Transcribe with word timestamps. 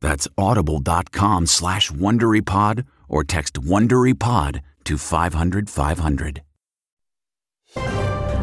That's 0.00 0.28
audible.com 0.36 1.46
slash 1.46 1.90
WonderyPod 1.90 2.86
or 3.08 3.24
text 3.24 3.54
WonderyPod 3.54 4.60
to 4.84 4.98
500 4.98 5.70
500. 5.70 6.42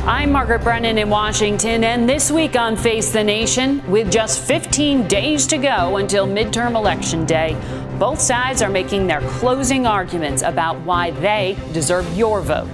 I'm 0.06 0.34
Margaret 0.34 0.64
Brennan 0.64 0.98
in 0.98 1.10
Washington, 1.10 1.86
and 1.86 2.10
this 2.10 2.30
week 2.30 2.58
on 2.58 2.76
Face 2.76 3.14
the 3.14 3.24
Nation, 3.24 3.82
with 3.90 4.12
just 4.12 4.42
15 4.42 5.08
days 5.08 5.48
to 5.48 5.58
go 5.58 5.96
until 5.96 6.28
midterm 6.28 6.76
election 6.76 7.26
day, 7.26 7.56
both 8.00 8.20
sides 8.20 8.62
are 8.62 8.70
making 8.70 9.08
their 9.08 9.22
closing 9.22 9.88
arguments 9.88 10.42
about 10.42 10.78
why 10.82 11.12
they 11.12 11.58
deserve 11.72 12.06
your 12.18 12.42
vote. 12.42 12.68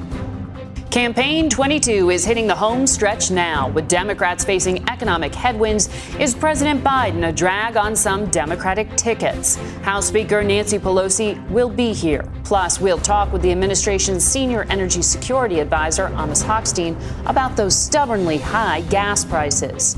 Campaign 0.91 1.51
22 1.51 2.09
is 2.09 2.25
hitting 2.25 2.47
the 2.47 2.55
home 2.55 2.87
stretch 2.87 3.29
now. 3.29 3.69
With 3.69 3.87
Democrats 3.87 4.43
facing 4.43 4.89
economic 4.89 5.35
headwinds, 5.35 5.87
is 6.17 6.33
President 6.33 6.83
Biden 6.83 7.29
a 7.29 7.31
drag 7.31 7.77
on 7.77 7.95
some 7.95 8.25
Democratic 8.31 8.95
tickets? 8.95 9.57
House 9.83 10.07
Speaker 10.07 10.43
Nancy 10.43 10.79
Pelosi 10.79 11.47
will 11.51 11.69
be 11.69 11.93
here. 11.93 12.27
Plus, 12.43 12.81
we'll 12.81 12.97
talk 12.97 13.31
with 13.31 13.43
the 13.43 13.51
administration's 13.51 14.23
senior 14.23 14.63
energy 14.71 15.03
security 15.03 15.59
advisor, 15.59 16.07
Amos 16.17 16.41
Hochstein, 16.41 16.99
about 17.27 17.55
those 17.55 17.75
stubbornly 17.75 18.39
high 18.39 18.81
gas 18.89 19.23
prices. 19.23 19.95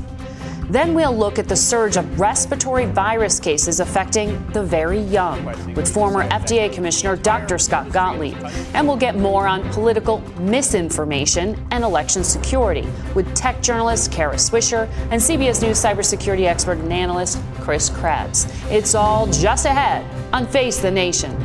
Then 0.72 0.94
we'll 0.94 1.14
look 1.14 1.38
at 1.38 1.48
the 1.48 1.54
surge 1.54 1.98
of 1.98 2.18
respiratory 2.18 2.86
virus 2.86 3.38
cases 3.38 3.78
affecting 3.78 4.42
the 4.52 4.62
very 4.62 5.00
young 5.00 5.44
with 5.74 5.92
former 5.92 6.26
FDA 6.30 6.72
Commissioner 6.72 7.14
Dr. 7.14 7.58
Scott 7.58 7.92
Gottlieb. 7.92 8.38
And 8.72 8.88
we'll 8.88 8.96
get 8.96 9.18
more 9.18 9.46
on 9.46 9.68
political 9.72 10.20
misinformation 10.40 11.62
and 11.72 11.84
election 11.84 12.24
security 12.24 12.88
with 13.14 13.34
tech 13.34 13.60
journalist 13.60 14.10
Kara 14.10 14.36
Swisher 14.36 14.88
and 15.10 15.20
CBS 15.20 15.60
News 15.60 15.76
cybersecurity 15.76 16.46
expert 16.46 16.78
and 16.78 16.90
analyst 16.90 17.38
Chris 17.60 17.90
Krebs. 17.90 18.46
It's 18.70 18.94
all 18.94 19.26
just 19.26 19.66
ahead 19.66 20.06
on 20.32 20.46
Face 20.46 20.78
the 20.78 20.90
Nation. 20.90 21.36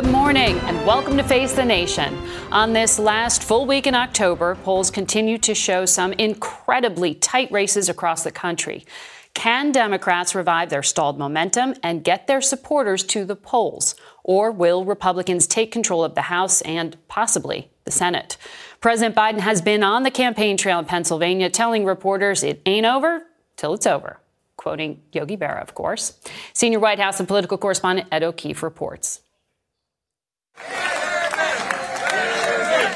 Good 0.00 0.12
morning 0.12 0.56
and 0.60 0.86
welcome 0.86 1.16
to 1.16 1.24
Face 1.24 1.54
the 1.54 1.64
Nation. 1.64 2.16
On 2.52 2.72
this 2.72 3.00
last 3.00 3.42
full 3.42 3.66
week 3.66 3.84
in 3.84 3.96
October, 3.96 4.54
polls 4.54 4.92
continue 4.92 5.38
to 5.38 5.56
show 5.56 5.86
some 5.86 6.12
incredibly 6.12 7.16
tight 7.16 7.50
races 7.50 7.88
across 7.88 8.22
the 8.22 8.30
country. 8.30 8.86
Can 9.34 9.72
Democrats 9.72 10.36
revive 10.36 10.70
their 10.70 10.84
stalled 10.84 11.18
momentum 11.18 11.74
and 11.82 12.04
get 12.04 12.28
their 12.28 12.40
supporters 12.40 13.02
to 13.06 13.24
the 13.24 13.34
polls? 13.34 13.96
Or 14.22 14.52
will 14.52 14.84
Republicans 14.84 15.48
take 15.48 15.72
control 15.72 16.04
of 16.04 16.14
the 16.14 16.22
House 16.22 16.60
and 16.60 16.96
possibly 17.08 17.68
the 17.82 17.90
Senate? 17.90 18.36
President 18.80 19.16
Biden 19.16 19.40
has 19.40 19.60
been 19.60 19.82
on 19.82 20.04
the 20.04 20.12
campaign 20.12 20.56
trail 20.56 20.78
in 20.78 20.84
Pennsylvania 20.84 21.50
telling 21.50 21.84
reporters 21.84 22.44
it 22.44 22.62
ain't 22.66 22.86
over 22.86 23.24
till 23.56 23.74
it's 23.74 23.84
over. 23.86 24.20
Quoting 24.56 25.02
Yogi 25.10 25.36
Berra, 25.36 25.60
of 25.60 25.74
course. 25.74 26.20
Senior 26.52 26.78
White 26.78 27.00
House 27.00 27.18
and 27.18 27.26
political 27.26 27.58
correspondent 27.58 28.06
Ed 28.12 28.22
O'Keefe 28.22 28.62
reports. 28.62 29.22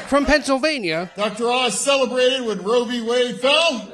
From 0.07 0.25
Pennsylvania, 0.25 1.11
Dr. 1.15 1.49
Oz 1.49 1.79
celebrated 1.79 2.45
when 2.45 2.61
Roe 2.61 2.85
v. 2.85 3.01
Wade 3.01 3.39
fell. 3.39 3.89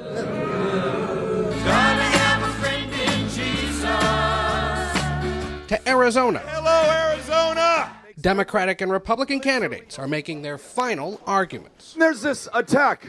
to 5.70 5.88
Arizona, 5.88 6.40
Hello, 6.46 7.12
Arizona! 7.12 7.96
Democratic 8.20 8.80
and 8.80 8.90
Republican 8.90 9.38
candidates 9.38 10.00
are 10.00 10.08
making 10.08 10.42
their 10.42 10.58
final 10.58 11.20
arguments. 11.28 11.94
There's 11.96 12.22
this 12.22 12.48
attack 12.52 13.06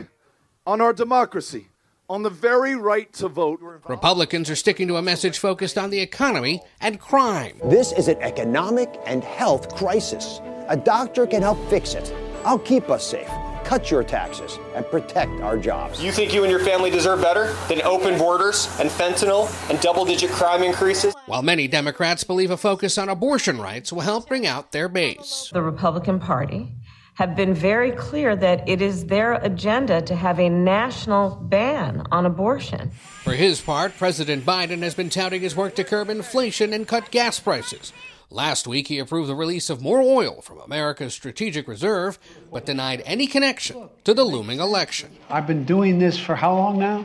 on 0.68 0.80
our 0.80 0.94
democracy, 0.94 1.70
on 2.12 2.24
the 2.24 2.30
very 2.30 2.76
right 2.76 3.12
to 3.14 3.30
vote. 3.30 3.62
Republicans 3.88 4.50
are 4.50 4.56
sticking 4.56 4.86
to 4.90 4.98
a 4.98 5.02
message 5.02 5.40
focused 5.40 5.78
on 5.78 5.90
the 5.92 6.00
economy 6.00 6.62
and 6.82 7.00
crime. 7.00 7.58
This 7.64 7.94
is 7.94 8.10
an 8.10 8.18
economic 8.18 9.00
and 9.06 9.24
health 9.24 9.74
crisis. 9.74 10.42
A 10.68 10.76
doctor 10.76 11.26
can 11.26 11.42
help 11.42 11.58
fix 11.70 11.94
it. 11.94 12.14
I'll 12.44 12.60
keep 12.60 12.90
us 12.90 13.08
safe, 13.08 13.30
cut 13.64 13.90
your 13.90 14.04
taxes, 14.04 14.60
and 14.76 14.86
protect 14.88 15.32
our 15.42 15.58
jobs. 15.58 16.04
You 16.04 16.12
think 16.12 16.34
you 16.34 16.44
and 16.44 16.52
your 16.52 16.60
family 16.60 16.90
deserve 16.90 17.22
better 17.22 17.54
than 17.70 17.82
open 17.84 18.18
borders 18.18 18.68
and 18.82 18.90
fentanyl 18.90 19.48
and 19.70 19.80
double 19.80 20.04
digit 20.04 20.32
crime 20.32 20.64
increases? 20.64 21.14
While 21.28 21.44
many 21.44 21.70
Democrats 21.70 22.26
believe 22.26 22.52
a 22.52 22.58
focus 22.58 22.98
on 22.98 23.08
abortion 23.08 23.58
rights 23.58 23.94
will 23.94 24.02
help 24.02 24.28
bring 24.28 24.46
out 24.46 24.74
their 24.74 24.90
base. 24.90 25.50
the 25.54 25.62
Republican 25.62 26.20
Party 26.20 26.74
have 27.16 27.36
been 27.36 27.54
very 27.54 27.92
clear 27.92 28.36
that 28.36 28.68
it 28.68 28.82
is 28.82 29.06
their 29.06 29.34
agenda 29.34 30.02
to 30.02 30.16
have 30.16 30.40
a 30.40 30.50
national 30.50 31.36
ban 31.36 32.04
on 32.12 32.26
abortion. 32.26 32.90
For 33.24 33.34
his 33.34 33.62
part, 33.62 33.98
President 33.98 34.46
Biden 34.46 34.82
has 34.82 34.96
been 34.96 35.10
touting 35.10 35.42
his 35.42 35.56
work 35.56 35.76
to 35.76 35.84
curb 35.84 36.10
inflation 36.10 36.74
and 36.74 36.88
cut 36.88 37.12
gas 37.12 37.40
prices. 37.40 37.94
Last 38.30 38.66
week, 38.66 38.88
he 38.88 38.98
approved 38.98 39.30
the 39.30 39.36
release 39.36 39.70
of 39.70 39.82
more 39.82 40.02
oil 40.02 40.42
from 40.42 40.60
America's 40.60 41.14
strategic 41.14 41.68
reserve, 41.68 42.18
but 42.50 42.66
denied 42.66 43.04
any 43.06 43.28
connection 43.28 43.90
to 44.06 44.14
the 44.14 44.24
looming 44.24 44.62
election. 44.62 45.18
I've 45.30 45.48
been 45.48 45.66
doing 45.66 46.00
this 46.00 46.18
for 46.18 46.36
how 46.36 46.56
long 46.56 46.80
now? 46.80 47.04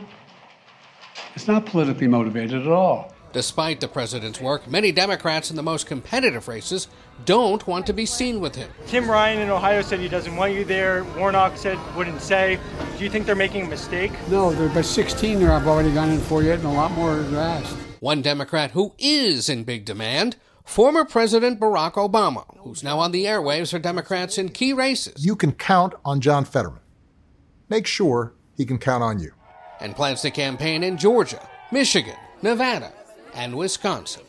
It's 1.35 1.47
not 1.47 1.65
politically 1.65 2.07
motivated 2.07 2.61
at 2.61 2.71
all. 2.71 3.13
Despite 3.33 3.81
the 3.81 3.87
president's 3.87 4.39
work, 4.39 4.67
many 4.67 4.91
Democrats 4.91 5.49
in 5.49 5.55
the 5.55 5.63
most 5.63 5.85
competitive 5.85 6.47
races 6.47 6.87
don't 7.25 7.65
want 7.67 7.85
to 7.87 7.93
be 7.93 8.05
seen 8.05 8.39
with 8.39 8.55
him. 8.55 8.69
Tim 8.87 9.09
Ryan 9.09 9.41
in 9.41 9.49
Ohio 9.49 9.81
said 9.81 9.99
he 9.99 10.07
doesn't 10.07 10.35
want 10.35 10.53
you 10.53 10.63
there. 10.63 11.03
Warnock 11.17 11.57
said 11.57 11.77
wouldn't 11.95 12.21
say. 12.21 12.59
Do 12.97 13.03
you 13.03 13.09
think 13.09 13.25
they're 13.25 13.35
making 13.35 13.65
a 13.65 13.69
mistake? 13.69 14.11
No, 14.29 14.51
there 14.51 14.67
are 14.67 14.73
by 14.73 14.81
16 14.81 15.39
there 15.39 15.51
I've 15.51 15.67
already 15.67 15.93
gone 15.93 16.09
in 16.09 16.19
for 16.19 16.41
yet, 16.41 16.59
and 16.59 16.67
a 16.67 16.71
lot 16.71 16.91
more 16.91 17.19
are 17.19 17.35
asked. 17.35 17.75
One 17.99 18.21
Democrat 18.21 18.71
who 18.71 18.93
is 18.97 19.49
in 19.49 19.63
big 19.63 19.85
demand 19.85 20.37
former 20.67 21.05
President 21.05 21.59
Barack 21.59 21.93
Obama, 21.93 22.45
who's 22.59 22.83
now 22.83 22.99
on 22.99 23.11
the 23.11 23.25
airwaves 23.25 23.71
for 23.71 23.79
Democrats 23.79 24.37
in 24.37 24.49
key 24.49 24.73
races. 24.73 25.25
You 25.25 25.35
can 25.35 25.53
count 25.53 25.93
on 26.05 26.21
John 26.21 26.45
Fetterman. 26.45 26.81
Make 27.69 27.87
sure 27.87 28.33
he 28.55 28.65
can 28.65 28.77
count 28.77 29.01
on 29.01 29.19
you. 29.19 29.31
And 29.79 29.95
plans 29.95 30.21
to 30.21 30.31
campaign 30.31 30.83
in 30.83 30.97
Georgia, 30.97 31.47
Michigan, 31.71 32.15
Nevada, 32.41 32.91
and 33.37 33.55
Wisconsin. 33.55 34.23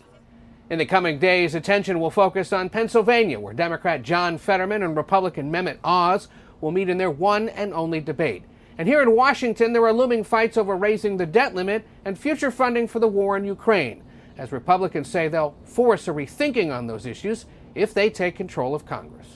In 0.69 0.79
the 0.79 0.85
coming 0.85 1.19
days, 1.19 1.55
attention 1.55 1.99
will 1.99 2.11
focus 2.11 2.53
on 2.53 2.69
Pennsylvania, 2.69 3.41
where 3.41 3.55
Democrat 3.55 4.03
John 4.03 4.37
Fetterman 4.37 4.83
and 4.83 4.95
Republican 4.95 5.51
Mehmet 5.51 5.79
Oz 5.83 6.29
will 6.61 6.73
meet 6.73 6.91
in 6.91 6.99
their 6.99 7.11
one 7.11 7.49
and 7.49 7.73
only 7.73 8.01
debate. 8.01 8.45
And 8.77 8.87
here 8.87 9.01
in 9.01 9.17
Washington, 9.17 9.73
there 9.73 9.85
are 9.85 9.95
looming 9.95 10.25
fights 10.25 10.59
over 10.59 10.77
raising 10.77 11.17
the 11.17 11.25
debt 11.25 11.55
limit 11.55 11.87
and 12.05 12.19
future 12.19 12.51
funding 12.51 12.87
for 12.87 12.99
the 12.99 13.09
war 13.09 13.35
in 13.39 13.45
Ukraine, 13.45 14.03
as 14.37 14.53
Republicans 14.53 15.09
say 15.09 15.27
they'll 15.27 15.57
force 15.65 16.07
a 16.07 16.13
rethinking 16.13 16.73
on 16.73 16.87
those 16.87 17.07
issues 17.07 17.47
if 17.75 17.95
they 17.95 18.11
take 18.11 18.37
control 18.37 18.75
of 18.75 18.85
Congress. 18.85 19.29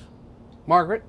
Margaret? 0.67 1.03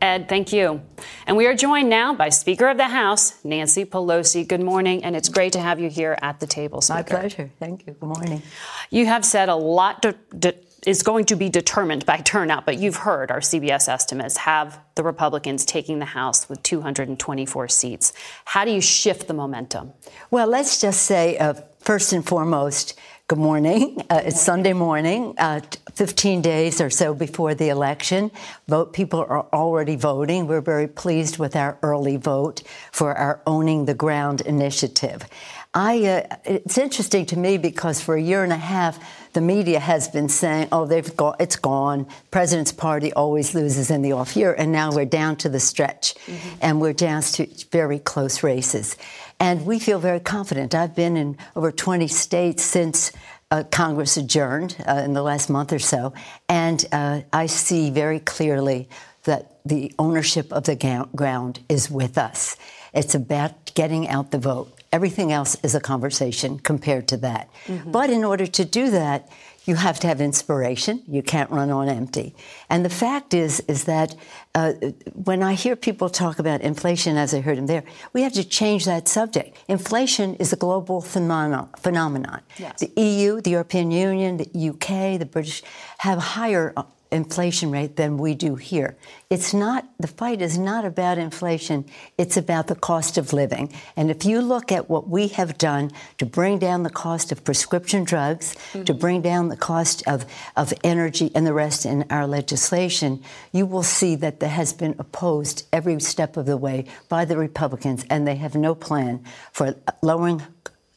Ed, 0.00 0.28
thank 0.28 0.52
you. 0.52 0.80
And 1.26 1.36
we 1.36 1.46
are 1.46 1.54
joined 1.54 1.88
now 1.88 2.14
by 2.14 2.28
Speaker 2.28 2.68
of 2.68 2.76
the 2.76 2.88
House, 2.88 3.42
Nancy 3.44 3.84
Pelosi. 3.84 4.46
Good 4.46 4.60
morning, 4.60 5.02
and 5.04 5.16
it's 5.16 5.28
great 5.28 5.52
to 5.54 5.60
have 5.60 5.80
you 5.80 5.88
here 5.90 6.16
at 6.22 6.40
the 6.40 6.46
table, 6.46 6.80
Speaker. 6.80 7.14
My 7.14 7.20
pleasure. 7.20 7.50
Thank 7.58 7.86
you. 7.86 7.94
Good 7.94 8.06
morning. 8.06 8.42
You 8.90 9.06
have 9.06 9.24
said 9.24 9.48
a 9.48 9.56
lot 9.56 10.02
to, 10.02 10.14
to, 10.40 10.54
is 10.86 11.02
going 11.02 11.24
to 11.26 11.36
be 11.36 11.48
determined 11.48 12.06
by 12.06 12.18
turnout, 12.18 12.64
but 12.64 12.78
you've 12.78 12.96
heard 12.96 13.30
our 13.30 13.40
CBS 13.40 13.88
estimates 13.88 14.36
have 14.36 14.78
the 14.94 15.02
Republicans 15.02 15.64
taking 15.64 15.98
the 15.98 16.04
House 16.04 16.48
with 16.48 16.62
224 16.62 17.68
seats. 17.68 18.12
How 18.44 18.64
do 18.64 18.70
you 18.70 18.80
shift 18.80 19.26
the 19.26 19.34
momentum? 19.34 19.92
Well, 20.30 20.46
let's 20.46 20.80
just 20.80 21.02
say, 21.02 21.36
uh, 21.38 21.54
first 21.80 22.12
and 22.12 22.24
foremost, 22.24 22.98
Good 23.28 23.38
morning. 23.38 24.02
Uh, 24.08 24.22
it's 24.24 24.40
Sunday 24.40 24.72
morning, 24.72 25.34
uh, 25.36 25.60
15 25.92 26.40
days 26.40 26.80
or 26.80 26.88
so 26.88 27.12
before 27.12 27.54
the 27.54 27.68
election. 27.68 28.30
Vote 28.68 28.94
people 28.94 29.20
are 29.20 29.44
already 29.52 29.96
voting. 29.96 30.46
We're 30.46 30.62
very 30.62 30.88
pleased 30.88 31.36
with 31.36 31.54
our 31.54 31.76
early 31.82 32.16
vote 32.16 32.62
for 32.90 33.14
our 33.14 33.42
Owning 33.46 33.84
the 33.84 33.92
Ground 33.92 34.40
initiative. 34.40 35.26
I, 35.74 36.06
uh, 36.06 36.36
it's 36.46 36.78
interesting 36.78 37.26
to 37.26 37.38
me 37.38 37.58
because 37.58 38.00
for 38.00 38.16
a 38.16 38.22
year 38.22 38.44
and 38.44 38.52
a 38.52 38.56
half, 38.56 38.98
the 39.34 39.42
media 39.42 39.78
has 39.78 40.08
been 40.08 40.30
saying, 40.30 40.68
"Oh, 40.72 40.86
they've 40.86 41.14
got 41.14 41.38
it's 41.38 41.56
gone." 41.56 42.06
President's 42.30 42.72
party 42.72 43.12
always 43.12 43.54
loses 43.54 43.90
in 43.90 44.00
the 44.00 44.12
off 44.12 44.36
year, 44.36 44.54
and 44.54 44.72
now 44.72 44.90
we're 44.90 45.04
down 45.04 45.36
to 45.36 45.50
the 45.50 45.60
stretch, 45.60 46.14
mm-hmm. 46.14 46.58
and 46.62 46.80
we're 46.80 46.94
down 46.94 47.20
to 47.20 47.46
very 47.70 47.98
close 47.98 48.42
races. 48.42 48.96
And 49.40 49.64
we 49.64 49.78
feel 49.78 49.98
very 49.98 50.20
confident. 50.20 50.74
I've 50.74 50.94
been 50.94 51.16
in 51.16 51.36
over 51.54 51.70
20 51.70 52.08
states 52.08 52.62
since 52.62 53.12
uh, 53.50 53.62
Congress 53.70 54.16
adjourned 54.16 54.76
uh, 54.86 55.02
in 55.04 55.12
the 55.14 55.22
last 55.22 55.48
month 55.48 55.72
or 55.72 55.78
so, 55.78 56.12
and 56.48 56.84
uh, 56.92 57.20
I 57.32 57.46
see 57.46 57.90
very 57.90 58.20
clearly 58.20 58.88
that 59.24 59.58
the 59.64 59.92
ownership 59.98 60.52
of 60.52 60.64
the 60.64 60.74
ga- 60.74 61.06
ground 61.14 61.60
is 61.68 61.90
with 61.90 62.18
us. 62.18 62.56
It's 62.92 63.14
about 63.14 63.74
getting 63.74 64.08
out 64.08 64.30
the 64.30 64.38
vote. 64.38 64.72
Everything 64.92 65.32
else 65.32 65.56
is 65.62 65.74
a 65.74 65.80
conversation 65.80 66.58
compared 66.58 67.08
to 67.08 67.16
that. 67.18 67.48
Mm-hmm. 67.66 67.90
But 67.90 68.10
in 68.10 68.24
order 68.24 68.46
to 68.46 68.64
do 68.64 68.90
that, 68.90 69.28
you 69.68 69.74
have 69.74 70.00
to 70.00 70.06
have 70.06 70.18
inspiration. 70.22 71.02
You 71.06 71.22
can't 71.22 71.50
run 71.50 71.70
on 71.70 71.90
empty. 71.90 72.34
And 72.70 72.86
the 72.86 72.94
fact 73.04 73.34
is, 73.34 73.60
is 73.68 73.84
that 73.84 74.16
uh, 74.54 74.72
when 75.12 75.42
I 75.42 75.52
hear 75.52 75.76
people 75.76 76.08
talk 76.08 76.38
about 76.38 76.62
inflation, 76.62 77.18
as 77.18 77.34
I 77.34 77.40
heard 77.40 77.58
him 77.58 77.66
there, 77.66 77.84
we 78.14 78.22
have 78.22 78.32
to 78.32 78.44
change 78.44 78.86
that 78.86 79.08
subject. 79.08 79.58
Inflation 79.68 80.36
is 80.36 80.54
a 80.54 80.56
global 80.56 81.02
phenomenon. 81.02 81.68
phenomenon. 81.78 82.40
Yes. 82.56 82.80
The 82.80 82.90
EU, 82.96 83.42
the 83.42 83.50
European 83.50 83.90
Union, 83.90 84.38
the 84.38 84.68
UK, 84.70 85.18
the 85.18 85.28
British 85.30 85.62
have 85.98 86.18
higher 86.18 86.72
uh, 86.74 86.84
inflation 87.10 87.70
rate 87.70 87.96
than 87.96 88.18
we 88.18 88.34
do 88.34 88.54
here. 88.56 88.96
It's 89.30 89.54
not, 89.54 89.88
the 89.98 90.08
fight 90.08 90.42
is 90.42 90.58
not 90.58 90.84
about 90.84 91.18
inflation, 91.18 91.84
it's 92.16 92.36
about 92.36 92.66
the 92.66 92.74
cost 92.74 93.18
of 93.18 93.32
living. 93.32 93.72
And 93.96 94.10
if 94.10 94.24
you 94.24 94.40
look 94.40 94.70
at 94.70 94.88
what 94.90 95.08
we 95.08 95.28
have 95.28 95.58
done 95.58 95.90
to 96.18 96.26
bring 96.26 96.58
down 96.58 96.82
the 96.82 96.90
cost 96.90 97.32
of 97.32 97.44
prescription 97.44 98.04
drugs, 98.04 98.54
mm-hmm. 98.72 98.84
to 98.84 98.94
bring 98.94 99.22
down 99.22 99.48
the 99.48 99.56
cost 99.56 100.06
of, 100.06 100.26
of 100.56 100.72
energy 100.84 101.30
and 101.34 101.46
the 101.46 101.54
rest 101.54 101.86
in 101.86 102.04
our 102.10 102.26
legislation, 102.26 103.22
you 103.52 103.66
will 103.66 103.82
see 103.82 104.14
that 104.16 104.40
that 104.40 104.48
has 104.48 104.72
been 104.72 104.94
opposed 104.98 105.66
every 105.72 105.98
step 106.00 106.36
of 106.36 106.46
the 106.46 106.56
way 106.56 106.84
by 107.08 107.24
the 107.24 107.36
Republicans, 107.36 108.04
and 108.10 108.26
they 108.26 108.36
have 108.36 108.54
no 108.54 108.74
plan 108.74 109.24
for 109.52 109.74
lowering 110.02 110.42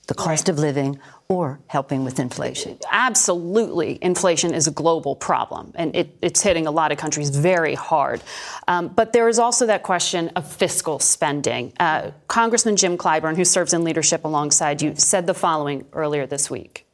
the 0.08 0.14
cost 0.16 0.48
right. 0.48 0.50
of 0.50 0.60
living 0.60 1.00
or 1.32 1.62
helping 1.68 2.04
with 2.04 2.20
inflation? 2.20 2.78
Absolutely. 2.92 3.98
Inflation 4.02 4.54
is 4.54 4.68
a 4.68 4.72
global 4.72 5.16
problem, 5.16 5.72
and 5.76 5.96
it, 5.96 6.18
it's 6.22 6.42
hitting 6.42 6.68
a 6.68 6.72
lot 6.72 6.92
of 6.92 6.98
countries 6.98 7.30
very 7.30 7.74
hard. 7.74 8.22
Um, 8.68 8.90
but 8.90 9.14
there 9.14 9.30
is 9.30 9.40
also 9.40 9.66
that 9.68 9.82
question 9.82 10.28
of 10.36 10.46
fiscal 10.52 11.00
spending. 11.00 11.72
Uh, 11.80 12.12
Congressman 12.28 12.76
Jim 12.76 12.98
Clyburn, 12.98 13.38
who 13.38 13.46
serves 13.46 13.74
in 13.74 13.86
leadership 13.86 14.26
alongside 14.26 14.82
you, 14.82 14.94
said 14.98 15.26
the 15.26 15.34
following 15.34 15.86
earlier 15.94 16.28
this 16.28 16.52
week. 16.52 16.86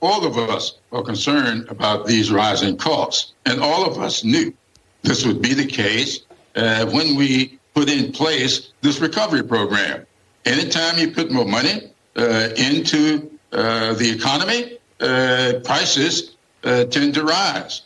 All 0.00 0.24
of 0.24 0.38
us 0.38 0.78
are 0.92 1.02
concerned 1.02 1.66
about 1.68 2.06
these 2.06 2.30
rising 2.30 2.76
costs, 2.76 3.32
and 3.46 3.60
all 3.60 3.84
of 3.84 3.98
us 3.98 4.22
knew 4.22 4.54
this 5.02 5.26
would 5.26 5.42
be 5.42 5.54
the 5.54 5.66
case 5.66 6.20
uh, 6.54 6.86
when 6.86 7.16
we 7.16 7.58
put 7.74 7.90
in 7.90 8.12
place 8.12 8.70
this 8.80 9.00
recovery 9.00 9.42
program. 9.42 10.06
Anytime 10.44 10.98
you 10.98 11.10
put 11.10 11.32
more 11.32 11.44
money 11.44 11.90
into 12.16 13.30
uh, 13.52 13.94
the 13.94 14.10
economy, 14.10 14.78
uh, 15.00 15.60
prices 15.64 16.36
tend 16.62 17.14
to 17.14 17.24
rise. 17.24 17.82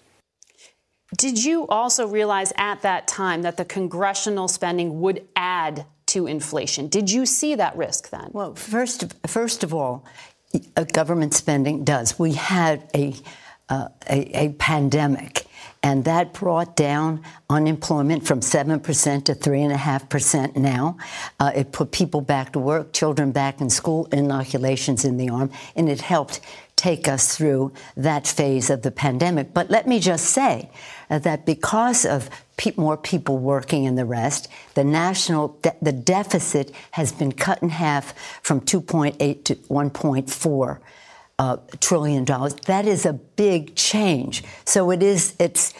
Did 1.17 1.45
you 1.45 1.67
also 1.67 2.07
realize 2.07 2.53
at 2.57 2.83
that 2.83 3.09
time 3.09 3.43
that 3.43 3.57
the 3.57 3.65
congressional 3.65 4.49
spending 4.49 5.01
would 5.01 5.27
add 5.35 5.85
to 6.07 6.27
inflation? 6.27 6.89
Did 6.89 7.11
you 7.11 7.27
see 7.27 7.57
that 7.57 7.77
risk 7.77 8.11
then? 8.11 8.31
Well, 8.33 8.55
first, 8.55 9.13
first 9.27 9.65
of 9.65 9.75
all, 9.75 10.05
government 10.93 11.35
spending 11.35 11.85
does. 11.85 12.19
We 12.19 12.33
had 12.33 12.89
a, 12.95 13.15
uh, 13.69 13.89
a, 14.09 14.45
a 14.45 14.49
pandemic 14.51 15.47
and 15.83 16.05
that 16.05 16.35
brought 16.35 16.77
down 16.77 17.23
unemployment 17.49 18.27
from 18.27 18.41
7% 18.41 19.25
to 19.25 19.35
3.5% 19.35 20.57
now. 20.57 20.99
Uh, 21.39 21.53
it 21.55 21.73
put 21.73 21.91
people 21.91 22.21
back 22.21 22.53
to 22.53 22.59
work, 22.59 22.93
children 22.93 23.33
back 23.33 23.61
in 23.61 23.71
school, 23.71 24.07
inoculations 24.13 25.05
in 25.05 25.17
the 25.17 25.31
arm, 25.31 25.51
and 25.75 25.89
it 25.89 26.03
helped 26.03 26.41
take 26.77 27.09
us 27.09 27.37
through 27.37 27.73
that 27.97 28.27
phase 28.27 28.71
of 28.71 28.83
the 28.83 28.91
pandemic. 28.91 29.53
But 29.53 29.71
let 29.71 29.87
me 29.87 30.01
just 30.01 30.27
say 30.27 30.71
uh, 31.11 31.19
that 31.21 31.45
because 31.45 32.05
of 32.07 32.31
pe- 32.57 32.73
more 32.77 32.97
people 32.97 33.39
working 33.39 33.87
and 33.87 33.99
the 33.99 34.07
rest, 34.07 34.49
the 34.75 34.85
national 34.85 35.49
de- 35.63 35.77
the 35.83 35.93
deficit 35.93 36.73
has 36.93 37.13
been 37.13 37.33
cut 37.33 37.63
in 37.63 37.69
half 37.69 38.15
from 38.43 38.61
2.8 38.63 39.45
to 39.45 39.55
1.4 39.57 40.79
uh, 41.41 41.57
trillion 41.81 42.25
dollars. 42.25 42.55
That 42.67 42.87
is 42.87 43.07
a 43.07 43.15
big 43.15 43.75
change. 43.75 44.45
So 44.67 44.91
it 44.91 45.03
is. 45.03 45.35
It's 45.39 45.73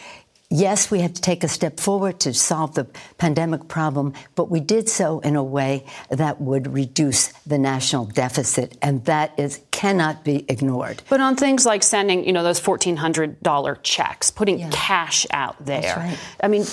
yes, 0.49 0.89
we 0.89 0.99
had 0.99 1.13
to 1.15 1.21
take 1.21 1.43
a 1.43 1.47
step 1.47 1.79
forward 1.79 2.19
to 2.21 2.33
solve 2.33 2.73
the 2.73 2.85
pandemic 3.17 3.67
problem, 3.67 4.13
but 4.35 4.49
we 4.49 4.59
did 4.59 4.89
so 4.89 5.19
in 5.19 5.35
a 5.35 5.43
way 5.43 5.85
that 6.09 6.41
would 6.41 6.73
reduce 6.73 7.27
the 7.45 7.59
national 7.59 8.05
deficit, 8.05 8.75
and 8.81 9.05
that 9.05 9.31
is 9.37 9.61
cannot 9.69 10.23
be 10.23 10.45
ignored. 10.49 11.03
But 11.09 11.21
on 11.21 11.35
things 11.35 11.65
like 11.65 11.83
sending, 11.83 12.25
you 12.25 12.33
know, 12.33 12.43
those 12.43 12.59
fourteen 12.59 12.97
hundred 12.97 13.39
dollar 13.43 13.75
checks, 13.83 14.31
putting 14.31 14.59
yeah. 14.59 14.69
cash 14.71 15.27
out 15.31 15.63
there. 15.63 15.95
Right. 15.95 16.17
I 16.43 16.47
mean, 16.47 16.65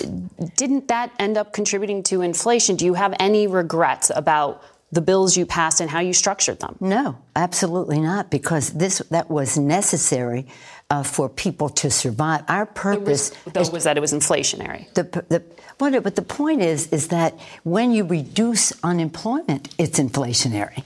didn't 0.57 0.89
that 0.89 1.13
end 1.19 1.37
up 1.37 1.53
contributing 1.53 2.03
to 2.05 2.23
inflation? 2.23 2.77
Do 2.77 2.87
you 2.87 2.95
have 2.95 3.15
any 3.21 3.47
regrets 3.47 4.11
about 4.15 4.63
the 4.91 5.01
bills 5.01 5.37
you 5.37 5.45
passed 5.47 5.81
and 5.81 5.91
how 5.91 6.01
you 6.01 6.13
structured 6.13 6.61
them? 6.61 6.77
No, 6.81 7.19
absolutely 7.37 8.01
not, 8.01 8.31
because 8.31 8.71
this 8.71 8.99
that 9.11 9.31
was 9.31 9.59
necessary 9.59 10.47
uh, 10.91 11.03
for 11.03 11.29
people 11.29 11.69
to 11.69 11.91
survive. 11.91 12.43
Our 12.49 12.67
purpose 12.67 13.33
was, 13.55 13.71
was 13.71 13.85
that 13.85 13.97
it 13.97 14.01
was 14.01 14.13
inflationary. 14.13 14.93
The, 14.95 15.03
the, 15.29 15.43
but, 15.77 16.03
but 16.03 16.17
the 16.17 16.23
point 16.23 16.63
is, 16.63 16.89
is 16.89 17.09
that 17.09 17.39
when 17.63 17.93
you 17.93 18.05
reduce 18.05 18.73
unemployment, 18.83 19.75
it's 19.79 19.99
inflationary. 19.99 20.85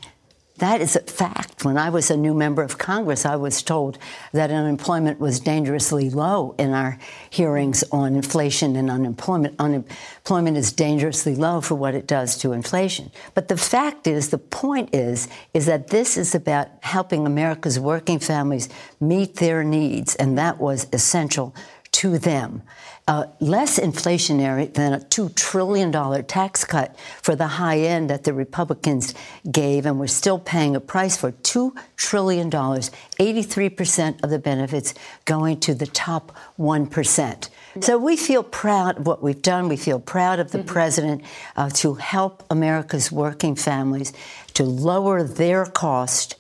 That 0.63 0.81
is 0.81 0.95
a 0.95 1.01
fact. 1.01 1.65
When 1.65 1.77
I 1.77 1.91
was 1.91 2.09
a 2.09 2.17
new 2.17 2.35
member 2.35 2.63
of 2.63 2.79
Congress, 2.79 3.27
I 3.27 3.35
was 3.35 3.65
told 3.65 3.99
that 4.31 4.53
unemployment 4.53 5.19
was 5.19 5.41
dangerously 5.41 6.09
low 6.09 6.55
in 6.57 6.73
our 6.73 6.99
hearings 7.31 7.83
on 7.91 8.15
inflation 8.15 8.77
and 8.77 8.89
unemployment. 8.89 9.57
Unemployment 9.59 10.57
is 10.57 10.71
dangerously 10.71 11.35
low 11.35 11.61
for 11.61 11.75
what 11.75 11.97
it 11.97 12.07
does 12.07 12.39
to 12.39 12.53
inflation. 12.53 13.11
But 13.35 13.49
the 13.49 13.57
fact 13.57 14.07
is, 14.07 14.29
the 14.29 14.39
point 14.39 14.95
is, 14.95 15.27
is 15.53 15.67
that 15.67 15.89
this 15.89 16.17
is 16.17 16.33
about 16.33 16.69
helping 16.83 17.27
America's 17.27 17.81
working 17.81 18.21
families 18.21 18.69
meet 19.01 19.39
their 19.39 19.65
needs, 19.65 20.15
and 20.15 20.39
that 20.39 20.61
was 20.61 20.87
essential 20.93 21.57
to 21.91 22.19
them. 22.19 22.63
Uh, 23.09 23.27
less 23.41 23.81
inflationary 23.81 24.73
than 24.75 24.93
a 24.93 24.99
$2 24.99 25.35
trillion 25.35 25.91
tax 26.25 26.65
cut 26.65 26.95
for 27.21 27.35
the 27.35 27.49
high 27.49 27.79
end 27.79 28.09
that 28.09 28.23
the 28.23 28.33
Republicans 28.33 29.13
gave, 29.51 29.85
and 29.87 29.99
we're 29.99 30.07
still 30.07 30.39
paying 30.39 30.77
a 30.77 30.81
price 30.81 31.17
for 31.17 31.33
$2 31.33 31.73
trillion, 31.97 32.49
83% 32.49 34.23
of 34.23 34.31
the 34.31 34.39
benefits 34.39 34.95
going 35.25 35.59
to 35.59 35.75
the 35.75 35.89
top 35.89 36.31
1%. 36.61 37.49
So 37.81 37.99
we 37.99 38.17
feel 38.17 38.45
proud 38.45 38.99
of 38.99 39.07
what 39.07 39.21
we've 39.21 39.43
done. 39.43 39.69
We 39.69 39.77
feel 39.77 39.99
proud 39.99 40.39
of 40.39 40.53
the 40.53 40.59
mm-hmm. 40.59 40.69
president 40.69 41.23
uh, 41.57 41.71
to 41.71 41.95
help 41.95 42.45
America's 42.51 43.11
working 43.11 43.57
families 43.57 44.13
to 44.55 44.63
lower 44.63 45.25
their 45.25 45.67
cost 45.67 46.37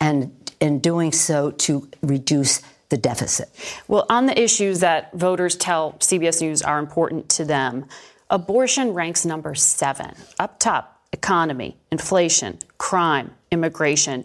and 0.00 0.34
in 0.60 0.78
doing 0.78 1.12
so 1.12 1.50
to 1.50 1.88
reduce 2.02 2.62
the 2.88 2.96
deficit. 2.96 3.48
Well, 3.88 4.06
on 4.08 4.26
the 4.26 4.40
issues 4.40 4.80
that 4.80 5.12
voters 5.12 5.56
tell 5.56 5.92
CBS 5.94 6.40
News 6.40 6.62
are 6.62 6.78
important 6.78 7.28
to 7.30 7.44
them, 7.44 7.86
abortion 8.30 8.94
ranks 8.94 9.24
number 9.24 9.54
seven. 9.54 10.14
Up 10.38 10.58
top, 10.58 11.00
economy, 11.12 11.76
inflation, 11.90 12.58
crime, 12.78 13.32
immigration. 13.50 14.24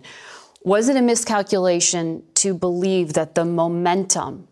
Was 0.63 0.89
it 0.89 0.95
a 0.95 1.01
miscalculation 1.01 2.23
to 2.35 2.53
believe 2.53 3.13
that 3.13 3.33
the 3.35 3.45
momentum 3.45 4.47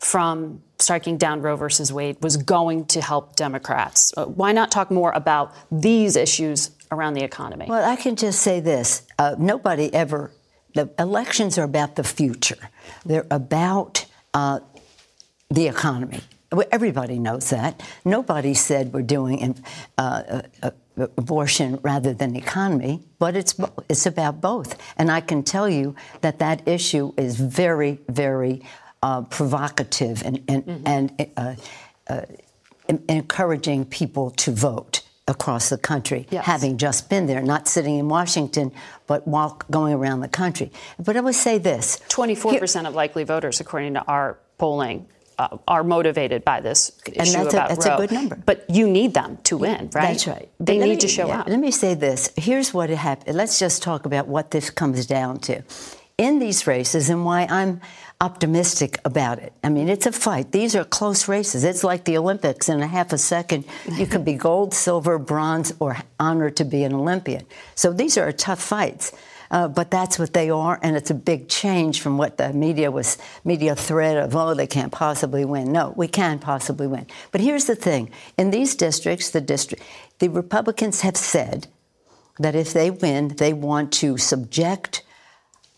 from 0.00 0.62
striking 0.78 1.16
down 1.16 1.40
Roe 1.40 1.54
versus 1.54 1.92
Wade 1.92 2.16
was 2.20 2.36
going 2.36 2.86
to 2.86 3.00
help 3.00 3.36
Democrats? 3.36 4.12
Uh, 4.16 4.26
why 4.26 4.52
not 4.52 4.72
talk 4.72 4.90
more 4.90 5.12
about 5.12 5.54
these 5.70 6.16
issues 6.16 6.70
around 6.90 7.14
the 7.14 7.22
economy? 7.22 7.66
Well, 7.68 7.88
I 7.88 7.96
can 7.96 8.16
just 8.16 8.42
say 8.42 8.58
this 8.58 9.06
uh, 9.18 9.36
nobody 9.38 9.92
ever 9.94 10.32
the 10.74 10.90
elections 10.98 11.58
are 11.58 11.64
about 11.64 11.96
the 11.96 12.04
future. 12.04 12.70
They're 13.04 13.26
about 13.30 14.06
uh, 14.34 14.60
the 15.50 15.68
economy. 15.68 16.20
Everybody 16.70 17.18
knows 17.18 17.50
that. 17.50 17.82
Nobody 18.04 18.54
said 18.54 18.92
we're 18.92 19.02
doing 19.02 19.62
uh, 19.96 20.02
uh, 20.02 20.42
uh, 20.62 20.70
abortion 21.16 21.78
rather 21.82 22.12
than 22.12 22.36
economy, 22.36 23.00
but 23.18 23.34
it's 23.36 23.54
it's 23.88 24.04
about 24.04 24.42
both. 24.42 24.76
And 24.98 25.10
I 25.10 25.22
can 25.22 25.42
tell 25.42 25.68
you 25.68 25.94
that 26.20 26.38
that 26.40 26.68
issue 26.68 27.12
is 27.16 27.36
very, 27.36 28.00
very 28.08 28.62
uh, 29.02 29.22
provocative 29.22 30.22
and 30.22 30.44
and, 30.46 30.66
mm-hmm. 30.66 30.86
and 30.86 31.56
uh, 32.08 32.26
encouraging 33.08 33.86
people 33.86 34.30
to 34.30 34.52
vote 34.52 35.02
across 35.28 35.68
the 35.68 35.78
country, 35.78 36.26
yes. 36.30 36.44
having 36.44 36.76
just 36.78 37.08
been 37.08 37.26
there, 37.26 37.42
not 37.42 37.68
sitting 37.68 37.98
in 37.98 38.08
Washington, 38.08 38.72
but 39.06 39.26
walk, 39.26 39.70
going 39.70 39.94
around 39.94 40.20
the 40.20 40.28
country. 40.28 40.72
But 40.98 41.16
I 41.16 41.20
would 41.20 41.34
say 41.34 41.58
this 41.58 42.00
24% 42.08 42.50
Here, 42.50 42.88
of 42.88 42.94
likely 42.94 43.24
voters, 43.24 43.60
according 43.60 43.94
to 43.94 44.02
our 44.02 44.38
polling, 44.58 45.06
uh, 45.38 45.56
are 45.66 45.84
motivated 45.84 46.44
by 46.44 46.60
this 46.60 46.92
issue 47.06 47.18
and 47.18 47.28
that's 47.28 47.54
about 47.54 47.70
a, 47.70 47.74
that's 47.74 47.86
a 47.86 47.96
good 47.96 48.12
number. 48.12 48.36
But 48.44 48.64
you 48.68 48.88
need 48.88 49.14
them 49.14 49.38
to 49.44 49.56
win, 49.56 49.90
right? 49.94 50.08
That's 50.08 50.26
right. 50.26 50.48
They 50.60 50.78
need 50.78 50.90
me, 50.90 50.96
to 50.98 51.08
show 51.08 51.28
yeah, 51.28 51.40
up. 51.40 51.48
Let 51.48 51.58
me 51.58 51.70
say 51.70 51.94
this. 51.94 52.32
Here's 52.36 52.74
what 52.74 52.90
happened. 52.90 53.36
Let's 53.36 53.58
just 53.58 53.82
talk 53.82 54.06
about 54.06 54.28
what 54.28 54.50
this 54.50 54.70
comes 54.70 55.06
down 55.06 55.38
to. 55.40 55.62
In 56.18 56.38
these 56.38 56.66
races, 56.66 57.08
and 57.08 57.24
why 57.24 57.46
I'm 57.50 57.80
optimistic 58.22 59.00
about 59.04 59.40
it. 59.40 59.52
I 59.64 59.68
mean, 59.68 59.88
it's 59.88 60.06
a 60.06 60.12
fight. 60.12 60.52
These 60.52 60.76
are 60.76 60.84
close 60.84 61.26
races. 61.26 61.64
It's 61.64 61.82
like 61.82 62.04
the 62.04 62.16
Olympics. 62.16 62.68
In 62.68 62.80
a 62.80 62.86
half 62.86 63.12
a 63.12 63.18
second, 63.18 63.64
you 63.90 64.06
could 64.06 64.24
be 64.24 64.34
gold, 64.34 64.72
silver, 64.72 65.18
bronze, 65.18 65.74
or 65.80 65.96
honored 66.20 66.56
to 66.58 66.64
be 66.64 66.84
an 66.84 66.94
Olympian. 66.94 67.44
So 67.74 67.92
these 67.92 68.16
are 68.16 68.30
tough 68.30 68.62
fights. 68.62 69.12
Uh, 69.50 69.66
but 69.68 69.90
that's 69.90 70.18
what 70.18 70.32
they 70.32 70.48
are, 70.48 70.80
and 70.82 70.96
it's 70.96 71.10
a 71.10 71.14
big 71.14 71.46
change 71.46 72.00
from 72.00 72.16
what 72.16 72.38
the 72.38 72.54
media 72.54 72.90
was 72.90 73.18
media 73.44 73.76
threat 73.76 74.16
of 74.16 74.34
oh 74.34 74.54
they 74.54 74.66
can't 74.66 74.90
possibly 74.90 75.44
win. 75.44 75.70
No, 75.70 75.92
we 75.94 76.08
can 76.08 76.38
possibly 76.38 76.86
win. 76.86 77.06
But 77.32 77.42
here's 77.42 77.66
the 77.66 77.76
thing: 77.76 78.10
in 78.38 78.50
these 78.50 78.74
districts, 78.74 79.28
the 79.28 79.42
district, 79.42 79.82
the 80.20 80.28
Republicans 80.28 81.02
have 81.02 81.18
said 81.18 81.66
that 82.38 82.54
if 82.54 82.72
they 82.72 82.90
win, 82.90 83.28
they 83.36 83.52
want 83.52 83.92
to 84.00 84.16
subject 84.16 85.02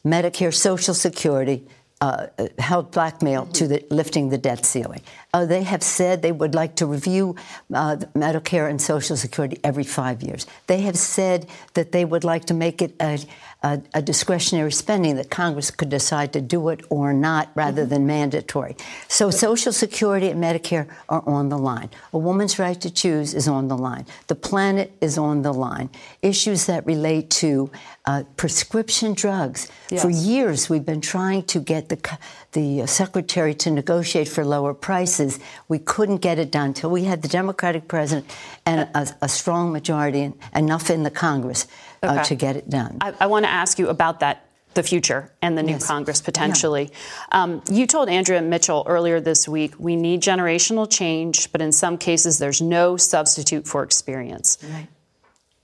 Medicare, 0.06 0.54
Social 0.54 0.94
Security 0.94 1.66
uh, 2.04 2.48
held 2.58 2.90
blackmail 2.90 3.42
mm-hmm. 3.42 3.52
to 3.52 3.68
the, 3.68 3.84
lifting 3.90 4.28
the 4.28 4.38
debt 4.38 4.66
ceiling. 4.66 5.00
Uh, 5.34 5.44
they 5.44 5.64
have 5.64 5.82
said 5.82 6.22
they 6.22 6.30
would 6.30 6.54
like 6.54 6.76
to 6.76 6.86
review 6.86 7.34
uh, 7.74 7.96
Medicare 8.14 8.70
and 8.70 8.80
Social 8.80 9.16
Security 9.16 9.58
every 9.64 9.82
five 9.82 10.22
years. 10.22 10.46
They 10.68 10.82
have 10.82 10.96
said 10.96 11.48
that 11.74 11.90
they 11.90 12.04
would 12.04 12.22
like 12.22 12.44
to 12.44 12.54
make 12.54 12.80
it 12.80 12.94
a, 13.00 13.18
a, 13.64 13.82
a 13.94 14.00
discretionary 14.00 14.70
spending 14.70 15.16
that 15.16 15.30
Congress 15.30 15.72
could 15.72 15.88
decide 15.88 16.32
to 16.34 16.40
do 16.40 16.68
it 16.68 16.84
or 16.88 17.12
not 17.12 17.50
rather 17.56 17.82
mm-hmm. 17.82 17.90
than 17.90 18.06
mandatory. 18.06 18.76
So 19.08 19.30
Social 19.30 19.72
Security 19.72 20.28
and 20.28 20.40
Medicare 20.40 20.86
are 21.08 21.24
on 21.26 21.48
the 21.48 21.58
line. 21.58 21.90
A 22.12 22.18
woman's 22.18 22.60
right 22.60 22.80
to 22.80 22.90
choose 22.90 23.34
is 23.34 23.48
on 23.48 23.66
the 23.66 23.76
line. 23.76 24.06
The 24.28 24.36
planet 24.36 24.92
is 25.00 25.18
on 25.18 25.42
the 25.42 25.52
line. 25.52 25.90
Issues 26.22 26.66
that 26.66 26.86
relate 26.86 27.30
to 27.42 27.72
uh, 28.06 28.22
prescription 28.36 29.14
drugs. 29.14 29.68
Yes. 29.90 30.02
For 30.02 30.10
years, 30.10 30.70
we've 30.70 30.84
been 30.84 31.00
trying 31.00 31.42
to 31.44 31.58
get 31.58 31.88
the, 31.88 32.18
the 32.54 32.86
secretary 32.86 33.54
to 33.54 33.70
negotiate 33.70 34.28
for 34.28 34.44
lower 34.44 34.72
prices. 34.74 35.38
We 35.68 35.78
couldn't 35.78 36.18
get 36.18 36.38
it 36.38 36.50
done 36.50 36.68
until 36.68 36.90
we 36.90 37.04
had 37.04 37.22
the 37.22 37.28
Democratic 37.28 37.86
president 37.86 38.26
and 38.64 38.88
a, 38.94 39.06
a 39.22 39.28
strong 39.28 39.72
majority, 39.72 40.32
enough 40.54 40.90
in 40.90 41.02
the 41.02 41.10
Congress 41.10 41.66
uh, 42.02 42.24
to 42.24 42.34
get 42.34 42.56
it 42.56 42.70
done. 42.70 42.98
I, 43.00 43.12
I 43.20 43.26
want 43.26 43.44
to 43.44 43.50
ask 43.50 43.78
you 43.78 43.88
about 43.88 44.20
that 44.20 44.46
the 44.74 44.82
future 44.82 45.30
and 45.40 45.56
the 45.56 45.62
new 45.62 45.72
yes. 45.72 45.86
Congress 45.86 46.20
potentially. 46.20 46.90
Yeah. 47.32 47.42
Um, 47.42 47.62
you 47.70 47.86
told 47.86 48.08
Andrea 48.08 48.42
Mitchell 48.42 48.84
earlier 48.88 49.20
this 49.20 49.48
week 49.48 49.74
we 49.78 49.96
need 49.96 50.20
generational 50.20 50.90
change, 50.90 51.52
but 51.52 51.62
in 51.62 51.70
some 51.70 51.96
cases 51.96 52.38
there's 52.38 52.60
no 52.60 52.96
substitute 52.96 53.66
for 53.66 53.84
experience. 53.84 54.58
Right. 54.62 54.88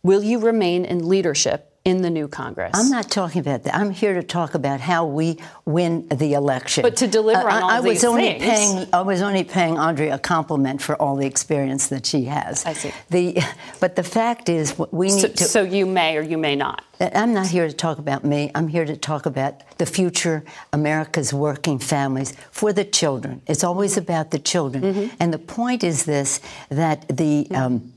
Will 0.03 0.23
you 0.23 0.39
remain 0.39 0.85
in 0.85 1.09
leadership 1.09 1.71
in 1.85 2.03
the 2.03 2.11
new 2.11 2.29
Congress. 2.29 2.73
I'm 2.75 2.91
not 2.91 3.11
talking 3.11 3.41
about 3.41 3.65
that. 3.65 3.75
I'm 3.75 3.91
here 3.91 4.15
to 4.15 4.23
talk 4.23 4.55
about 4.55 4.81
how 4.81 5.07
we 5.07 5.39
win 5.65 6.07
the 6.09 6.35
election. 6.35 6.83
But 6.83 6.97
to 6.99 7.07
deliver 7.07 7.49
uh, 7.49 7.55
on 7.55 7.63
all 7.63 7.71
I, 7.71 7.79
I 7.79 7.81
these 7.81 7.95
was 7.95 8.05
only 8.05 8.39
things. 8.39 8.43
Paying, 8.75 8.89
I 8.93 9.01
was 9.01 9.23
only 9.23 9.45
paying 9.45 9.79
Andrea 9.79 10.15
a 10.15 10.19
compliment 10.19 10.83
for 10.83 10.95
all 11.01 11.17
the 11.17 11.27
experience 11.27 11.89
that 11.89 12.05
she 12.05 12.25
has. 12.25 12.67
I 12.67 12.75
see. 12.75 12.93
The, 13.09 13.43
but 13.81 13.97
the 13.97 14.03
fact 14.03 14.51
is, 14.51 14.79
we 14.91 15.09
need 15.09 15.21
so, 15.21 15.29
to. 15.29 15.45
So 15.45 15.63
you 15.63 15.87
may 15.87 16.19
or 16.19 16.23
you 16.23 16.37
may 16.37 16.55
not. 16.55 16.85
I'm 17.01 17.33
not 17.33 17.47
here 17.47 17.67
to 17.67 17.73
talk 17.73 17.97
about 17.97 18.25
me. 18.25 18.51
I'm 18.55 18.69
here 18.69 18.85
to 18.85 18.97
talk 18.97 19.25
about 19.25 19.63
the 19.79 19.87
future, 19.87 20.45
America's 20.75 21.33
working 21.33 21.79
families, 21.79 22.35
for 22.51 22.75
the 22.75 22.85
children. 22.85 23.41
It's 23.47 23.65
always 23.65 23.97
about 23.97 24.33
the 24.33 24.39
children. 24.39 24.85
Mm-hmm. 24.85 25.17
And 25.19 25.33
the 25.33 25.39
point 25.39 25.83
is 25.83 26.05
this 26.05 26.41
that 26.69 27.09
the. 27.09 27.49
Um, 27.53 27.93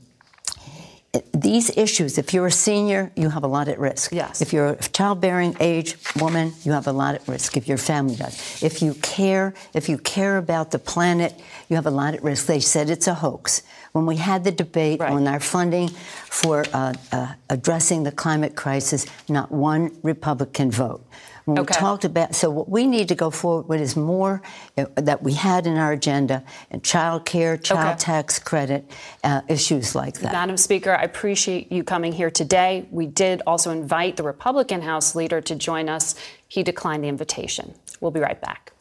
these 1.32 1.76
issues, 1.76 2.18
if 2.18 2.34
you're 2.34 2.46
a 2.46 2.52
senior, 2.52 3.12
you 3.14 3.28
have 3.28 3.44
a 3.44 3.46
lot 3.46 3.68
at 3.68 3.78
risk. 3.78 4.12
Yes. 4.12 4.42
If 4.42 4.52
you're 4.52 4.70
a 4.70 4.76
childbearing 4.76 5.56
age 5.60 5.96
woman, 6.16 6.52
you 6.62 6.72
have 6.72 6.86
a 6.86 6.92
lot 6.92 7.14
at 7.14 7.26
risk 7.28 7.56
if 7.56 7.68
your 7.68 7.78
family 7.78 8.16
does. 8.16 8.62
If 8.62 8.82
you 8.82 8.94
care, 8.94 9.54
if 9.74 9.88
you 9.88 9.98
care 9.98 10.38
about 10.38 10.70
the 10.70 10.78
planet, 10.78 11.34
you 11.68 11.76
have 11.76 11.86
a 11.86 11.90
lot 11.90 12.14
at 12.14 12.22
risk. 12.22 12.46
They 12.46 12.60
said 12.60 12.90
it's 12.90 13.06
a 13.06 13.14
hoax. 13.14 13.62
When 13.92 14.06
we 14.06 14.16
had 14.16 14.42
the 14.42 14.50
debate 14.50 15.00
right. 15.00 15.12
on 15.12 15.28
our 15.28 15.40
funding 15.40 15.88
for 15.88 16.64
uh, 16.72 16.94
uh, 17.12 17.34
addressing 17.48 18.02
the 18.02 18.12
climate 18.12 18.56
crisis, 18.56 19.06
not 19.28 19.52
one 19.52 19.96
Republican 20.02 20.70
vote. 20.70 21.06
When 21.44 21.58
okay. 21.58 21.74
we 21.74 21.78
talked 21.78 22.06
about, 22.06 22.34
so 22.34 22.48
what 22.48 22.70
we 22.70 22.86
need 22.86 23.08
to 23.08 23.14
go 23.14 23.30
forward 23.30 23.68
with 23.68 23.80
is 23.80 23.96
more 23.96 24.40
uh, 24.78 24.86
that 24.96 25.22
we 25.22 25.34
had 25.34 25.66
in 25.66 25.76
our 25.76 25.92
agenda 25.92 26.42
and 26.70 26.82
child 26.82 27.26
care, 27.26 27.58
child 27.58 27.86
okay. 27.86 27.98
tax 27.98 28.38
credit, 28.38 28.90
uh, 29.24 29.42
issues 29.48 29.94
like 29.94 30.20
that. 30.20 30.32
Madam 30.32 30.56
Speaker, 30.56 30.94
I 30.94 31.02
appreciate 31.02 31.70
you 31.70 31.84
coming 31.84 32.12
here 32.12 32.30
today. 32.30 32.88
We 32.90 33.06
did 33.06 33.42
also 33.46 33.70
invite 33.72 34.16
the 34.16 34.22
Republican 34.22 34.80
House 34.80 35.14
leader 35.14 35.42
to 35.42 35.54
join 35.54 35.90
us. 35.90 36.14
He 36.48 36.62
declined 36.62 37.04
the 37.04 37.08
invitation. 37.08 37.74
We'll 38.00 38.10
be 38.10 38.20
right 38.20 38.40
back. 38.40 38.72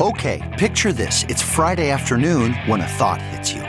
Okay, 0.00 0.40
picture 0.56 0.92
this. 0.92 1.24
It's 1.24 1.42
Friday 1.42 1.90
afternoon 1.90 2.54
when 2.66 2.80
a 2.80 2.86
thought 2.86 3.20
hits 3.20 3.52
you. 3.52 3.62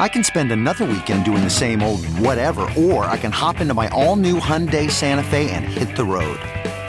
I 0.00 0.06
can 0.06 0.22
spend 0.22 0.52
another 0.52 0.84
weekend 0.84 1.24
doing 1.24 1.42
the 1.42 1.50
same 1.50 1.82
old 1.82 2.04
whatever, 2.20 2.62
or 2.78 3.04
I 3.06 3.16
can 3.16 3.32
hop 3.32 3.60
into 3.60 3.74
my 3.74 3.88
all 3.88 4.16
new 4.16 4.38
Hyundai 4.38 4.90
Santa 4.90 5.24
Fe 5.24 5.50
and 5.50 5.64
hit 5.64 5.96
the 5.96 6.04
road. 6.04 6.38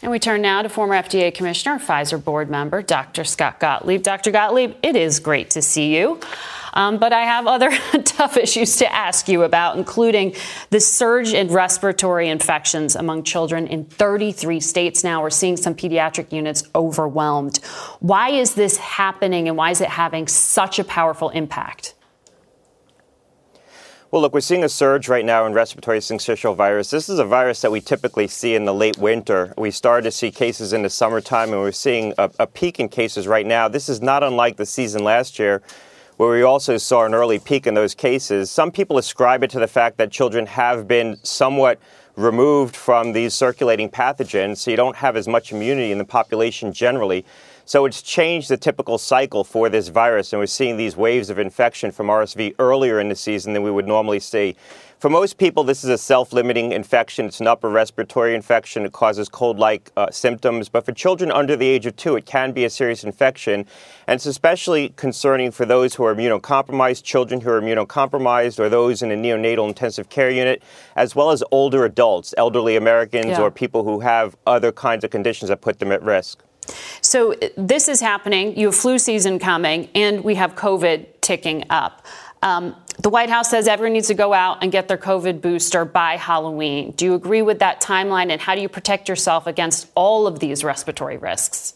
And 0.00 0.12
we 0.12 0.20
turn 0.20 0.42
now 0.42 0.62
to 0.62 0.68
former 0.68 0.94
FDA 0.94 1.34
Commissioner, 1.34 1.78
Pfizer 1.78 2.22
board 2.22 2.48
member, 2.48 2.82
Dr. 2.82 3.24
Scott 3.24 3.58
Gottlieb. 3.58 4.02
Dr. 4.02 4.30
Gottlieb, 4.30 4.74
it 4.82 4.94
is 4.94 5.18
great 5.18 5.50
to 5.50 5.62
see 5.62 5.96
you. 5.96 6.20
Um, 6.74 6.98
but 6.98 7.12
I 7.12 7.22
have 7.22 7.48
other 7.48 7.70
tough 8.04 8.36
issues 8.36 8.76
to 8.76 8.92
ask 8.94 9.28
you 9.28 9.42
about, 9.42 9.76
including 9.76 10.36
the 10.70 10.78
surge 10.78 11.32
in 11.32 11.48
respiratory 11.48 12.28
infections 12.28 12.94
among 12.94 13.24
children 13.24 13.66
in 13.66 13.86
33 13.86 14.60
states 14.60 15.02
now. 15.02 15.20
We're 15.20 15.30
seeing 15.30 15.56
some 15.56 15.74
pediatric 15.74 16.32
units 16.32 16.62
overwhelmed. 16.76 17.56
Why 17.98 18.30
is 18.30 18.54
this 18.54 18.76
happening 18.76 19.48
and 19.48 19.56
why 19.56 19.72
is 19.72 19.80
it 19.80 19.88
having 19.88 20.28
such 20.28 20.78
a 20.78 20.84
powerful 20.84 21.30
impact? 21.30 21.94
Well, 24.10 24.22
look, 24.22 24.32
we're 24.32 24.40
seeing 24.40 24.64
a 24.64 24.70
surge 24.70 25.10
right 25.10 25.24
now 25.24 25.44
in 25.44 25.52
respiratory 25.52 25.98
syncytial 25.98 26.56
virus. 26.56 26.88
This 26.88 27.10
is 27.10 27.18
a 27.18 27.26
virus 27.26 27.60
that 27.60 27.70
we 27.70 27.82
typically 27.82 28.26
see 28.26 28.54
in 28.54 28.64
the 28.64 28.72
late 28.72 28.96
winter. 28.96 29.52
We 29.58 29.70
started 29.70 30.04
to 30.04 30.10
see 30.10 30.30
cases 30.30 30.72
in 30.72 30.80
the 30.80 30.88
summertime, 30.88 31.52
and 31.52 31.60
we're 31.60 31.72
seeing 31.72 32.14
a, 32.16 32.30
a 32.38 32.46
peak 32.46 32.80
in 32.80 32.88
cases 32.88 33.26
right 33.26 33.44
now. 33.44 33.68
This 33.68 33.86
is 33.86 34.00
not 34.00 34.22
unlike 34.22 34.56
the 34.56 34.64
season 34.64 35.04
last 35.04 35.38
year 35.38 35.60
where 36.16 36.30
we 36.30 36.42
also 36.42 36.78
saw 36.78 37.04
an 37.04 37.12
early 37.12 37.38
peak 37.38 37.66
in 37.66 37.74
those 37.74 37.94
cases. 37.94 38.50
Some 38.50 38.70
people 38.70 38.96
ascribe 38.96 39.42
it 39.42 39.50
to 39.50 39.60
the 39.60 39.68
fact 39.68 39.98
that 39.98 40.10
children 40.10 40.46
have 40.46 40.88
been 40.88 41.18
somewhat 41.22 41.78
removed 42.16 42.74
from 42.74 43.12
these 43.12 43.34
circulating 43.34 43.90
pathogens, 43.90 44.56
so 44.56 44.70
you 44.70 44.76
don't 44.78 44.96
have 44.96 45.18
as 45.18 45.28
much 45.28 45.52
immunity 45.52 45.92
in 45.92 45.98
the 45.98 46.04
population 46.06 46.72
generally. 46.72 47.26
So 47.68 47.84
it's 47.84 48.00
changed 48.00 48.48
the 48.48 48.56
typical 48.56 48.96
cycle 48.96 49.44
for 49.44 49.68
this 49.68 49.88
virus, 49.88 50.32
and 50.32 50.40
we're 50.40 50.46
seeing 50.46 50.78
these 50.78 50.96
waves 50.96 51.28
of 51.28 51.38
infection 51.38 51.92
from 51.92 52.06
RSV 52.06 52.54
earlier 52.58 52.98
in 52.98 53.10
the 53.10 53.14
season 53.14 53.52
than 53.52 53.62
we 53.62 53.70
would 53.70 53.86
normally 53.86 54.20
see. 54.20 54.56
For 55.00 55.10
most 55.10 55.36
people, 55.36 55.64
this 55.64 55.84
is 55.84 55.90
a 55.90 55.98
self 55.98 56.32
limiting 56.32 56.72
infection. 56.72 57.26
It's 57.26 57.40
an 57.40 57.46
upper 57.46 57.68
respiratory 57.68 58.34
infection. 58.34 58.86
It 58.86 58.92
causes 58.92 59.28
cold 59.28 59.58
like 59.58 59.92
uh, 59.98 60.10
symptoms. 60.10 60.70
But 60.70 60.86
for 60.86 60.92
children 60.92 61.30
under 61.30 61.56
the 61.56 61.68
age 61.68 61.84
of 61.84 61.94
two, 61.94 62.16
it 62.16 62.24
can 62.24 62.52
be 62.52 62.64
a 62.64 62.70
serious 62.70 63.04
infection. 63.04 63.66
And 64.06 64.16
it's 64.16 64.24
especially 64.24 64.94
concerning 64.96 65.50
for 65.50 65.66
those 65.66 65.94
who 65.94 66.04
are 66.04 66.14
immunocompromised, 66.14 67.02
children 67.02 67.42
who 67.42 67.50
are 67.50 67.60
immunocompromised, 67.60 68.58
or 68.58 68.70
those 68.70 69.02
in 69.02 69.10
a 69.10 69.14
neonatal 69.14 69.68
intensive 69.68 70.08
care 70.08 70.30
unit, 70.30 70.62
as 70.96 71.14
well 71.14 71.30
as 71.32 71.44
older 71.50 71.84
adults, 71.84 72.32
elderly 72.38 72.76
Americans, 72.76 73.26
yeah. 73.26 73.42
or 73.42 73.50
people 73.50 73.84
who 73.84 74.00
have 74.00 74.38
other 74.46 74.72
kinds 74.72 75.04
of 75.04 75.10
conditions 75.10 75.50
that 75.50 75.60
put 75.60 75.80
them 75.80 75.92
at 75.92 76.02
risk. 76.02 76.42
So 77.00 77.34
this 77.56 77.88
is 77.88 78.00
happening. 78.00 78.58
You 78.58 78.66
have 78.66 78.76
flu 78.76 78.98
season 78.98 79.38
coming, 79.38 79.88
and 79.94 80.24
we 80.24 80.34
have 80.36 80.54
COVID 80.54 81.06
ticking 81.20 81.64
up. 81.70 82.06
Um, 82.42 82.76
the 83.00 83.10
White 83.10 83.30
House 83.30 83.50
says 83.50 83.68
everyone 83.68 83.92
needs 83.92 84.08
to 84.08 84.14
go 84.14 84.32
out 84.32 84.62
and 84.62 84.72
get 84.72 84.88
their 84.88 84.98
COVID 84.98 85.40
booster 85.40 85.84
by 85.84 86.16
Halloween. 86.16 86.92
Do 86.92 87.04
you 87.04 87.14
agree 87.14 87.42
with 87.42 87.60
that 87.60 87.80
timeline? 87.80 88.30
And 88.30 88.40
how 88.40 88.54
do 88.54 88.60
you 88.60 88.68
protect 88.68 89.08
yourself 89.08 89.46
against 89.46 89.88
all 89.94 90.26
of 90.26 90.40
these 90.40 90.64
respiratory 90.64 91.16
risks? 91.16 91.74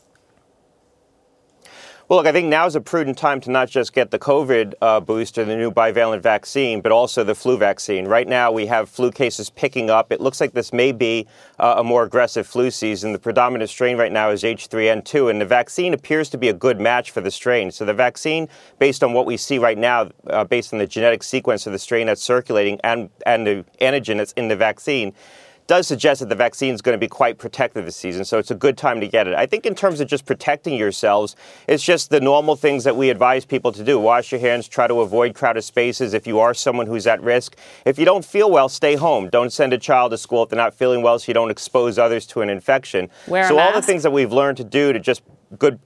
Well, 2.13 2.19
look, 2.19 2.27
I 2.27 2.33
think 2.33 2.49
now 2.49 2.67
is 2.67 2.77
a 2.77 2.81
prudent 2.83 3.17
time 3.17 3.41
to 3.41 3.51
not 3.51 3.71
just 3.71 3.95
get 3.95 4.11
the 4.11 4.19
COVID 4.19 4.75
uh, 4.83 5.01
booster, 5.01 5.47
the 5.47 5.57
new 5.57 5.71
bivalent 5.71 6.21
vaccine, 6.21 6.83
but 6.83 6.93
also 6.93 7.25
the 7.25 7.35
flu 7.35 7.57
vaccine. 7.57 8.07
Right 8.07 8.29
now, 8.29 8.53
we 8.53 8.67
have 8.67 8.91
flu 8.91 9.11
cases 9.11 9.49
picking 9.49 9.89
up. 9.89 10.13
It 10.13 10.21
looks 10.21 10.39
like 10.39 10.53
this 10.53 10.75
may 10.75 10.93
be 10.93 11.27
uh, 11.59 11.77
a 11.79 11.83
more 11.83 12.03
aggressive 12.03 12.47
flu 12.47 12.71
season. 12.71 13.13
The 13.15 13.19
predominant 13.19 13.71
strain 13.71 13.97
right 13.97 14.13
now 14.13 14.29
is 14.29 14.43
H3N2, 14.43 15.31
and 15.31 15.41
the 15.41 15.47
vaccine 15.47 15.95
appears 15.95 16.29
to 16.29 16.37
be 16.37 16.51
a 16.51 16.53
good 16.53 16.79
match 16.79 17.13
for 17.13 17.23
the 17.23 17.31
strain. 17.31 17.71
So 17.71 17.87
the 17.87 17.95
vaccine, 17.95 18.47
based 18.79 19.03
on 19.03 19.15
what 19.15 19.25
we 19.25 19.39
see 19.39 19.59
right 19.59 19.79
now, 19.79 20.11
uh, 20.27 20.45
based 20.45 20.75
on 20.75 20.81
the 20.81 20.87
genetic 20.87 21.23
sequence 21.23 21.67
of 21.67 21.73
the 21.73 21.79
strain 21.79 22.09
that's 22.09 22.23
circulating 22.23 22.79
and, 22.85 23.09
and 23.25 23.47
the 23.47 23.65
antigen 23.81 24.19
that's 24.19 24.33
in 24.33 24.49
the 24.49 24.57
vaccine, 24.57 25.15
does 25.73 25.87
suggest 25.87 26.21
that 26.21 26.29
the 26.29 26.35
vaccine 26.35 26.75
is 26.75 26.83
going 26.83 26.93
to 26.93 26.99
be 26.99 27.09
quite 27.09 27.39
protective 27.39 27.87
this 27.87 27.97
season, 27.97 28.27
so 28.27 28.37
it's 28.37 28.51
a 28.51 28.55
good 28.55 28.77
time 28.77 29.01
to 29.01 29.09
get 29.09 29.27
it. 29.27 29.33
I 29.33 29.47
think 29.47 29.65
in 29.65 29.75
terms 29.75 30.01
of 30.01 30.07
just 30.07 30.27
protecting 30.27 30.75
yourselves, 30.75 31.35
it's 31.67 31.83
just 31.83 32.11
the 32.11 32.21
normal 32.21 32.57
things 32.57 32.85
that 32.85 32.95
we 32.95 33.09
advise 33.09 33.47
people 33.47 33.73
to 33.73 33.83
do. 33.83 33.99
Wash 33.99 34.33
your 34.33 34.41
hands, 34.43 34.69
try 34.69 34.87
to 34.87 35.01
avoid 35.01 35.35
crowded 35.35 35.63
spaces 35.63 36.13
if 36.13 36.27
you 36.27 36.41
are 36.41 36.53
someone 36.53 36.87
who's 36.87 37.07
at 37.07 37.23
risk. 37.23 37.57
If 37.87 37.99
you 37.99 38.05
don't 38.05 38.23
feel 38.23 38.51
well, 38.51 38.69
stay 38.69 38.97
home. 38.97 39.31
Don't 39.31 39.51
send 39.51 39.73
a 39.73 39.79
child 39.79 40.11
to 40.11 40.19
school 40.19 40.43
if 40.43 40.51
they're 40.51 40.59
not 40.59 40.75
feeling 40.75 41.01
well 41.01 41.19
so 41.19 41.31
you 41.31 41.33
don't 41.33 41.51
expose 41.51 41.99
others 41.99 42.27
to 42.27 42.43
an 42.43 42.51
infection. 42.51 43.09
Wear 43.27 43.49
so 43.49 43.59
all 43.59 43.73
the 43.73 43.81
things 43.81 44.03
that 44.03 44.11
we've 44.11 44.31
learned 44.31 44.59
to 44.59 44.65
do 44.65 44.93
to 44.93 45.01
just 45.01 45.23
good 45.59 45.81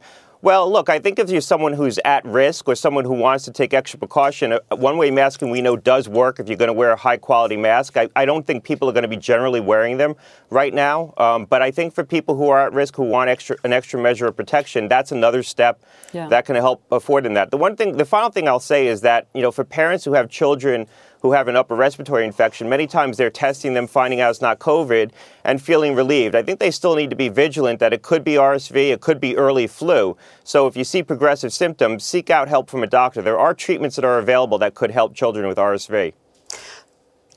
well, 0.46 0.70
look, 0.70 0.88
I 0.88 1.00
think 1.00 1.18
if 1.18 1.28
you're 1.28 1.40
someone 1.40 1.72
who's 1.72 1.98
at 2.04 2.24
risk 2.24 2.68
or 2.68 2.76
someone 2.76 3.04
who 3.04 3.14
wants 3.14 3.44
to 3.46 3.50
take 3.50 3.74
extra 3.74 3.98
precaution, 3.98 4.52
uh, 4.52 4.60
one 4.76 4.96
way 4.96 5.10
masking 5.10 5.50
we 5.50 5.60
know 5.60 5.76
does 5.76 6.08
work 6.08 6.38
if 6.38 6.46
you're 6.46 6.56
going 6.56 6.68
to 6.68 6.72
wear 6.72 6.92
a 6.92 6.96
high 6.96 7.16
quality 7.16 7.56
mask. 7.56 7.96
I, 7.96 8.08
I, 8.14 8.26
don't 8.26 8.46
think 8.46 8.62
people 8.62 8.88
are 8.88 8.92
going 8.92 9.02
to 9.02 9.08
be 9.08 9.16
generally 9.16 9.58
wearing 9.58 9.96
them 9.96 10.14
right 10.50 10.72
now. 10.72 11.14
Um, 11.16 11.46
but 11.46 11.62
I 11.62 11.72
think 11.72 11.94
for 11.94 12.04
people 12.04 12.36
who 12.36 12.48
are 12.48 12.64
at 12.64 12.72
risk, 12.72 12.94
who 12.94 13.02
want 13.02 13.28
extra, 13.28 13.56
an 13.64 13.72
extra 13.72 14.00
measure 14.00 14.28
of 14.28 14.36
protection, 14.36 14.86
that's 14.86 15.10
another 15.10 15.42
step 15.42 15.82
yeah. 16.12 16.28
that 16.28 16.46
can 16.46 16.54
help 16.54 16.84
afford 16.92 17.24
them 17.24 17.34
that. 17.34 17.50
The 17.50 17.56
one 17.56 17.74
thing, 17.74 17.96
the 17.96 18.04
final 18.04 18.30
thing 18.30 18.46
I'll 18.46 18.60
say 18.60 18.86
is 18.86 19.00
that, 19.00 19.26
you 19.34 19.42
know, 19.42 19.50
for 19.50 19.64
parents 19.64 20.04
who 20.04 20.12
have 20.12 20.30
children 20.30 20.86
who 21.26 21.32
have 21.32 21.48
an 21.48 21.56
upper 21.56 21.74
respiratory 21.74 22.24
infection, 22.24 22.68
many 22.68 22.86
times 22.86 23.16
they're 23.16 23.30
testing 23.30 23.74
them, 23.74 23.88
finding 23.88 24.20
out 24.20 24.30
it's 24.30 24.40
not 24.40 24.60
COVID, 24.60 25.10
and 25.42 25.60
feeling 25.60 25.96
relieved. 25.96 26.36
I 26.36 26.42
think 26.42 26.60
they 26.60 26.70
still 26.70 26.94
need 26.94 27.10
to 27.10 27.16
be 27.16 27.28
vigilant 27.28 27.80
that 27.80 27.92
it 27.92 28.02
could 28.02 28.22
be 28.22 28.34
RSV, 28.34 28.92
it 28.92 29.00
could 29.00 29.20
be 29.20 29.36
early 29.36 29.66
flu. 29.66 30.16
So 30.44 30.68
if 30.68 30.76
you 30.76 30.84
see 30.84 31.02
progressive 31.02 31.52
symptoms, 31.52 32.04
seek 32.04 32.30
out 32.30 32.46
help 32.46 32.70
from 32.70 32.84
a 32.84 32.86
doctor. 32.86 33.22
There 33.22 33.38
are 33.38 33.54
treatments 33.54 33.96
that 33.96 34.04
are 34.04 34.18
available 34.18 34.56
that 34.58 34.74
could 34.74 34.92
help 34.92 35.14
children 35.14 35.48
with 35.48 35.58
RSV. 35.58 36.12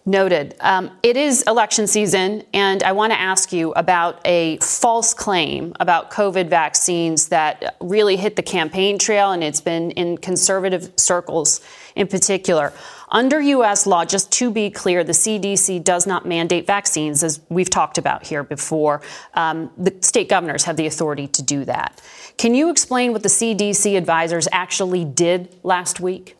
Noted. 0.05 0.55
Um, 0.61 0.97
it 1.03 1.17
is 1.17 1.43
election 1.43 1.85
season, 1.85 2.43
and 2.53 2.81
I 2.83 2.93
want 2.93 3.11
to 3.11 3.19
ask 3.19 3.51
you 3.51 3.73
about 3.73 4.19
a 4.25 4.57
false 4.57 5.13
claim 5.13 5.73
about 5.79 6.09
COVID 6.09 6.49
vaccines 6.49 7.27
that 7.27 7.75
really 7.81 8.15
hit 8.15 8.35
the 8.35 8.41
campaign 8.41 8.97
trail, 8.97 9.31
and 9.31 9.43
it's 9.43 9.61
been 9.61 9.91
in 9.91 10.17
conservative 10.17 10.91
circles 10.95 11.61
in 11.95 12.07
particular. 12.07 12.73
Under 13.11 13.41
U.S. 13.41 13.87
law, 13.87 14.05
just 14.05 14.31
to 14.33 14.51
be 14.51 14.69
clear, 14.69 15.03
the 15.03 15.13
CDC 15.13 15.83
does 15.83 16.05
not 16.05 16.25
mandate 16.25 16.67
vaccines, 16.67 17.23
as 17.23 17.41
we've 17.49 17.69
talked 17.69 17.97
about 17.97 18.25
here 18.25 18.43
before. 18.43 19.01
Um, 19.33 19.71
the 19.77 19.95
state 20.01 20.29
governors 20.29 20.63
have 20.65 20.77
the 20.77 20.85
authority 20.85 21.27
to 21.27 21.41
do 21.41 21.65
that. 21.65 22.01
Can 22.37 22.53
you 22.53 22.69
explain 22.69 23.11
what 23.11 23.23
the 23.23 23.29
CDC 23.29 23.97
advisors 23.97 24.47
actually 24.51 25.05
did 25.05 25.55
last 25.63 25.99
week? 25.99 26.37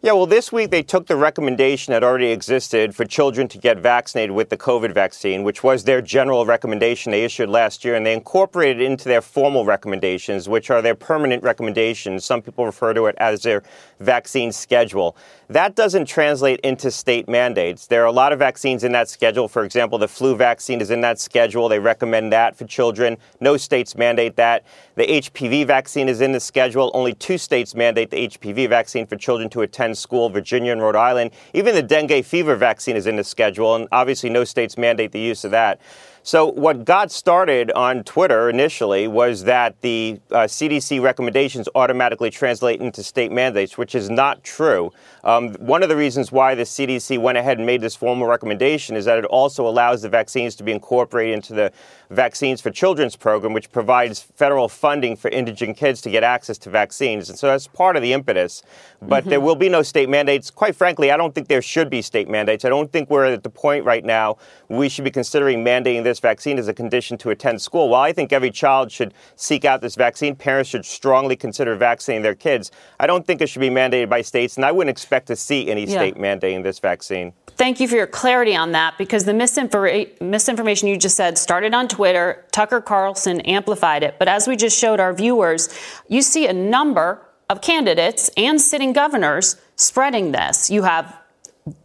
Yeah, 0.00 0.12
well, 0.12 0.26
this 0.26 0.52
week 0.52 0.70
they 0.70 0.84
took 0.84 1.08
the 1.08 1.16
recommendation 1.16 1.90
that 1.92 2.04
already 2.04 2.30
existed 2.30 2.94
for 2.94 3.04
children 3.04 3.48
to 3.48 3.58
get 3.58 3.78
vaccinated 3.78 4.30
with 4.30 4.48
the 4.48 4.56
COVID 4.56 4.94
vaccine, 4.94 5.42
which 5.42 5.64
was 5.64 5.82
their 5.82 6.00
general 6.00 6.46
recommendation 6.46 7.10
they 7.10 7.24
issued 7.24 7.48
last 7.48 7.84
year, 7.84 7.96
and 7.96 8.06
they 8.06 8.14
incorporated 8.14 8.80
it 8.80 8.84
into 8.84 9.08
their 9.08 9.20
formal 9.20 9.64
recommendations, 9.64 10.48
which 10.48 10.70
are 10.70 10.80
their 10.80 10.94
permanent 10.94 11.42
recommendations. 11.42 12.24
Some 12.24 12.42
people 12.42 12.64
refer 12.64 12.94
to 12.94 13.06
it 13.06 13.16
as 13.18 13.42
their 13.42 13.64
vaccine 13.98 14.52
schedule. 14.52 15.16
That 15.50 15.74
doesn't 15.74 16.04
translate 16.04 16.60
into 16.60 16.90
state 16.90 17.26
mandates. 17.26 17.86
There 17.86 18.02
are 18.02 18.06
a 18.06 18.12
lot 18.12 18.34
of 18.34 18.38
vaccines 18.38 18.84
in 18.84 18.92
that 18.92 19.08
schedule. 19.08 19.48
For 19.48 19.64
example, 19.64 19.96
the 19.96 20.06
flu 20.06 20.36
vaccine 20.36 20.82
is 20.82 20.90
in 20.90 21.00
that 21.00 21.18
schedule. 21.18 21.70
They 21.70 21.78
recommend 21.78 22.34
that 22.34 22.54
for 22.54 22.66
children. 22.66 23.16
No 23.40 23.56
states 23.56 23.96
mandate 23.96 24.36
that. 24.36 24.66
The 24.96 25.06
HPV 25.06 25.66
vaccine 25.66 26.06
is 26.06 26.20
in 26.20 26.32
the 26.32 26.40
schedule. 26.40 26.90
Only 26.92 27.14
two 27.14 27.38
states 27.38 27.74
mandate 27.74 28.10
the 28.10 28.28
HPV 28.28 28.68
vaccine 28.68 29.06
for 29.06 29.16
children 29.16 29.48
to 29.50 29.62
attend 29.62 29.96
school 29.96 30.28
Virginia 30.28 30.70
and 30.70 30.82
Rhode 30.82 30.96
Island. 30.96 31.30
Even 31.54 31.74
the 31.74 31.82
dengue 31.82 32.26
fever 32.26 32.54
vaccine 32.54 32.94
is 32.94 33.06
in 33.06 33.16
the 33.16 33.24
schedule, 33.24 33.74
and 33.74 33.88
obviously 33.90 34.28
no 34.28 34.44
states 34.44 34.76
mandate 34.76 35.12
the 35.12 35.20
use 35.20 35.44
of 35.44 35.50
that. 35.52 35.80
So, 36.28 36.44
what 36.44 36.84
got 36.84 37.10
started 37.10 37.70
on 37.72 38.04
Twitter 38.04 38.50
initially 38.50 39.08
was 39.08 39.44
that 39.44 39.80
the 39.80 40.20
uh, 40.30 40.40
CDC 40.40 41.00
recommendations 41.00 41.70
automatically 41.74 42.28
translate 42.28 42.82
into 42.82 43.02
state 43.02 43.32
mandates, 43.32 43.78
which 43.78 43.94
is 43.94 44.10
not 44.10 44.44
true. 44.44 44.92
Um, 45.28 45.52
one 45.56 45.82
of 45.82 45.90
the 45.90 45.96
reasons 45.96 46.32
why 46.32 46.54
the 46.54 46.62
CDC 46.62 47.18
went 47.18 47.36
ahead 47.36 47.58
and 47.58 47.66
made 47.66 47.82
this 47.82 47.94
formal 47.94 48.26
recommendation 48.26 48.96
is 48.96 49.04
that 49.04 49.18
it 49.18 49.26
also 49.26 49.68
allows 49.68 50.00
the 50.00 50.08
vaccines 50.08 50.56
to 50.56 50.64
be 50.64 50.72
incorporated 50.72 51.34
into 51.34 51.52
the 51.52 51.70
Vaccines 52.10 52.62
for 52.62 52.70
Children's 52.70 53.14
program, 53.14 53.52
which 53.52 53.70
provides 53.70 54.22
federal 54.22 54.66
funding 54.70 55.14
for 55.14 55.28
indigent 55.28 55.76
kids 55.76 56.00
to 56.00 56.10
get 56.10 56.24
access 56.24 56.56
to 56.56 56.70
vaccines. 56.70 57.28
And 57.28 57.38
so 57.38 57.48
that's 57.48 57.66
part 57.66 57.96
of 57.96 58.02
the 58.02 58.14
impetus. 58.14 58.62
But 59.02 59.20
mm-hmm. 59.20 59.30
there 59.30 59.40
will 59.42 59.54
be 59.54 59.68
no 59.68 59.82
state 59.82 60.08
mandates. 60.08 60.50
Quite 60.50 60.74
frankly, 60.74 61.10
I 61.10 61.18
don't 61.18 61.34
think 61.34 61.48
there 61.48 61.60
should 61.60 61.90
be 61.90 62.00
state 62.00 62.26
mandates. 62.26 62.64
I 62.64 62.70
don't 62.70 62.90
think 62.90 63.10
we're 63.10 63.26
at 63.26 63.42
the 63.42 63.50
point 63.50 63.84
right 63.84 64.04
now 64.04 64.38
we 64.70 64.88
should 64.88 65.04
be 65.04 65.10
considering 65.10 65.64
mandating 65.64 66.04
this 66.04 66.20
vaccine 66.20 66.58
as 66.58 66.68
a 66.68 66.74
condition 66.74 67.18
to 67.18 67.30
attend 67.30 67.60
school. 67.60 67.88
While 67.88 68.02
I 68.02 68.12
think 68.12 68.32
every 68.32 68.50
child 68.50 68.90
should 68.90 69.14
seek 69.36 69.64
out 69.64 69.80
this 69.80 69.94
vaccine, 69.94 70.34
parents 70.36 70.70
should 70.70 70.84
strongly 70.84 71.36
consider 71.36 71.74
vaccinating 71.74 72.22
their 72.22 72.34
kids. 72.34 72.70
I 73.00 73.06
don't 73.06 73.26
think 73.26 73.40
it 73.40 73.48
should 73.48 73.60
be 73.60 73.70
mandated 73.70 74.08
by 74.08 74.22
states, 74.22 74.56
and 74.56 74.64
I 74.64 74.72
wouldn't 74.72 74.90
expect 74.90 75.17
to 75.26 75.36
see 75.36 75.70
any 75.70 75.84
yeah. 75.84 75.98
state 75.98 76.16
mandating 76.16 76.62
this 76.62 76.78
vaccine. 76.78 77.32
Thank 77.48 77.80
you 77.80 77.88
for 77.88 77.96
your 77.96 78.06
clarity 78.06 78.54
on 78.54 78.72
that 78.72 78.96
because 78.98 79.24
the 79.24 79.32
misinfor- 79.32 80.20
misinformation 80.20 80.88
you 80.88 80.96
just 80.96 81.16
said 81.16 81.36
started 81.36 81.74
on 81.74 81.88
Twitter. 81.88 82.46
Tucker 82.52 82.80
Carlson 82.80 83.40
amplified 83.40 84.02
it. 84.02 84.18
But 84.18 84.28
as 84.28 84.46
we 84.46 84.56
just 84.56 84.78
showed 84.78 85.00
our 85.00 85.12
viewers, 85.12 85.68
you 86.08 86.22
see 86.22 86.46
a 86.46 86.52
number 86.52 87.20
of 87.50 87.60
candidates 87.60 88.30
and 88.36 88.60
sitting 88.60 88.92
governors 88.92 89.56
spreading 89.74 90.32
this. 90.32 90.70
You 90.70 90.82
have 90.82 91.17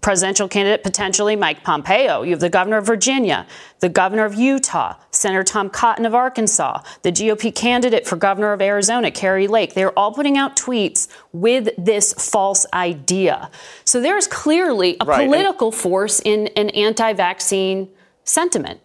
presidential 0.01 0.47
candidate 0.47 0.83
potentially 0.83 1.35
Mike 1.35 1.63
Pompeo. 1.63 2.23
You 2.23 2.31
have 2.31 2.39
the 2.39 2.49
governor 2.49 2.77
of 2.77 2.85
Virginia, 2.85 3.45
the 3.79 3.89
governor 3.89 4.25
of 4.25 4.35
Utah, 4.35 4.95
Senator 5.11 5.43
Tom 5.43 5.69
Cotton 5.69 6.05
of 6.05 6.15
Arkansas, 6.15 6.81
the 7.01 7.11
GOP 7.11 7.53
candidate 7.53 8.07
for 8.07 8.15
governor 8.15 8.53
of 8.53 8.61
Arizona, 8.61 9.11
Kari 9.11 9.47
Lake. 9.47 9.73
They're 9.73 9.97
all 9.97 10.13
putting 10.13 10.37
out 10.37 10.55
tweets 10.55 11.07
with 11.31 11.69
this 11.77 12.13
false 12.13 12.65
idea. 12.73 13.49
So 13.85 14.01
there's 14.01 14.27
clearly 14.27 14.97
a 14.99 15.05
right. 15.05 15.25
political 15.25 15.71
force 15.71 16.19
in 16.19 16.47
an 16.55 16.69
anti 16.69 17.13
vaccine 17.13 17.89
sentiment. 18.23 18.79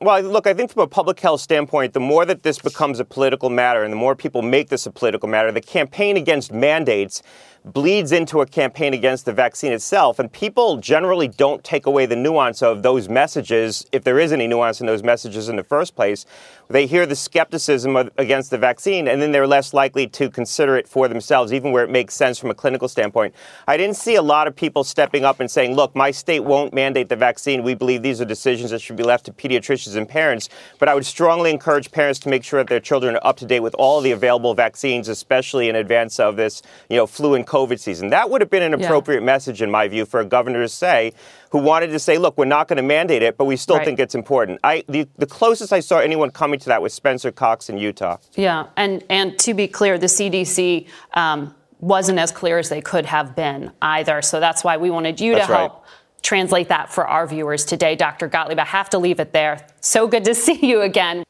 Well, 0.00 0.22
look, 0.22 0.46
I 0.46 0.54
think 0.54 0.70
from 0.70 0.82
a 0.82 0.86
public 0.86 1.18
health 1.18 1.40
standpoint, 1.40 1.92
the 1.92 1.98
more 1.98 2.24
that 2.24 2.44
this 2.44 2.60
becomes 2.60 3.00
a 3.00 3.04
political 3.04 3.50
matter 3.50 3.82
and 3.82 3.92
the 3.92 3.96
more 3.96 4.14
people 4.14 4.42
make 4.42 4.68
this 4.68 4.86
a 4.86 4.92
political 4.92 5.28
matter, 5.28 5.50
the 5.50 5.60
campaign 5.60 6.16
against 6.16 6.52
mandates 6.52 7.20
bleeds 7.64 8.12
into 8.12 8.40
a 8.40 8.46
campaign 8.46 8.94
against 8.94 9.24
the 9.24 9.32
vaccine 9.32 9.72
itself. 9.72 10.18
And 10.18 10.32
people 10.32 10.76
generally 10.76 11.28
don't 11.28 11.62
take 11.64 11.86
away 11.86 12.06
the 12.06 12.16
nuance 12.16 12.62
of 12.62 12.82
those 12.82 13.08
messages, 13.08 13.86
if 13.92 14.04
there 14.04 14.18
is 14.18 14.32
any 14.32 14.46
nuance 14.46 14.80
in 14.80 14.86
those 14.86 15.02
messages 15.02 15.48
in 15.48 15.56
the 15.56 15.64
first 15.64 15.94
place. 15.94 16.24
They 16.68 16.86
hear 16.86 17.06
the 17.06 17.16
skepticism 17.16 17.96
of, 17.96 18.10
against 18.18 18.50
the 18.50 18.58
vaccine, 18.58 19.08
and 19.08 19.20
then 19.20 19.32
they're 19.32 19.46
less 19.46 19.72
likely 19.72 20.06
to 20.08 20.30
consider 20.30 20.76
it 20.76 20.86
for 20.86 21.08
themselves, 21.08 21.52
even 21.52 21.72
where 21.72 21.84
it 21.84 21.90
makes 21.90 22.14
sense 22.14 22.38
from 22.38 22.50
a 22.50 22.54
clinical 22.54 22.88
standpoint. 22.88 23.34
I 23.66 23.76
didn't 23.76 23.96
see 23.96 24.16
a 24.16 24.22
lot 24.22 24.46
of 24.46 24.54
people 24.54 24.84
stepping 24.84 25.24
up 25.24 25.40
and 25.40 25.50
saying, 25.50 25.74
look, 25.74 25.94
my 25.96 26.10
state 26.10 26.40
won't 26.40 26.72
mandate 26.72 27.08
the 27.08 27.16
vaccine. 27.16 27.62
We 27.62 27.74
believe 27.74 28.02
these 28.02 28.20
are 28.20 28.26
decisions 28.26 28.70
that 28.70 28.80
should 28.80 28.96
be 28.96 29.02
left 29.02 29.26
to 29.26 29.32
pediatricians 29.32 29.87
and 29.94 30.08
parents. 30.08 30.48
But 30.78 30.88
I 30.88 30.94
would 30.94 31.06
strongly 31.06 31.50
encourage 31.50 31.90
parents 31.90 32.18
to 32.20 32.28
make 32.28 32.44
sure 32.44 32.60
that 32.60 32.68
their 32.68 32.80
children 32.80 33.16
are 33.16 33.26
up 33.26 33.36
to 33.38 33.46
date 33.46 33.60
with 33.60 33.74
all 33.74 34.00
the 34.00 34.12
available 34.12 34.54
vaccines, 34.54 35.08
especially 35.08 35.68
in 35.68 35.76
advance 35.76 36.18
of 36.18 36.36
this, 36.36 36.62
you 36.88 36.96
know, 36.96 37.06
flu 37.06 37.34
and 37.34 37.46
COVID 37.46 37.78
season. 37.78 38.10
That 38.10 38.30
would 38.30 38.40
have 38.40 38.50
been 38.50 38.62
an 38.62 38.74
appropriate 38.74 39.20
yeah. 39.20 39.26
message, 39.26 39.62
in 39.62 39.70
my 39.70 39.88
view, 39.88 40.04
for 40.04 40.20
a 40.20 40.24
governor 40.24 40.62
to 40.62 40.68
say, 40.68 41.12
who 41.50 41.58
wanted 41.58 41.88
to 41.88 41.98
say, 41.98 42.18
look, 42.18 42.36
we're 42.36 42.44
not 42.44 42.68
going 42.68 42.76
to 42.76 42.82
mandate 42.82 43.22
it, 43.22 43.36
but 43.36 43.46
we 43.46 43.56
still 43.56 43.76
right. 43.76 43.84
think 43.84 43.98
it's 43.98 44.14
important. 44.14 44.60
I, 44.62 44.84
the, 44.88 45.08
the 45.16 45.26
closest 45.26 45.72
I 45.72 45.80
saw 45.80 45.98
anyone 45.98 46.30
coming 46.30 46.58
to 46.60 46.66
that 46.66 46.82
was 46.82 46.92
Spencer 46.92 47.32
Cox 47.32 47.68
in 47.68 47.78
Utah. 47.78 48.18
Yeah, 48.34 48.66
and, 48.76 49.02
and 49.08 49.38
to 49.40 49.54
be 49.54 49.66
clear, 49.68 49.98
the 49.98 50.06
CDC 50.06 50.86
um, 51.14 51.54
wasn't 51.80 52.18
as 52.18 52.32
clear 52.32 52.58
as 52.58 52.68
they 52.68 52.80
could 52.80 53.06
have 53.06 53.34
been 53.34 53.72
either. 53.80 54.22
So 54.22 54.40
that's 54.40 54.64
why 54.64 54.76
we 54.76 54.90
wanted 54.90 55.20
you 55.20 55.34
that's 55.34 55.46
to 55.46 55.54
help. 55.54 55.84
Translate 56.22 56.68
that 56.68 56.92
for 56.92 57.06
our 57.06 57.26
viewers 57.26 57.64
today. 57.64 57.96
Dr. 57.96 58.28
Gottlieb, 58.28 58.58
I 58.58 58.64
have 58.64 58.90
to 58.90 58.98
leave 58.98 59.20
it 59.20 59.32
there. 59.32 59.66
So 59.80 60.06
good 60.06 60.24
to 60.24 60.34
see 60.46 60.66
you 60.66 60.82
again. 60.82 61.24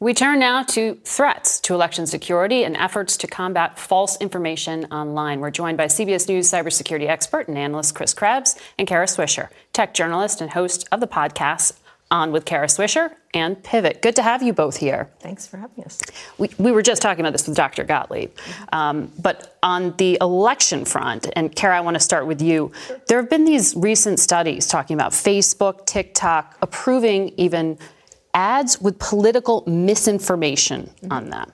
We 0.00 0.14
turn 0.14 0.38
now 0.38 0.62
to 0.62 0.94
threats 1.02 1.58
to 1.60 1.74
election 1.74 2.06
security 2.06 2.62
and 2.62 2.76
efforts 2.76 3.16
to 3.16 3.26
combat 3.26 3.80
false 3.80 4.16
information 4.20 4.84
online. 4.92 5.40
We're 5.40 5.50
joined 5.50 5.76
by 5.76 5.86
CBS 5.86 6.28
News 6.28 6.48
cybersecurity 6.48 7.08
expert 7.08 7.48
and 7.48 7.58
analyst 7.58 7.96
Chris 7.96 8.14
Krebs 8.14 8.54
and 8.78 8.86
Kara 8.86 9.06
Swisher, 9.06 9.48
tech 9.72 9.94
journalist 9.94 10.40
and 10.40 10.52
host 10.52 10.86
of 10.92 11.00
the 11.00 11.08
podcast 11.08 11.80
On 12.10 12.32
with 12.32 12.44
Kara 12.44 12.66
Swisher 12.66 13.14
and 13.34 13.62
Pivot. 13.62 14.00
Good 14.00 14.16
to 14.16 14.22
have 14.22 14.42
you 14.42 14.54
both 14.54 14.78
here. 14.78 15.10
Thanks 15.20 15.46
for 15.46 15.58
having 15.58 15.84
us. 15.84 16.00
We, 16.38 16.48
we 16.58 16.72
were 16.72 16.82
just 16.82 17.02
talking 17.02 17.20
about 17.20 17.32
this 17.32 17.46
with 17.46 17.56
Dr. 17.56 17.84
Gottlieb. 17.84 18.30
Um, 18.72 19.12
but 19.20 19.58
on 19.62 19.94
the 19.98 20.16
election 20.20 20.86
front, 20.86 21.28
and 21.36 21.54
Kara, 21.54 21.76
I 21.76 21.80
want 21.80 21.94
to 21.94 22.00
start 22.00 22.26
with 22.26 22.40
you. 22.40 22.72
There 23.08 23.20
have 23.20 23.28
been 23.28 23.44
these 23.44 23.74
recent 23.76 24.20
studies 24.20 24.66
talking 24.66 24.94
about 24.94 25.12
Facebook, 25.12 25.84
TikTok 25.84 26.56
approving 26.62 27.34
even 27.36 27.78
ads 28.32 28.80
with 28.80 28.98
political 28.98 29.64
misinformation 29.66 30.90
mm-hmm. 31.02 31.12
on 31.12 31.30
them. 31.30 31.52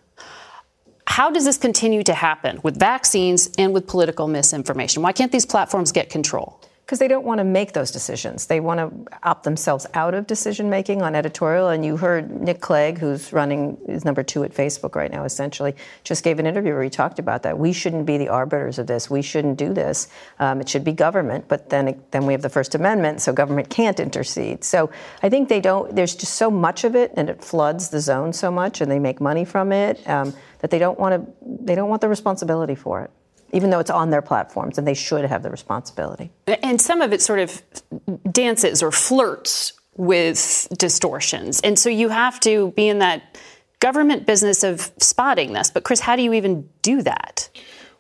How 1.07 1.31
does 1.31 1.45
this 1.45 1.59
continue 1.59 2.03
to 2.05 2.15
happen 2.15 2.61
with 2.63 2.79
vaccines 2.79 3.51
and 3.59 3.73
with 3.73 3.87
political 3.87 4.27
misinformation? 4.27 5.03
Why 5.03 5.13
can't 5.13 5.31
these 5.31 5.47
platforms 5.47 5.93
get 5.93 6.11
control? 6.11 6.61
Because 6.85 6.99
they 6.99 7.09
don't 7.09 7.25
want 7.25 7.39
to 7.39 7.45
make 7.45 7.73
those 7.73 7.91
decisions. 7.91 8.47
They 8.47 8.61
want 8.61 8.79
to 8.79 9.19
opt 9.23 9.45
themselves 9.45 9.87
out 9.95 10.13
of 10.13 10.27
decision 10.27 10.69
making 10.69 11.01
on 11.01 11.15
editorial. 11.15 11.69
And 11.69 11.83
you 11.83 11.97
heard 11.97 12.31
Nick 12.43 12.61
Clegg, 12.61 12.99
who's 12.99 13.33
running 13.33 13.79
is 13.89 14.05
number 14.05 14.23
two 14.23 14.45
at 14.45 14.53
Facebook 14.53 14.95
right 14.95 15.11
now, 15.11 15.25
essentially, 15.25 15.75
just 16.03 16.23
gave 16.23 16.39
an 16.39 16.47
interview 16.47 16.75
where 16.75 16.83
he 16.83 16.91
talked 16.91 17.19
about 17.19 17.43
that. 17.45 17.59
We 17.59 17.73
shouldn't 17.73 18.05
be 18.05 18.19
the 18.19 18.29
arbiters 18.29 18.79
of 18.79 18.87
this. 18.87 19.09
We 19.09 19.23
shouldn't 19.23 19.57
do 19.57 19.73
this. 19.73 20.09
Um, 20.39 20.61
it 20.61 20.69
should 20.69 20.85
be 20.85 20.93
government. 20.93 21.49
But 21.49 21.71
then 21.71 22.03
then 22.11 22.27
we 22.27 22.35
have 22.35 22.43
the 22.43 22.51
First 22.51 22.75
Amendment, 22.75 23.23
so 23.23 23.33
government 23.33 23.71
can't 23.71 23.99
intercede. 23.99 24.63
So 24.63 24.91
I 25.23 25.31
think 25.31 25.49
they 25.49 25.61
don't. 25.61 25.97
There's 25.97 26.15
just 26.15 26.35
so 26.35 26.51
much 26.51 26.85
of 26.85 26.95
it, 26.95 27.13
and 27.17 27.31
it 27.31 27.43
floods 27.43 27.89
the 27.89 28.01
zone 28.01 28.35
so 28.35 28.51
much, 28.51 28.83
and 28.83 28.91
they 28.91 28.99
make 28.99 29.23
money 29.23 29.47
from 29.47 29.73
it 29.73 30.07
um, 30.07 30.35
that 30.59 30.71
they 30.71 30.79
don't 30.79 30.99
want 30.99 31.15
to. 31.15 31.33
They 31.65 31.75
don't 31.75 31.89
want 31.89 32.03
the 32.03 32.11
responsibility 32.11 32.75
for 32.75 33.01
it 33.01 33.11
even 33.55 33.71
though 33.71 33.79
it's 33.79 33.91
on 33.91 34.11
their 34.11 34.21
platforms, 34.21 34.77
and 34.77 34.87
they 34.87 34.95
should 34.95 35.25
have 35.25 35.43
the 35.43 35.51
responsibility. 35.51 36.31
And 36.63 36.81
some 36.81 37.01
of 37.01 37.13
it 37.13 37.23
sort 37.23 37.39
of 37.39 37.63
dances 38.31 38.83
or 38.83 38.91
flirts 38.91 39.73
with 39.97 40.67
distortions. 40.77 41.61
And 41.61 41.79
so 41.79 41.89
you 41.89 42.09
have 42.09 42.41
to 42.41 42.73
be 42.73 42.89
in 42.89 42.99
that 42.99 43.39
government 43.79 44.27
business 44.27 44.65
of 44.65 44.91
spotting 44.99 45.53
this. 45.53 45.71
But, 45.71 45.85
Chris, 45.85 46.01
how 46.01 46.17
do 46.17 46.23
you 46.23 46.33
even 46.33 46.69
do 46.83 47.03
that? 47.03 47.49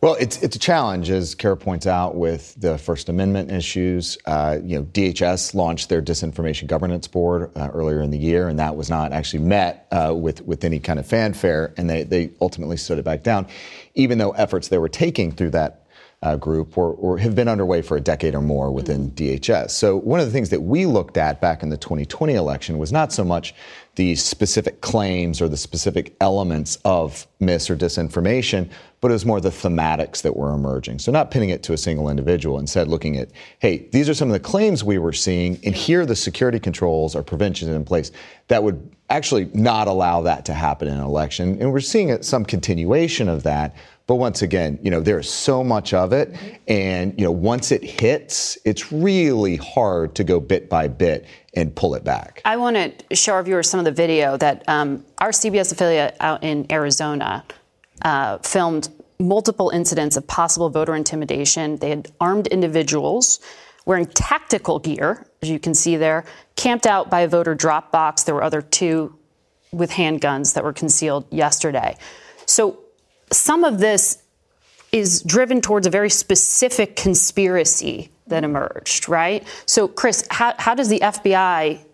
Well, 0.04 0.16
it's 0.20 0.42
it's 0.42 0.54
a 0.54 0.58
challenge, 0.58 1.08
as 1.08 1.34
Kara 1.34 1.56
points 1.56 1.86
out, 1.86 2.14
with 2.14 2.54
the 2.60 2.76
First 2.76 3.08
Amendment 3.08 3.50
issues. 3.50 4.18
Uh, 4.26 4.58
you 4.62 4.76
know, 4.76 4.84
DHS 4.84 5.54
launched 5.54 5.88
their 5.88 6.02
Disinformation 6.02 6.66
Governance 6.66 7.08
Board 7.08 7.50
uh, 7.56 7.70
earlier 7.72 8.02
in 8.02 8.10
the 8.10 8.18
year, 8.18 8.48
and 8.48 8.58
that 8.58 8.76
was 8.76 8.90
not 8.90 9.14
actually 9.14 9.44
met 9.44 9.86
uh, 9.90 10.12
with 10.14 10.42
with 10.42 10.62
any 10.62 10.78
kind 10.78 10.98
of 10.98 11.06
fanfare, 11.06 11.72
and 11.78 11.88
they 11.88 12.02
they 12.02 12.32
ultimately 12.42 12.76
stood 12.76 12.98
it 12.98 13.04
back 13.06 13.22
down, 13.22 13.46
even 13.94 14.18
though 14.18 14.32
efforts 14.32 14.68
they 14.68 14.76
were 14.76 14.90
taking 14.90 15.32
through 15.32 15.52
that 15.52 15.86
uh, 16.24 16.36
group 16.36 16.76
or, 16.78 16.92
or, 16.94 17.18
have 17.18 17.34
been 17.34 17.48
underway 17.48 17.82
for 17.82 17.98
a 17.98 18.00
decade 18.00 18.34
or 18.34 18.40
more 18.40 18.72
within 18.72 19.10
DHS. 19.10 19.70
So 19.72 19.98
one 19.98 20.20
of 20.20 20.26
the 20.26 20.32
things 20.32 20.48
that 20.50 20.62
we 20.62 20.86
looked 20.86 21.18
at 21.18 21.38
back 21.38 21.62
in 21.62 21.68
the 21.68 21.76
2020 21.76 22.32
election 22.32 22.78
was 22.78 22.90
not 22.90 23.12
so 23.12 23.24
much 23.24 23.54
the 23.96 24.14
specific 24.16 24.80
claims 24.80 25.40
or 25.40 25.48
the 25.48 25.56
specific 25.56 26.16
elements 26.20 26.78
of 26.84 27.26
mis 27.40 27.70
or 27.70 27.76
disinformation, 27.76 28.68
but 29.00 29.10
it 29.10 29.14
was 29.14 29.26
more 29.26 29.40
the 29.40 29.50
thematics 29.50 30.22
that 30.22 30.36
were 30.36 30.52
emerging. 30.52 30.98
So 30.98 31.12
not 31.12 31.30
pinning 31.30 31.50
it 31.50 31.62
to 31.64 31.74
a 31.74 31.76
single 31.76 32.08
individual, 32.08 32.58
instead 32.58 32.88
looking 32.88 33.16
at, 33.18 33.28
hey, 33.58 33.88
these 33.92 34.08
are 34.08 34.14
some 34.14 34.28
of 34.28 34.32
the 34.32 34.40
claims 34.40 34.82
we 34.82 34.98
were 34.98 35.12
seeing, 35.12 35.60
and 35.64 35.74
here 35.74 36.00
are 36.00 36.06
the 36.06 36.16
security 36.16 36.58
controls 36.58 37.14
or 37.14 37.22
preventions 37.22 37.70
in 37.70 37.84
place 37.84 38.10
that 38.48 38.62
would 38.62 38.90
actually 39.10 39.50
not 39.52 39.86
allow 39.86 40.22
that 40.22 40.44
to 40.46 40.54
happen 40.54 40.88
in 40.88 40.94
an 40.94 41.02
election. 41.02 41.60
And 41.60 41.72
we're 41.72 41.80
seeing 41.80 42.22
some 42.22 42.44
continuation 42.44 43.28
of 43.28 43.42
that. 43.42 43.76
But 44.06 44.16
once 44.16 44.42
again, 44.42 44.78
you 44.82 44.90
know, 44.90 45.00
there's 45.00 45.30
so 45.30 45.64
much 45.64 45.94
of 45.94 46.12
it. 46.12 46.34
And, 46.68 47.14
you 47.18 47.24
know, 47.24 47.30
once 47.30 47.72
it 47.72 47.82
hits, 47.82 48.58
it's 48.64 48.92
really 48.92 49.56
hard 49.56 50.14
to 50.16 50.24
go 50.24 50.40
bit 50.40 50.68
by 50.68 50.88
bit 50.88 51.26
and 51.56 51.74
pull 51.74 51.94
it 51.94 52.04
back. 52.04 52.40
I 52.44 52.56
want 52.56 52.76
to 52.76 53.16
show 53.16 53.34
our 53.34 53.42
viewers 53.42 53.70
some 53.70 53.78
of 53.78 53.84
the 53.84 53.92
video 53.92 54.36
that 54.36 54.64
um, 54.68 55.04
our 55.18 55.30
CBS 55.30 55.72
affiliate 55.72 56.16
out 56.20 56.42
in 56.42 56.66
Arizona 56.70 57.44
uh, 58.02 58.38
filmed 58.38 58.88
multiple 59.18 59.70
incidents 59.70 60.16
of 60.16 60.26
possible 60.26 60.68
voter 60.68 60.94
intimidation. 60.94 61.76
They 61.76 61.90
had 61.90 62.10
armed 62.20 62.48
individuals 62.48 63.40
wearing 63.86 64.06
tactical 64.06 64.78
gear, 64.78 65.26
as 65.42 65.50
you 65.50 65.58
can 65.58 65.74
see 65.74 65.96
there, 65.96 66.24
camped 66.56 66.86
out 66.86 67.10
by 67.10 67.20
a 67.20 67.28
voter 67.28 67.54
drop 67.54 67.92
box. 67.92 68.24
There 68.24 68.34
were 68.34 68.42
other 68.42 68.62
two 68.62 69.16
with 69.72 69.90
handguns 69.90 70.54
that 70.54 70.64
were 70.64 70.72
concealed 70.72 71.26
yesterday. 71.32 71.96
So 72.46 72.80
some 73.30 73.64
of 73.64 73.78
this 73.78 74.22
is 74.92 75.22
driven 75.22 75.60
towards 75.60 75.86
a 75.86 75.90
very 75.90 76.10
specific 76.10 76.96
conspiracy 76.96 78.10
that 78.26 78.44
emerged, 78.44 79.08
right? 79.08 79.46
So, 79.66 79.88
Chris, 79.88 80.26
how, 80.30 80.54
how 80.58 80.74
does 80.74 80.88
the 80.88 81.00
FBI 81.00 81.84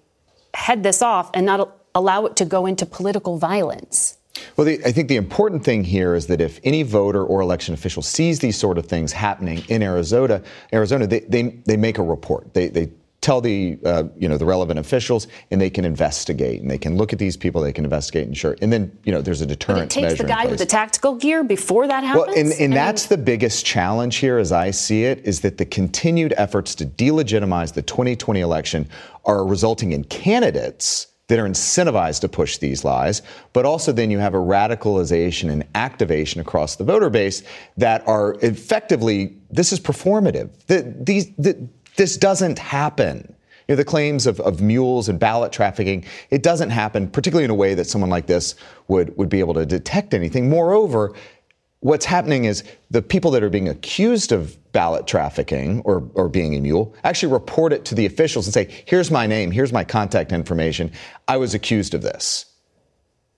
head 0.55 0.83
this 0.83 1.03
off 1.03 1.31
and 1.35 1.47
not 1.47 1.77
allow 1.95 2.27
it 2.27 2.37
to 2.37 2.45
go 2.45 2.67
into 2.67 2.87
political 2.87 3.39
violence? 3.39 4.19
Well, 4.57 4.65
the, 4.65 4.85
I 4.85 4.93
think 4.93 5.09
the 5.09 5.17
important 5.17 5.65
thing 5.65 5.85
here 5.85 6.15
is 6.15 6.27
that 6.29 6.41
if 6.41 6.61
any 6.65 6.83
voter 6.83 7.25
or 7.25 7.41
election 7.41 7.75
official 7.75 8.03
sees 8.03 8.39
these 8.39 8.57
sort 8.57 8.79
of 8.79 8.87
things 8.87 9.13
happening 9.13 9.63
in 9.69 9.83
Arizona, 9.83 10.43
Arizona, 10.73 11.07
they, 11.07 11.21
they, 11.21 11.43
they 11.67 11.77
make 11.77 11.99
a 11.99 12.03
report. 12.03 12.55
They, 12.55 12.69
they 12.69 12.91
tell 13.21 13.41
the 13.41 13.79
uh, 13.85 14.05
you 14.17 14.29
know 14.29 14.39
the 14.39 14.45
relevant 14.45 14.79
officials, 14.79 15.27
and 15.51 15.61
they 15.61 15.71
can 15.71 15.85
investigate, 15.85 16.61
and 16.61 16.71
they 16.71 16.79
can 16.79 16.97
look 16.97 17.13
at 17.13 17.19
these 17.19 17.37
people, 17.37 17.61
they 17.61 17.73
can 17.73 17.85
investigate, 17.85 18.27
and 18.27 18.37
sure, 18.37 18.57
and 18.61 18.73
then 18.73 18.97
you 19.05 19.13
know 19.13 19.21
there's 19.21 19.41
a 19.41 19.47
deterrent. 19.47 19.95
But 19.95 19.99
it 19.99 20.09
takes 20.09 20.21
the 20.21 20.27
guy 20.27 20.47
with 20.47 20.59
the 20.59 20.67
tactical 20.67 21.15
gear 21.15 21.45
before 21.45 21.87
that 21.87 22.05
happens. 22.05 22.27
Well, 22.27 22.39
and, 22.39 22.53
and 22.61 22.73
that's 22.73 23.11
mean, 23.11 23.19
the 23.19 23.25
biggest 23.25 23.67
challenge 23.67 24.17
here, 24.17 24.39
as 24.39 24.53
I 24.53 24.71
see 24.71 25.05
it, 25.05 25.27
is 25.27 25.41
that 25.41 25.59
the 25.59 25.67
continued 25.67 26.35
efforts 26.37 26.75
to 26.77 26.87
delegitimize 26.87 27.75
the 27.75 27.83
2020 27.83 28.41
election 28.41 28.89
are 29.25 29.45
resulting 29.45 29.93
in 29.93 30.05
candidates 30.05 31.09
that 31.31 31.39
are 31.39 31.49
incentivized 31.49 32.21
to 32.21 32.29
push 32.29 32.59
these 32.59 32.85
lies, 32.85 33.23
but 33.53 33.65
also 33.65 33.93
then 33.93 34.11
you 34.11 34.19
have 34.19 34.35
a 34.35 34.39
radicalization 34.39 35.49
and 35.49 35.65
activation 35.77 36.41
across 36.41 36.75
the 36.75 36.83
voter 36.83 37.09
base 37.09 37.45
that 37.77 38.07
are 38.09 38.35
effectively 38.43 39.37
this 39.49 39.73
is 39.73 39.81
performative. 39.81 40.51
The, 40.67 40.95
these, 41.01 41.31
the, 41.37 41.69
this 41.97 42.17
doesn't 42.17 42.59
happen. 42.59 43.35
You 43.69 43.75
know, 43.75 43.77
the 43.77 43.85
claims 43.85 44.27
of, 44.27 44.41
of 44.41 44.61
mules 44.61 45.09
and 45.09 45.19
ballot 45.19 45.53
trafficking, 45.53 46.05
it 46.31 46.43
doesn't 46.43 46.71
happen, 46.71 47.09
particularly 47.09 47.45
in 47.45 47.51
a 47.51 47.55
way 47.55 47.75
that 47.75 47.87
someone 47.87 48.11
like 48.11 48.27
this 48.27 48.57
would, 48.89 49.17
would 49.17 49.29
be 49.29 49.39
able 49.39 49.55
to 49.55 49.65
detect 49.65 50.13
anything. 50.13 50.51
Moreover, 50.51 51.15
what's 51.81 52.05
happening 52.05 52.45
is 52.47 52.65
the 52.91 53.03
people 53.03 53.31
that 53.31 53.43
are 53.43 53.49
being 53.49 53.69
accused 53.69 54.33
of 54.33 54.57
ballot 54.73 55.07
trafficking 55.07 55.81
or, 55.85 56.09
or 56.15 56.29
being 56.29 56.55
a 56.57 56.61
mule 56.61 56.95
actually 57.05 57.33
report 57.33 57.73
it 57.73 57.85
to 57.87 57.95
the 57.95 58.07
officials 58.07 58.47
and 58.47 58.55
say, 58.55 58.69
here's 58.87 59.11
my 59.11 59.27
name, 59.27 59.51
here's 59.51 59.73
my 59.73 59.85
contact 59.85 60.33
information. 60.33 60.93
I 61.29 61.37
was 61.37 61.55
accused 61.55 61.95
of 61.95 62.03
this. 62.03 62.47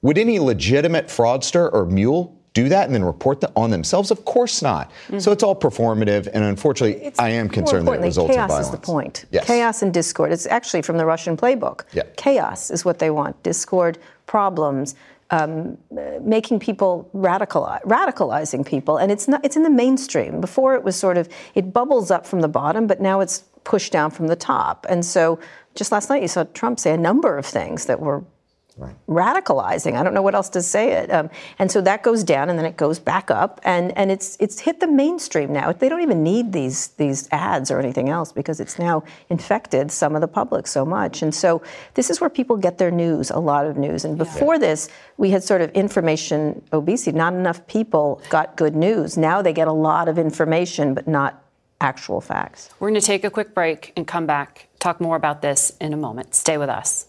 Would 0.03 0.19
any 0.19 0.38
legitimate 0.38 1.07
fraudster 1.07 1.73
or 1.73 1.87
mule 1.87 2.41
do 2.55 2.69
that 2.69 2.87
and 2.87 2.95
then 2.95 3.05
report 3.05 3.41
that 3.41 3.53
on 3.57 3.71
themselves? 3.71 4.11
Of 4.11 4.25
course 4.25 4.62
not. 4.62 4.91
Mm-hmm. 4.91 5.19
So 5.19 5.33
it's 5.33 5.43
all 5.43 5.57
performative, 5.57 6.29
and 6.33 6.45
unfortunately, 6.45 7.03
it's 7.05 7.19
I 7.19 7.31
am 7.31 7.49
concerned 7.49 7.87
that 7.88 7.95
it 7.95 8.01
results 8.01 8.35
chaos 8.35 8.45
in 8.45 8.49
violence. 8.49 8.67
is 8.67 8.73
the 8.73 8.79
point. 8.79 9.25
Yes. 9.31 9.47
Chaos 9.47 9.83
and 9.83 9.93
discord. 9.95 10.33
It's 10.33 10.47
actually 10.47 10.83
from 10.83 10.99
the 10.99 11.07
Russian 11.07 11.37
playbook. 11.37 11.83
Yeah. 11.93 12.03
Chaos 12.17 12.71
is 12.71 12.85
what 12.85 12.99
they 12.99 13.11
want. 13.11 13.43
Discord, 13.43 13.99
problems, 14.27 14.95
um, 15.31 15.79
making 16.21 16.59
people 16.61 17.09
radicalize, 17.15 17.83
radicalizing 17.85 18.67
people, 18.67 18.99
and 18.99 19.11
it's 19.11 19.27
not. 19.27 19.43
It's 19.45 19.57
in 19.57 19.62
the 19.62 19.71
mainstream. 19.71 20.41
Before 20.41 20.75
it 20.75 20.85
was 20.85 20.95
sort 20.95 21.17
of 21.17 21.29
it 21.55 21.73
bubbles 21.73 22.11
up 22.11 22.27
from 22.27 22.41
the 22.41 22.49
bottom, 22.49 22.87
but 22.87 23.01
now 23.01 23.21
it's 23.21 23.45
pushed 23.65 23.93
down 23.93 24.11
from 24.11 24.27
the 24.27 24.37
top. 24.37 24.85
And 24.91 25.05
so, 25.05 25.38
just 25.75 25.91
last 25.91 26.11
night, 26.11 26.21
you 26.21 26.29
saw 26.29 26.45
Trump 26.45 26.79
say 26.79 26.93
a 26.93 26.99
number 26.99 27.38
of 27.38 27.47
things 27.47 27.87
that 27.87 28.01
were 28.01 28.23
Right. 28.83 28.97
radicalizing. 29.07 29.99
I 29.99 30.03
don't 30.03 30.14
know 30.14 30.23
what 30.23 30.35
else 30.35 30.49
to 30.51 30.62
say 30.62 30.92
it. 30.92 31.11
Um, 31.11 31.31
and 31.59 31.71
so 31.71 31.81
that 31.83 32.03
goes 32.03 32.25
down, 32.25 32.51
and 32.51 32.59
then 32.59 32.66
it 32.66 32.77
goes 32.77 32.99
back 32.99 33.31
up, 33.31 33.61
and, 33.64 33.97
and 33.97 34.11
it's 34.11 34.37
it's 34.40 34.61
hit 34.61 34.81
the 34.81 34.87
mainstream 34.87 35.53
now. 35.53 35.73
They 35.73 35.88
don't 35.88 36.03
even 36.03 36.23
need 36.23 36.53
these 36.53 36.88
these 36.88 37.29
ads 37.33 37.71
or 37.71 37.79
anything 37.79 38.09
else 38.09 38.33
because 38.33 38.61
it's 38.61 38.79
now 38.79 39.05
infected 39.31 39.90
some 39.90 40.14
of 40.14 40.21
the 40.21 40.29
public 40.29 40.66
so 40.66 40.85
much. 40.85 41.23
And 41.23 41.35
so 41.35 41.62
this 41.95 42.11
is 42.11 42.21
where 42.21 42.31
people 42.31 42.57
get 42.57 42.79
their 42.79 42.90
news, 42.90 43.31
a 43.31 43.38
lot 43.38 43.66
of 43.66 43.77
news. 43.77 44.05
And 44.05 44.18
before 44.18 44.55
yeah. 44.55 44.61
this, 44.61 44.88
we 45.16 45.31
had 45.31 45.42
sort 45.42 45.61
of 45.61 45.71
information 45.73 46.62
obesity. 46.73 47.16
Not 47.16 47.35
enough 47.35 47.66
people 47.66 48.21
got 48.31 48.57
good 48.57 48.75
news. 48.75 49.16
Now 49.16 49.42
they 49.42 49.53
get 49.53 49.68
a 49.68 49.73
lot 49.73 50.09
of 50.09 50.18
information, 50.18 50.95
but 50.95 51.07
not 51.07 51.42
actual 51.81 52.21
facts. 52.21 52.71
We're 52.79 52.90
going 52.90 53.01
to 53.01 53.07
take 53.07 53.25
a 53.25 53.31
quick 53.31 53.55
break 53.55 53.92
and 53.97 54.07
come 54.07 54.27
back. 54.27 54.68
Talk 54.79 55.01
more 55.01 55.16
about 55.16 55.42
this 55.42 55.73
in 55.81 55.92
a 55.92 55.97
moment. 55.97 56.35
Stay 56.35 56.57
with 56.57 56.68
us. 56.68 57.09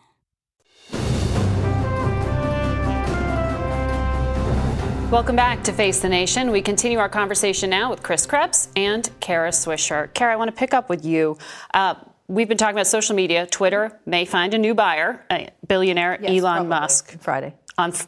Welcome 5.11 5.35
back 5.35 5.61
to 5.65 5.73
Face 5.73 5.99
the 5.99 6.07
Nation. 6.07 6.51
We 6.51 6.61
continue 6.61 6.97
our 6.97 7.09
conversation 7.09 7.69
now 7.69 7.89
with 7.89 8.01
Chris 8.01 8.25
Krebs 8.25 8.69
and 8.77 9.09
Kara 9.19 9.49
Swisher. 9.49 10.11
Kara, 10.13 10.31
I 10.31 10.35
want 10.37 10.49
to 10.49 10.55
pick 10.55 10.73
up 10.73 10.87
with 10.87 11.05
you. 11.05 11.37
Uh, 11.73 11.95
we've 12.29 12.47
been 12.47 12.57
talking 12.57 12.75
about 12.75 12.87
social 12.87 13.13
media. 13.13 13.45
Twitter 13.45 13.99
may 14.05 14.23
find 14.23 14.53
a 14.53 14.57
new 14.57 14.73
buyer, 14.73 15.25
billionaire 15.67 16.17
yes, 16.21 16.31
Elon 16.31 16.41
probably. 16.53 16.69
Musk. 16.69 17.19
Friday. 17.19 17.53
On 17.77 17.89
f- 17.91 18.07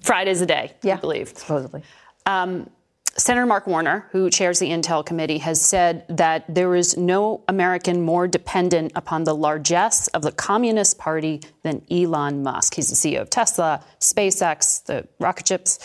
Friday's 0.00 0.40
a 0.40 0.46
day, 0.46 0.72
yeah, 0.82 0.96
I 0.96 1.00
believe. 1.00 1.28
Supposedly. 1.36 1.82
Um, 2.24 2.70
Senator 3.18 3.46
Mark 3.46 3.66
Warner, 3.66 4.06
who 4.12 4.30
chairs 4.30 4.60
the 4.60 4.70
Intel 4.70 5.04
Committee, 5.04 5.38
has 5.38 5.60
said 5.60 6.04
that 6.08 6.44
there 6.48 6.76
is 6.76 6.96
no 6.96 7.42
American 7.48 8.00
more 8.00 8.28
dependent 8.28 8.92
upon 8.94 9.24
the 9.24 9.34
largesse 9.34 10.06
of 10.08 10.22
the 10.22 10.30
Communist 10.30 10.98
Party 10.98 11.42
than 11.64 11.82
Elon 11.90 12.44
Musk. 12.44 12.74
He's 12.74 12.88
the 12.88 12.94
CEO 12.94 13.20
of 13.20 13.28
Tesla, 13.28 13.84
SpaceX, 13.98 14.84
the 14.84 15.08
rocket 15.18 15.48
ships. 15.48 15.80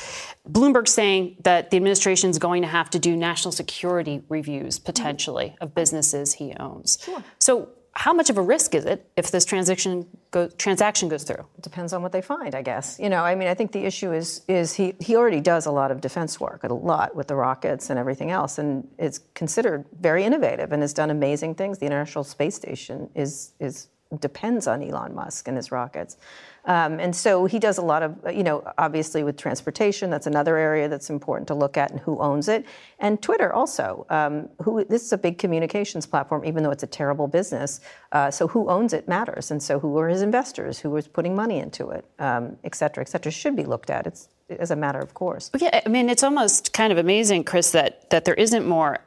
Bloomberg 0.47 0.87
saying 0.87 1.37
that 1.43 1.71
the 1.71 1.77
administration 1.77 2.29
is 2.29 2.37
going 2.37 2.61
to 2.61 2.67
have 2.67 2.91
to 2.91 2.99
do 2.99 3.15
national 3.15 3.51
security 3.51 4.21
reviews 4.29 4.77
potentially 4.77 5.55
of 5.59 5.73
businesses 5.73 6.33
he 6.33 6.53
owns. 6.59 6.99
Sure. 7.03 7.23
So 7.39 7.69
how 7.95 8.11
much 8.11 8.29
of 8.29 8.37
a 8.37 8.41
risk 8.41 8.73
is 8.73 8.85
it 8.85 9.07
if 9.15 9.29
this 9.29 9.45
transaction 9.45 10.07
go, 10.31 10.47
transaction 10.47 11.09
goes 11.09 11.23
through? 11.23 11.45
It 11.57 11.61
depends 11.61 11.93
on 11.93 12.01
what 12.01 12.11
they 12.11 12.21
find, 12.21 12.55
I 12.55 12.63
guess. 12.63 12.99
You 12.99 13.09
know, 13.09 13.23
I 13.23 13.35
mean, 13.35 13.47
I 13.47 13.53
think 13.53 13.71
the 13.71 13.85
issue 13.85 14.11
is 14.11 14.41
is 14.47 14.73
he 14.73 14.95
he 14.99 15.15
already 15.15 15.41
does 15.41 15.67
a 15.67 15.71
lot 15.71 15.91
of 15.91 16.01
defense 16.01 16.39
work, 16.39 16.63
a 16.63 16.73
lot 16.73 17.15
with 17.15 17.27
the 17.27 17.35
rockets 17.35 17.89
and 17.89 17.99
everything 17.99 18.31
else, 18.31 18.57
and 18.57 18.87
it's 18.97 19.19
considered 19.35 19.85
very 19.99 20.23
innovative 20.23 20.71
and 20.71 20.81
has 20.81 20.93
done 20.93 21.11
amazing 21.11 21.55
things. 21.55 21.77
The 21.77 21.85
International 21.85 22.23
Space 22.23 22.55
Station 22.55 23.09
is 23.13 23.51
is 23.59 23.87
depends 24.19 24.67
on 24.67 24.81
Elon 24.81 25.13
Musk 25.15 25.47
and 25.47 25.57
his 25.57 25.71
rockets. 25.71 26.17
Um, 26.65 26.99
and 26.99 27.13
so 27.13 27.45
he 27.45 27.59
does 27.59 27.77
a 27.77 27.81
lot 27.81 28.03
of, 28.03 28.17
you 28.33 28.43
know, 28.43 28.63
obviously 28.77 29.23
with 29.23 29.35
transportation, 29.35 30.09
that's 30.09 30.27
another 30.27 30.55
area 30.57 30.87
that's 30.87 31.09
important 31.09 31.47
to 31.49 31.53
look 31.53 31.75
at 31.75 31.91
and 31.91 31.99
who 31.99 32.19
owns 32.19 32.47
it. 32.47 32.65
And 32.99 33.21
Twitter 33.21 33.51
also. 33.51 34.05
Um, 34.09 34.47
who 34.61 34.85
this 34.85 35.03
is 35.03 35.11
a 35.11 35.17
big 35.17 35.37
communications 35.37 36.05
platform, 36.05 36.45
even 36.45 36.63
though 36.63 36.71
it's 36.71 36.83
a 36.83 36.87
terrible 36.87 37.27
business. 37.27 37.81
Uh, 38.11 38.31
so 38.31 38.47
who 38.47 38.69
owns 38.69 38.93
it 38.93 39.07
matters. 39.07 39.51
And 39.51 39.61
so 39.61 39.79
who 39.79 39.97
are 39.97 40.07
his 40.07 40.21
investors? 40.21 40.79
Who 40.79 40.95
is 40.95 41.07
putting 41.07 41.35
money 41.35 41.59
into 41.59 41.89
it? 41.89 42.05
Um, 42.19 42.57
et 42.63 42.75
cetera, 42.75 43.01
et 43.01 43.09
cetera, 43.09 43.31
should 43.31 43.55
be 43.55 43.65
looked 43.65 43.89
at. 43.89 44.07
It's 44.07 44.29
as 44.59 44.71
a 44.71 44.75
matter 44.75 44.99
of 44.99 45.13
course. 45.13 45.51
Yeah, 45.57 45.81
I 45.85 45.89
mean, 45.89 46.09
it's 46.09 46.23
almost 46.23 46.73
kind 46.73 46.91
of 46.91 46.97
amazing, 46.97 47.43
Chris, 47.43 47.71
that 47.71 48.09
that 48.09 48.23
there 48.25 48.35
isn't 48.35 48.65
more 48.65 48.99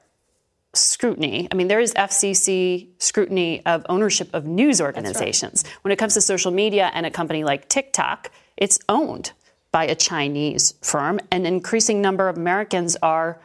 scrutiny. 0.77 1.49
I 1.51 1.55
mean, 1.55 1.69
there 1.69 1.81
is 1.81 1.93
FCC 1.95 2.89
scrutiny 2.99 3.65
of 3.67 3.85
ownership 3.89 4.29
of 4.33 4.47
news 4.47 4.81
organizations. 4.81 5.65
Right. 5.65 5.85
When 5.85 5.93
it 5.93 5.97
comes 5.97 6.15
to 6.15 6.21
social 6.21 6.51
media 6.51 6.91
and 6.95 7.07
a 7.07 7.11
company 7.11 7.45
like 7.45 7.69
TikTok, 7.69 8.31
it's 8.57 8.79
owned 8.89 9.33
by 9.73 9.85
a 9.85 9.95
Chinese 9.95 10.75
firm. 10.83 11.21
An 11.31 11.47
increasing 11.47 12.01
number 12.01 12.29
of 12.29 12.37
Americans 12.37 12.97
are 13.03 13.41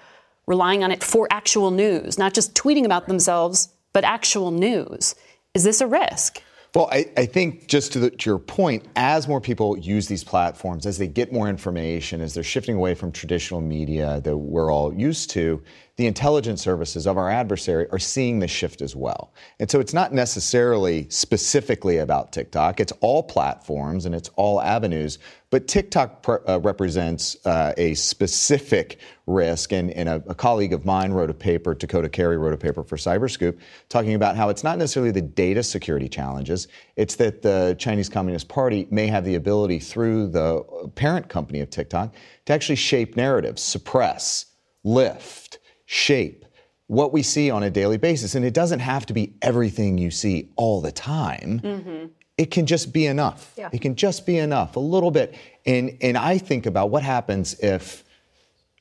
relying 0.47 0.83
on 0.83 0.91
it 0.91 1.03
for 1.03 1.27
actual 1.31 1.71
news, 1.71 2.17
not 2.17 2.33
just 2.33 2.53
tweeting 2.53 2.85
about 2.85 3.07
themselves, 3.07 3.69
but 3.93 4.03
actual 4.03 4.51
news. 4.51 5.15
Is 5.53 5.63
this 5.63 5.81
a 5.81 5.87
risk? 5.87 6.41
Well, 6.73 6.87
I, 6.89 7.05
I 7.17 7.25
think 7.25 7.67
just 7.67 7.91
to, 7.93 7.99
the, 7.99 8.09
to, 8.11 8.29
your 8.29 8.39
point, 8.39 8.85
as 8.95 9.27
more 9.27 9.41
people 9.41 9.77
use 9.77 10.07
these 10.07 10.23
platforms, 10.23 10.85
as 10.85 10.97
they 10.97 11.07
get 11.07 11.33
more 11.33 11.49
information, 11.49 12.21
as 12.21 12.33
they're 12.33 12.43
shifting 12.43 12.77
away 12.77 12.95
from 12.95 13.11
traditional 13.11 13.59
media 13.59 14.21
that 14.21 14.37
we're 14.37 14.71
all 14.71 14.93
used 14.93 15.31
to, 15.31 15.61
the 16.01 16.07
intelligence 16.07 16.63
services 16.63 17.05
of 17.05 17.15
our 17.15 17.29
adversary 17.29 17.87
are 17.91 17.99
seeing 17.99 18.39
this 18.39 18.49
shift 18.49 18.81
as 18.81 18.95
well. 18.95 19.31
And 19.59 19.69
so 19.69 19.79
it's 19.79 19.93
not 19.93 20.11
necessarily 20.11 21.07
specifically 21.09 21.99
about 21.99 22.33
TikTok. 22.33 22.79
It's 22.79 22.91
all 23.01 23.21
platforms 23.21 24.07
and 24.07 24.15
it's 24.15 24.29
all 24.29 24.59
avenues. 24.61 25.19
But 25.51 25.67
TikTok 25.67 26.25
uh, 26.49 26.59
represents 26.61 27.37
uh, 27.45 27.73
a 27.77 27.93
specific 27.93 28.99
risk. 29.27 29.73
And, 29.73 29.91
and 29.91 30.09
a, 30.09 30.23
a, 30.27 30.33
colleague 30.33 30.73
of 30.73 30.85
mine 30.85 31.11
wrote 31.11 31.29
a 31.29 31.35
paper, 31.35 31.75
Dakota 31.75 32.09
Cary 32.09 32.35
wrote 32.35 32.53
a 32.53 32.57
paper 32.57 32.83
for 32.83 32.97
Cyberscoop, 32.97 33.59
talking 33.87 34.15
about 34.15 34.35
how 34.35 34.49
it's 34.49 34.63
not 34.63 34.79
necessarily 34.79 35.11
the 35.11 35.21
data 35.21 35.61
security 35.61 36.09
challenges. 36.09 36.67
It's 36.95 37.15
that 37.17 37.43
the 37.43 37.75
Chinese 37.77 38.09
Communist 38.09 38.47
Party 38.47 38.87
may 38.89 39.05
have 39.05 39.23
the 39.23 39.35
ability 39.35 39.77
through 39.77 40.29
the 40.29 40.63
parent 40.95 41.29
company 41.29 41.59
of 41.59 41.69
TikTok 41.69 42.15
to 42.45 42.53
actually 42.53 42.77
shape 42.77 43.15
narratives, 43.15 43.61
suppress, 43.61 44.47
lift 44.83 45.59
shape 45.95 46.45
what 46.87 47.11
we 47.11 47.21
see 47.21 47.51
on 47.51 47.63
a 47.63 47.69
daily 47.69 47.97
basis. 47.97 48.33
And 48.35 48.45
it 48.45 48.53
doesn't 48.53 48.79
have 48.79 49.05
to 49.07 49.13
be 49.13 49.33
everything 49.41 49.97
you 49.97 50.09
see 50.09 50.49
all 50.55 50.79
the 50.79 50.91
time. 50.91 51.59
Mm-hmm. 51.63 52.05
it 52.37 52.49
can 52.49 52.65
just 52.65 52.93
be 52.93 53.05
enough. 53.07 53.53
Yeah. 53.57 53.69
It 53.73 53.81
can 53.81 53.95
just 53.95 54.25
be 54.25 54.37
enough, 54.37 54.77
a 54.77 54.79
little 54.79 55.11
bit. 55.11 55.35
And 55.65 55.97
and 56.01 56.17
I 56.17 56.37
think 56.37 56.65
about 56.65 56.89
what 56.91 57.03
happens 57.03 57.59
if 57.59 58.03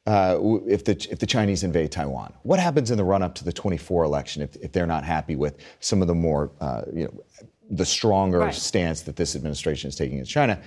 uh, 0.07 0.38
if 0.66 0.85
the 0.85 0.92
if 1.11 1.18
the 1.18 1.27
Chinese 1.27 1.64
invade 1.64 1.90
Taiwan. 1.92 2.33
What 2.44 2.61
happens 2.61 2.90
in 2.92 2.96
the 2.96 3.05
run 3.05 3.23
up 3.23 3.35
to 3.37 3.44
the 3.44 3.53
24 3.53 4.05
election 4.05 4.40
if, 4.42 4.55
if 4.57 4.70
they're 4.73 4.87
not 4.87 5.05
happy 5.05 5.35
with 5.37 5.59
some 5.81 6.01
of 6.01 6.09
the 6.09 6.14
more 6.14 6.53
uh, 6.61 6.83
you 6.94 7.05
know 7.05 7.14
the 7.70 7.85
stronger 7.85 8.38
Right. 8.40 8.55
stance 8.55 9.03
that 9.03 9.16
this 9.16 9.35
administration 9.37 9.88
is 9.88 9.96
taking 9.96 10.14
against 10.18 10.33
China? 10.33 10.61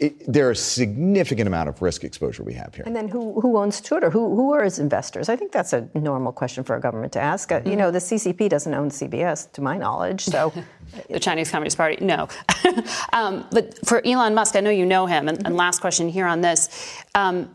It, 0.00 0.32
there 0.32 0.50
is 0.50 0.58
a 0.58 0.62
significant 0.62 1.46
amount 1.46 1.68
of 1.68 1.80
risk 1.80 2.02
exposure 2.02 2.42
we 2.42 2.54
have 2.54 2.74
here. 2.74 2.82
And 2.84 2.96
then 2.96 3.08
who, 3.08 3.40
who 3.40 3.56
owns 3.58 3.80
Twitter? 3.80 4.10
Who, 4.10 4.34
who 4.34 4.52
are 4.52 4.64
its 4.64 4.80
investors? 4.80 5.28
I 5.28 5.36
think 5.36 5.52
that's 5.52 5.72
a 5.72 5.88
normal 5.94 6.32
question 6.32 6.64
for 6.64 6.74
a 6.74 6.80
government 6.80 7.12
to 7.12 7.20
ask. 7.20 7.52
Uh, 7.52 7.60
You 7.64 7.76
know, 7.76 7.92
the 7.92 8.00
CCP 8.00 8.48
doesn't 8.48 8.74
own 8.74 8.90
CBS, 8.90 9.50
to 9.52 9.62
my 9.62 9.78
knowledge. 9.78 10.24
So 10.24 10.52
the 11.08 11.20
Chinese 11.20 11.50
Communist 11.50 11.76
Party? 11.76 12.04
No. 12.04 12.28
um, 13.12 13.46
but 13.52 13.86
for 13.86 14.04
Elon 14.04 14.34
Musk, 14.34 14.56
I 14.56 14.60
know 14.60 14.70
you 14.70 14.84
know 14.84 15.06
him. 15.06 15.28
And, 15.28 15.46
and 15.46 15.56
last 15.56 15.80
question 15.80 16.08
here 16.08 16.26
on 16.26 16.40
this 16.40 16.68
um, 17.14 17.54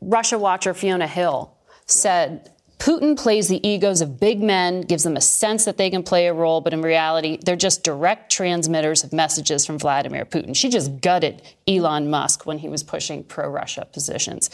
Russia 0.00 0.38
watcher 0.38 0.74
Fiona 0.74 1.06
Hill 1.06 1.54
said 1.86 2.50
Putin 2.80 3.14
plays 3.16 3.48
the 3.48 3.66
egos 3.66 4.00
of 4.00 4.18
big 4.18 4.42
men, 4.42 4.80
gives 4.80 5.04
them 5.04 5.14
a 5.14 5.20
sense 5.20 5.66
that 5.66 5.76
they 5.76 5.90
can 5.90 6.02
play 6.02 6.26
a 6.26 6.32
role, 6.32 6.62
but 6.62 6.72
in 6.72 6.80
reality, 6.80 7.38
they're 7.44 7.54
just 7.54 7.84
direct 7.84 8.32
transmitters 8.32 9.04
of 9.04 9.12
messages 9.12 9.66
from 9.66 9.78
Vladimir 9.78 10.24
Putin. 10.24 10.56
She 10.56 10.70
just 10.70 11.02
gutted 11.02 11.42
Elon 11.68 12.08
Musk 12.08 12.46
when 12.46 12.56
he 12.58 12.70
was 12.70 12.82
pushing 12.82 13.22
pro 13.22 13.50
Russia 13.50 13.86
positions. 13.92 14.48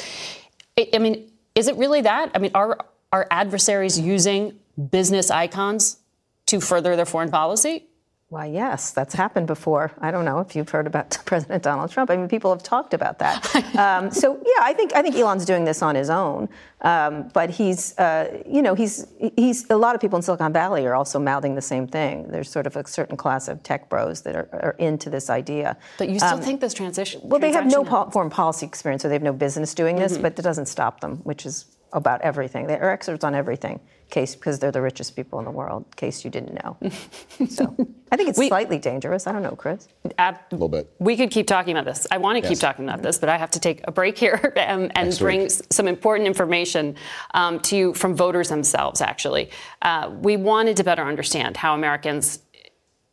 I, 0.76 0.98
mean, 0.98 1.30
is 1.54 1.68
it 1.68 1.76
really 1.76 2.00
that? 2.00 2.32
I 2.34 2.38
mean, 2.38 2.50
are, 2.52 2.76
are 3.12 3.28
adversaries 3.30 3.98
using 3.98 4.58
business 4.90 5.30
icons 5.30 5.98
to 6.46 6.60
further 6.60 6.96
their 6.96 7.06
foreign 7.06 7.30
policy? 7.30 7.86
Why, 8.28 8.46
yes, 8.46 8.90
that's 8.90 9.14
happened 9.14 9.46
before. 9.46 9.92
I 10.00 10.10
don't 10.10 10.24
know 10.24 10.40
if 10.40 10.56
you've 10.56 10.68
heard 10.68 10.88
about 10.88 11.16
President 11.26 11.62
Donald 11.62 11.92
Trump. 11.92 12.10
I 12.10 12.16
mean, 12.16 12.26
people 12.28 12.50
have 12.50 12.62
talked 12.62 12.92
about 12.92 13.18
that. 13.20 13.44
Um, 13.76 14.10
so, 14.10 14.34
yeah, 14.36 14.62
I 14.62 14.72
think 14.72 14.94
I 14.94 15.02
think 15.02 15.16
Elon's 15.16 15.44
doing 15.44 15.64
this 15.66 15.82
on 15.82 15.94
his 15.94 16.08
own. 16.08 16.48
Um, 16.80 17.28
but 17.34 17.50
he's, 17.50 17.96
uh, 17.98 18.42
you 18.46 18.62
know, 18.62 18.74
he's 18.74 19.06
he's 19.36 19.68
a 19.68 19.76
lot 19.76 19.94
of 19.94 20.00
people 20.00 20.16
in 20.16 20.22
Silicon 20.22 20.50
Valley 20.52 20.86
are 20.86 20.94
also 20.94 21.18
mouthing 21.18 21.54
the 21.56 21.60
same 21.62 21.86
thing. 21.86 22.26
There's 22.28 22.48
sort 22.50 22.66
of 22.66 22.74
a 22.74 22.86
certain 22.86 23.18
class 23.18 23.48
of 23.48 23.62
tech 23.62 23.90
bros 23.90 24.22
that 24.22 24.34
are, 24.34 24.48
are 24.52 24.74
into 24.78 25.10
this 25.10 25.28
idea. 25.28 25.76
But 25.98 26.08
you 26.08 26.18
still 26.18 26.34
Um, 26.38 26.40
think 26.40 26.62
this 26.62 26.72
transition? 26.72 27.20
Well, 27.24 27.38
they 27.38 27.52
have 27.52 27.66
no 27.66 27.84
po- 27.84 28.08
foreign 28.10 28.30
policy 28.30 28.64
experience, 28.64 29.02
so 29.02 29.08
they 29.08 29.14
have 29.14 29.22
no 29.22 29.34
business 29.34 29.74
doing 29.74 29.96
this, 29.96 30.16
Mhm. 30.16 30.22
but 30.22 30.38
it 30.38 30.42
doesn't 30.42 30.66
stop 30.66 31.00
them, 31.00 31.20
which 31.24 31.44
is 31.44 31.66
about 31.92 32.20
everything. 32.22 32.66
They're 32.66 32.90
experts 32.90 33.24
on 33.24 33.34
everything, 33.34 33.80
case 34.10 34.34
because 34.34 34.58
they're 34.58 34.72
the 34.72 34.82
richest 34.82 35.16
people 35.16 35.38
in 35.38 35.44
the 35.44 35.50
world, 35.50 35.84
case 35.96 36.24
you 36.24 36.30
didn't 36.30 36.54
know. 36.62 36.76
so 37.48 37.74
I 38.12 38.16
think 38.16 38.28
it's 38.28 38.38
slightly 38.38 38.78
dangerous. 38.78 39.26
I 39.26 39.32
don't 39.32 39.42
know, 39.42 39.56
Chris. 39.56 39.88
A 40.18 40.38
little 40.50 40.68
bit. 40.68 40.92
We 40.98 41.16
could 41.16 41.30
keep 41.30 41.46
talking 41.46 41.72
about 41.76 41.84
this. 41.84 42.06
I 42.10 42.18
want 42.18 42.42
to 42.42 42.48
keep 42.48 42.58
talking 42.58 42.84
about 42.84 43.02
this, 43.02 43.18
but 43.18 43.28
I 43.28 43.36
have 43.36 43.50
to 43.52 43.60
take 43.60 43.80
a 43.84 43.92
break 43.92 44.18
here 44.18 44.52
and, 44.56 44.92
and 44.96 45.16
bring 45.18 45.40
week. 45.40 45.50
s- 45.50 45.62
some 45.70 45.88
important 45.88 46.26
information 46.26 46.96
um, 47.34 47.60
to 47.60 47.76
you 47.76 47.94
from 47.94 48.14
voters 48.14 48.48
themselves, 48.48 49.00
actually. 49.00 49.50
Uh, 49.82 50.10
we 50.20 50.36
wanted 50.36 50.76
to 50.78 50.84
better 50.84 51.02
understand 51.02 51.56
how 51.56 51.74
Americans 51.74 52.40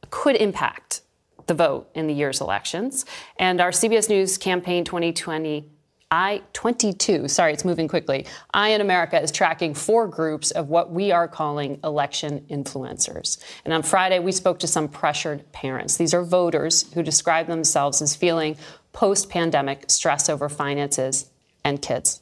could 0.09 0.36
impact 0.36 1.01
the 1.47 1.53
vote 1.53 1.89
in 1.93 2.07
the 2.07 2.13
year's 2.13 2.39
elections. 2.39 3.05
And 3.38 3.59
our 3.59 3.71
CBS 3.71 4.07
News 4.09 4.38
campaign 4.38 4.86
2020 4.86 5.69
I 6.15 6.43
22, 6.54 7.28
sorry, 7.28 7.54
it's 7.54 7.65
moving 7.65 7.88
quickly. 7.88 8.28
I 8.54 8.69
in 8.69 8.82
America 8.82 9.19
is 9.19 9.32
tracking 9.32 9.73
four 9.73 10.08
groups 10.08 10.52
of 10.52 10.69
what 10.69 10.91
we 10.91 11.12
are 11.12 11.28
calling 11.28 11.80
election 11.84 12.45
influencers. 12.52 13.43
And 13.65 13.73
on 13.73 13.82
Friday, 13.82 14.19
we 14.19 14.32
spoke 14.32 14.60
to 14.60 14.67
some 14.67 14.88
pressured 14.88 15.52
parents. 15.54 15.97
These 15.97 16.13
are 16.13 16.23
voters 16.23 16.93
who 16.93 17.02
describe 17.02 17.47
themselves 17.47 17.99
as 17.99 18.15
feeling 18.15 18.58
post 18.91 19.32
pandemic 19.32 19.89
stress 19.89 20.30
over 20.30 20.49
finances 20.49 21.32
and 21.63 21.82
kids. 21.82 22.21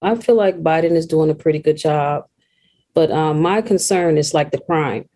I 0.00 0.14
feel 0.14 0.34
like 0.34 0.62
Biden 0.62 0.92
is 0.92 1.04
doing 1.04 1.28
a 1.28 1.34
pretty 1.34 1.58
good 1.58 1.76
job, 1.76 2.24
but 2.94 3.10
um, 3.10 3.42
my 3.42 3.60
concern 3.60 4.16
is 4.16 4.32
like 4.32 4.50
the 4.50 4.62
crime. 4.62 5.10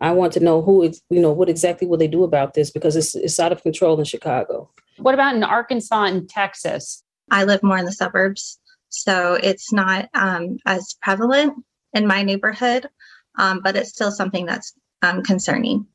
I 0.00 0.12
want 0.12 0.32
to 0.34 0.40
know 0.40 0.62
who, 0.62 0.84
you 1.10 1.20
know, 1.20 1.32
what 1.32 1.48
exactly 1.48 1.88
will 1.88 1.98
they 1.98 2.06
do 2.06 2.22
about 2.22 2.54
this 2.54 2.70
because 2.70 2.94
it's 2.94 3.16
it's 3.16 3.40
out 3.40 3.50
of 3.50 3.64
control 3.64 3.98
in 3.98 4.04
Chicago. 4.04 4.70
What 5.02 5.14
about 5.14 5.34
in 5.34 5.42
Arkansas 5.42 6.04
and 6.04 6.28
Texas? 6.28 7.02
I 7.30 7.44
live 7.44 7.62
more 7.62 7.76
in 7.76 7.84
the 7.84 7.92
suburbs, 7.92 8.60
so 8.88 9.34
it's 9.34 9.72
not 9.72 10.08
um, 10.14 10.58
as 10.64 10.94
prevalent 11.02 11.54
in 11.92 12.06
my 12.06 12.22
neighborhood, 12.22 12.88
um, 13.36 13.60
but 13.62 13.74
it's 13.74 13.90
still 13.90 14.12
something 14.12 14.46
that's 14.46 14.74
um, 15.02 15.22
concerning. 15.22 15.86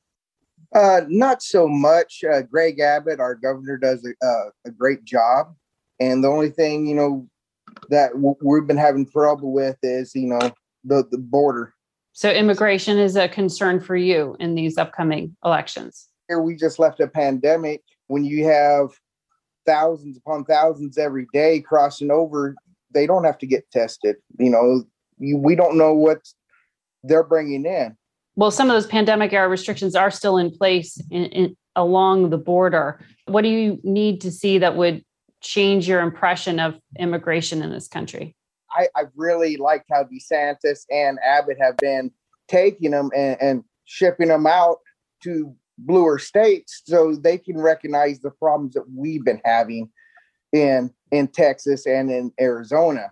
Uh, 0.76 1.02
not 1.08 1.41
so 1.41 1.67
much. 1.67 2.24
Uh, 2.30 2.41
Greg 2.41 2.80
Abbott, 2.82 3.22
our 3.22 3.36
governor, 3.36 3.78
does 3.78 4.06
a, 4.06 4.26
uh, 4.26 4.50
a 4.65 4.72
great 4.72 5.06
job. 5.06 5.56
And 6.02 6.22
the 6.22 6.28
only 6.28 6.50
thing, 6.50 6.86
you 6.86 6.96
know, 6.96 7.28
that 7.89 8.12
w- 8.12 8.36
we've 8.43 8.67
been 8.67 8.78
having 8.78 9.10
trouble 9.10 9.54
with 9.54 9.78
is, 9.84 10.13
you 10.13 10.28
know, 10.28 10.52
the, 10.84 11.06
the 11.10 11.17
border. 11.17 11.74
So 12.12 12.30
immigration 12.30 12.98
is 12.98 13.15
a 13.15 13.30
concern 13.30 13.80
for 13.80 13.96
you 13.96 14.36
in 14.39 14.56
these 14.56 14.78
upcoming 14.78 15.38
elections. 15.46 16.10
Here 16.28 16.41
we 16.41 16.56
just 16.56 16.78
left 16.78 17.00
a 17.00 17.08
pandemic. 17.08 17.84
When 18.08 18.26
you 18.26 18.46
have 18.46 18.89
thousands 19.65 20.17
upon 20.17 20.46
thousands 20.46 20.98
every 20.98 21.28
day 21.34 21.62
crossing 21.62 22.12
over, 22.12 22.56
they 22.93 23.06
don't 23.06 23.26
have 23.26 23.38
to 23.39 23.46
get 23.46 23.70
tested. 23.72 24.15
You 24.39 24.50
know, 24.50 24.84
you, 25.17 25.38
we 25.38 25.56
don't 25.56 25.78
know 25.78 25.93
what 25.93 26.20
they're 27.04 27.24
bringing 27.24 27.65
in. 27.65 27.96
Well, 28.36 28.52
some 28.52 28.70
of 28.70 28.76
those 28.76 28.88
pandemic 28.88 29.34
era 29.34 29.48
restrictions 29.48 29.96
are 29.96 30.12
still 30.12 30.38
in 30.38 30.52
place 30.52 31.02
in, 31.10 31.26
in, 31.26 31.58
along 31.76 32.30
the 32.30 32.38
border. 32.38 33.00
What 33.26 33.41
do 33.41 33.50
you 33.50 33.80
need 33.84 34.22
to 34.22 34.32
see 34.32 34.60
that 34.60 34.76
would 34.76 35.04
change 35.41 35.88
your 35.88 36.02
impression 36.02 36.60
of 36.60 36.76
immigration 37.00 37.62
in 37.62 37.72
this 37.72 37.88
country? 37.88 38.36
I, 38.72 38.88
I 38.96 39.04
really 39.15 39.58
liked 39.58 39.88
how 39.91 40.04
DeSantis 40.04 40.86
and 40.91 41.20
Abbott 41.26 41.58
have 41.60 41.78
been 41.78 42.12
taking 42.48 42.91
them 42.91 43.10
and, 43.15 43.41
and 43.41 43.63
shipping 43.86 44.28
them 44.28 44.46
out 44.46 44.78
to 45.24 45.56
bluer 45.78 46.18
states 46.20 46.82
so 46.86 47.16
they 47.16 47.38
can 47.38 47.58
recognize 47.58 48.20
the 48.20 48.32
problems 48.32 48.74
that 48.74 48.86
we've 48.94 49.24
been 49.24 49.42
having 49.46 49.90
in 50.54 50.92
in 51.12 51.28
Texas 51.28 51.86
and 51.86 52.10
in 52.10 52.32
Arizona. 52.40 53.12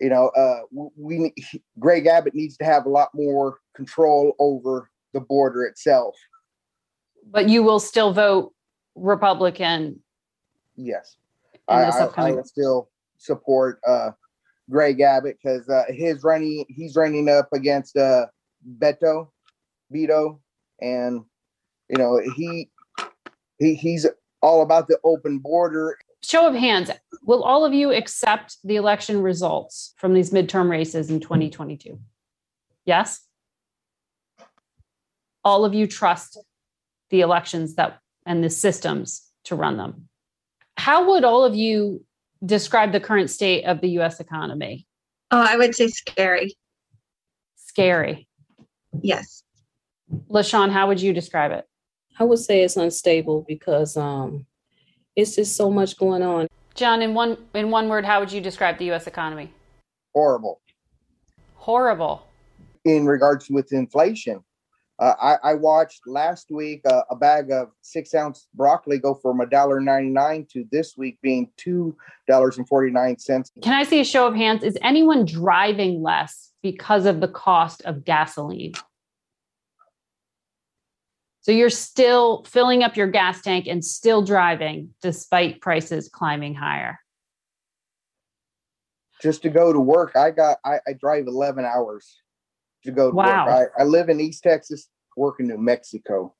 You 0.00 0.10
know, 0.10 0.28
uh, 0.28 0.60
we 0.96 1.32
Greg 1.78 2.06
Abbott 2.06 2.34
needs 2.34 2.56
to 2.58 2.64
have 2.64 2.86
a 2.86 2.90
lot 2.90 3.08
more 3.14 3.58
control 3.74 4.34
over 4.38 4.90
the 5.14 5.20
border 5.20 5.64
itself. 5.64 6.14
But 7.30 7.48
you 7.48 7.62
will 7.62 7.80
still 7.80 8.12
vote 8.12 8.52
Republican. 8.94 10.00
Yes, 10.76 11.16
I, 11.68 11.84
I, 11.84 12.08
I 12.16 12.30
will 12.32 12.44
still 12.44 12.90
support 13.16 13.80
uh, 13.86 14.10
Greg 14.70 15.00
Abbott 15.00 15.38
because 15.42 15.68
uh, 15.68 15.84
his 15.88 16.22
running 16.22 16.66
he's 16.68 16.96
running 16.96 17.28
up 17.28 17.48
against 17.54 17.96
uh, 17.96 18.26
Beto, 18.78 19.28
Beto, 19.92 20.38
and 20.80 21.22
you 21.88 21.98
know 21.98 22.20
he 22.36 22.68
he 23.58 23.74
he's 23.74 24.06
all 24.42 24.62
about 24.62 24.88
the 24.88 24.98
open 25.04 25.38
border. 25.38 25.98
Show 26.22 26.46
of 26.46 26.54
hands. 26.54 26.90
Will 27.22 27.42
all 27.42 27.64
of 27.64 27.72
you 27.72 27.92
accept 27.92 28.58
the 28.64 28.76
election 28.76 29.22
results 29.22 29.94
from 29.96 30.14
these 30.14 30.30
midterm 30.30 30.68
races 30.68 31.10
in 31.10 31.20
2022? 31.20 31.98
Yes? 32.84 33.20
All 35.44 35.64
of 35.64 35.74
you 35.74 35.86
trust 35.86 36.38
the 37.10 37.20
elections 37.20 37.74
that 37.76 38.00
and 38.24 38.42
the 38.42 38.50
systems 38.50 39.22
to 39.44 39.54
run 39.54 39.76
them. 39.76 40.08
How 40.76 41.10
would 41.10 41.24
all 41.24 41.44
of 41.44 41.54
you 41.54 42.04
describe 42.44 42.92
the 42.92 43.00
current 43.00 43.30
state 43.30 43.64
of 43.64 43.80
the 43.80 43.90
US 44.00 44.20
economy? 44.20 44.86
Oh, 45.30 45.40
I 45.40 45.56
would 45.56 45.74
say 45.74 45.88
scary. 45.88 46.56
Scary. 47.56 48.28
Yes. 49.02 49.42
LaShawn, 50.28 50.70
how 50.70 50.88
would 50.88 51.00
you 51.00 51.12
describe 51.12 51.52
it? 51.52 51.64
I 52.18 52.24
would 52.24 52.38
say 52.38 52.62
it's 52.62 52.76
unstable 52.76 53.44
because 53.46 53.96
um, 53.96 54.46
it's 55.14 55.36
just 55.36 55.56
so 55.56 55.70
much 55.70 55.98
going 55.98 56.22
on. 56.22 56.48
John, 56.74 57.02
in 57.02 57.14
one 57.14 57.38
in 57.54 57.70
one 57.70 57.88
word, 57.88 58.04
how 58.04 58.20
would 58.20 58.32
you 58.32 58.40
describe 58.40 58.78
the 58.78 58.90
US 58.92 59.06
economy? 59.06 59.52
Horrible 60.14 60.60
Horrible. 61.54 62.26
in 62.84 63.06
regards 63.06 63.50
with 63.50 63.72
inflation. 63.72 64.42
Uh, 64.98 65.12
I, 65.20 65.50
I 65.50 65.54
watched 65.54 66.06
last 66.06 66.50
week 66.50 66.80
uh, 66.86 67.02
a 67.10 67.16
bag 67.16 67.50
of 67.50 67.68
six 67.82 68.14
ounce 68.14 68.48
broccoli 68.54 68.98
go 68.98 69.12
from 69.12 69.40
a 69.40 69.46
dollar 69.46 69.78
ninety 69.78 70.08
nine 70.08 70.46
to 70.52 70.64
this 70.72 70.96
week 70.96 71.18
being 71.22 71.50
two 71.58 71.94
dollars 72.26 72.56
and 72.56 72.66
forty 72.66 72.90
nine 72.90 73.18
cents. 73.18 73.50
Can 73.62 73.74
I 73.74 73.82
see 73.82 74.00
a 74.00 74.04
show 74.04 74.26
of 74.26 74.34
hands? 74.34 74.62
Is 74.62 74.78
anyone 74.80 75.26
driving 75.26 76.02
less 76.02 76.52
because 76.62 77.04
of 77.04 77.20
the 77.20 77.28
cost 77.28 77.82
of 77.82 78.04
gasoline? 78.06 78.72
So 81.46 81.52
you're 81.52 81.70
still 81.70 82.42
filling 82.42 82.82
up 82.82 82.96
your 82.96 83.06
gas 83.06 83.40
tank 83.40 83.68
and 83.68 83.84
still 83.84 84.20
driving 84.20 84.90
despite 85.00 85.60
prices 85.60 86.08
climbing 86.12 86.56
higher. 86.56 86.98
Just 89.22 89.42
to 89.42 89.48
go 89.48 89.72
to 89.72 89.78
work, 89.78 90.16
I 90.16 90.32
got 90.32 90.56
I, 90.64 90.80
I 90.88 90.94
drive 90.94 91.28
eleven 91.28 91.64
hours 91.64 92.20
to 92.82 92.90
go 92.90 93.10
to 93.10 93.14
Wow. 93.14 93.46
work. 93.46 93.70
I, 93.78 93.82
I 93.82 93.84
live 93.84 94.08
in 94.08 94.18
East 94.18 94.42
Texas, 94.42 94.88
work 95.16 95.36
in 95.38 95.46
New 95.46 95.56
Mexico, 95.56 96.34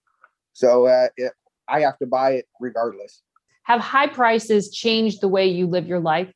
so 0.52 0.86
uh, 0.88 1.06
it, 1.16 1.32
I 1.68 1.82
have 1.82 1.98
to 1.98 2.06
buy 2.06 2.32
it 2.32 2.46
regardless. 2.58 3.22
Have 3.62 3.80
high 3.80 4.08
prices 4.08 4.72
changed 4.72 5.20
the 5.20 5.28
way 5.28 5.46
you 5.46 5.68
live 5.68 5.86
your 5.86 6.00
life? 6.00 6.32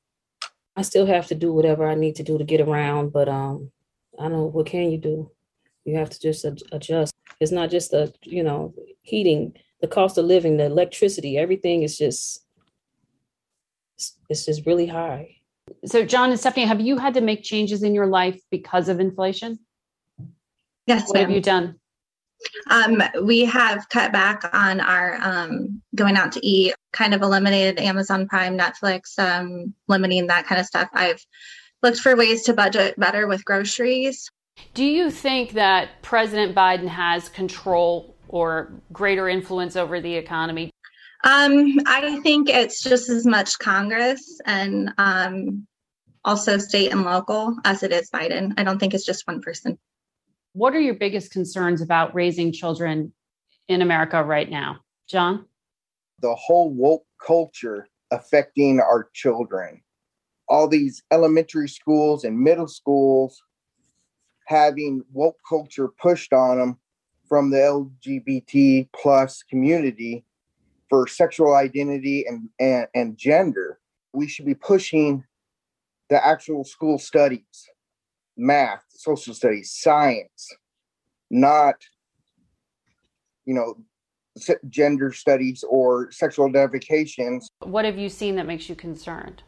I 0.77 0.83
still 0.83 1.07
have 1.07 1.27
to 1.27 1.35
do 1.35 1.53
whatever 1.53 1.89
I 1.89 1.97
need 1.97 2.15
to 2.17 2.23
do 2.23 2.39
to 2.39 2.45
get 2.45 2.61
around, 2.61 3.13
but 3.13 3.29
um, 3.29 3.73
I 4.17 4.29
don't 4.29 4.33
know 4.33 4.45
what 4.45 4.67
can 4.67 4.93
you 4.93 4.99
do? 4.99 5.33
You 5.85 5.99
have 5.99 6.11
to 6.11 6.21
just 6.21 6.45
adjust. 6.71 7.10
It's 7.41 7.53
not 7.53 7.71
just 7.71 7.91
the 7.91 8.13
you 8.23 8.43
know 8.43 8.75
heating, 9.03 9.55
the 9.81 9.89
cost 9.89 10.19
of 10.19 10.27
living, 10.27 10.57
the 10.57 10.67
electricity, 10.67 11.39
everything 11.39 11.83
is 11.83 11.97
just 11.97 12.45
it's, 13.97 14.17
it's 14.29 14.47
just 14.47 14.67
really 14.67 14.87
high. 14.87 15.37
So, 15.85 16.05
John 16.05 16.31
and 16.31 16.39
Stephanie, 16.39 16.67
have 16.67 16.81
you 16.81 16.99
had 16.99 17.15
to 17.15 17.21
make 17.21 17.43
changes 17.43 17.83
in 17.83 17.95
your 17.95 18.07
life 18.07 18.41
because 18.51 18.89
of 18.89 19.01
inflation? 19.01 19.59
Yes, 20.87 21.09
What 21.09 21.21
have 21.21 21.31
you 21.31 21.41
done? 21.41 21.77
Um, 22.71 23.03
we 23.23 23.45
have 23.45 23.89
cut 23.91 24.13
back 24.13 24.49
on 24.55 24.81
our 24.81 25.19
um, 25.23 25.83
going 25.95 26.17
out 26.17 26.33
to 26.33 26.47
eat, 26.47 26.75
kind 26.93 27.15
of 27.15 27.23
eliminated 27.23 27.79
Amazon 27.79 28.27
Prime, 28.27 28.59
Netflix, 28.59 29.19
um, 29.19 29.75
limiting 29.89 30.27
that 30.29 30.47
kind 30.47 30.61
of 30.61 30.67
stuff. 30.67 30.89
I've 30.93 31.25
looked 31.83 31.99
for 31.99 32.17
ways 32.17 32.45
to 32.45 32.55
budget 32.55 32.99
better 32.99 33.27
with 33.27 33.45
groceries. 33.45 34.31
Do 34.75 34.85
you 34.85 35.11
think 35.11 35.53
that 35.53 36.03
President 36.03 36.55
Biden 36.55 36.89
has 36.89 37.29
control 37.29 38.17
or 38.29 38.73
greater 38.93 39.29
influence 39.29 39.77
over 39.77 40.01
the 40.01 40.15
economy? 40.15 40.71
Um, 41.25 41.79
I 41.87 42.21
think 42.21 42.49
it's 42.49 42.83
just 42.83 43.09
as 43.11 43.27
much 43.27 43.59
Congress 43.59 44.41
and 44.47 44.93
um, 44.97 45.67
also 46.25 46.57
state 46.59 46.93
and 46.93 47.03
local 47.05 47.57
as 47.65 47.83
it 47.83 47.93
is 47.93 48.11
Biden. 48.11 48.55
I 48.57 48.65
don't 48.65 48.79
think 48.79 48.95
it's 48.95 49.05
just 49.05 49.27
one 49.27 49.43
person. 49.43 49.79
What 50.53 50.75
are 50.75 50.81
your 50.81 50.95
biggest 50.95 51.31
concerns 51.31 51.83
about 51.83 52.15
raising 52.15 52.53
children 52.53 53.13
in 53.69 53.83
America 53.83 54.23
right 54.23 54.49
now? 54.49 54.79
John? 55.09 55.47
the 56.21 56.35
whole 56.35 56.71
woke 56.71 57.05
culture 57.25 57.89
affecting 58.11 58.81
our 58.81 59.09
children. 59.15 59.81
All 60.49 60.69
these 60.69 61.03
elementary 61.13 61.69
schools 61.69 62.25
and 62.25 62.39
middle 62.39 62.69
schools 62.69 63.43
having 64.51 65.01
woke 65.13 65.37
culture 65.49 65.87
pushed 65.87 66.33
on 66.33 66.59
them 66.59 66.77
from 67.29 67.51
the 67.51 67.57
LGBT 67.57 68.89
plus 68.93 69.45
community 69.45 70.25
for 70.89 71.07
sexual 71.07 71.55
identity 71.55 72.25
and, 72.27 72.49
and, 72.59 72.89
and 72.97 73.17
gender. 73.17 73.79
We 74.13 74.27
should 74.27 74.47
be 74.47 74.57
pushing 74.57 75.23
the 76.09 76.27
actual 76.27 76.65
school 76.65 76.99
studies, 76.99 77.69
math, 78.37 78.83
social 78.89 79.35
studies, 79.35 79.73
science, 79.73 80.49
not, 81.31 81.77
you 83.47 83.55
know, 83.55 83.77
gender 84.69 85.13
studies 85.13 85.65
or 85.69 86.11
sexual 86.11 86.47
identifications 86.47 87.49
What 87.61 87.85
have 87.85 87.99
you 87.99 88.09
seen 88.09 88.35
that 88.37 88.47
makes 88.47 88.69
you 88.69 88.75
concerned? 88.75 89.45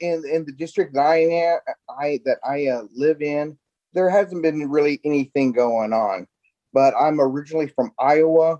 in 0.00 0.22
in 0.32 0.44
the 0.46 0.52
district 0.52 0.94
that 0.94 1.02
I 1.02 1.16
am, 1.18 1.58
I 1.88 2.20
that 2.24 2.38
I 2.44 2.66
uh, 2.66 2.84
live 2.94 3.20
in. 3.22 3.58
There 3.92 4.10
hasn't 4.10 4.42
been 4.42 4.70
really 4.70 5.00
anything 5.04 5.52
going 5.52 5.92
on, 5.92 6.26
but 6.72 6.94
I'm 6.98 7.20
originally 7.20 7.68
from 7.68 7.92
Iowa, 7.98 8.58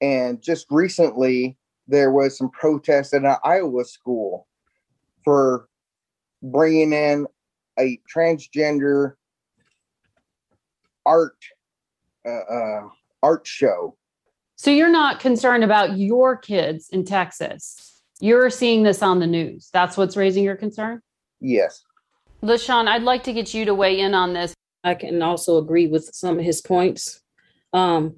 and 0.00 0.42
just 0.42 0.66
recently 0.70 1.58
there 1.88 2.10
was 2.10 2.38
some 2.38 2.50
protests 2.50 3.12
at 3.12 3.24
an 3.24 3.36
Iowa 3.44 3.84
school 3.84 4.46
for 5.24 5.68
bringing 6.42 6.92
in 6.92 7.26
a 7.78 7.98
transgender 8.14 9.14
art 11.04 11.36
uh, 12.26 12.30
uh, 12.30 12.88
art 13.22 13.46
show. 13.46 13.96
So, 14.56 14.70
you're 14.70 14.90
not 14.90 15.18
concerned 15.18 15.64
about 15.64 15.98
your 15.98 16.36
kids 16.36 16.88
in 16.90 17.04
Texas. 17.04 18.02
You're 18.20 18.50
seeing 18.50 18.84
this 18.84 19.02
on 19.02 19.18
the 19.18 19.26
news. 19.26 19.70
That's 19.72 19.96
what's 19.96 20.16
raising 20.16 20.44
your 20.44 20.54
concern? 20.54 21.02
Yes. 21.40 21.82
LaShawn, 22.42 22.86
I'd 22.86 23.02
like 23.02 23.24
to 23.24 23.32
get 23.32 23.52
you 23.54 23.64
to 23.64 23.74
weigh 23.74 23.98
in 23.98 24.14
on 24.14 24.32
this. 24.32 24.54
I 24.84 24.94
can 24.94 25.22
also 25.22 25.58
agree 25.58 25.86
with 25.86 26.10
some 26.12 26.38
of 26.38 26.44
his 26.44 26.60
points. 26.60 27.20
Um, 27.72 28.16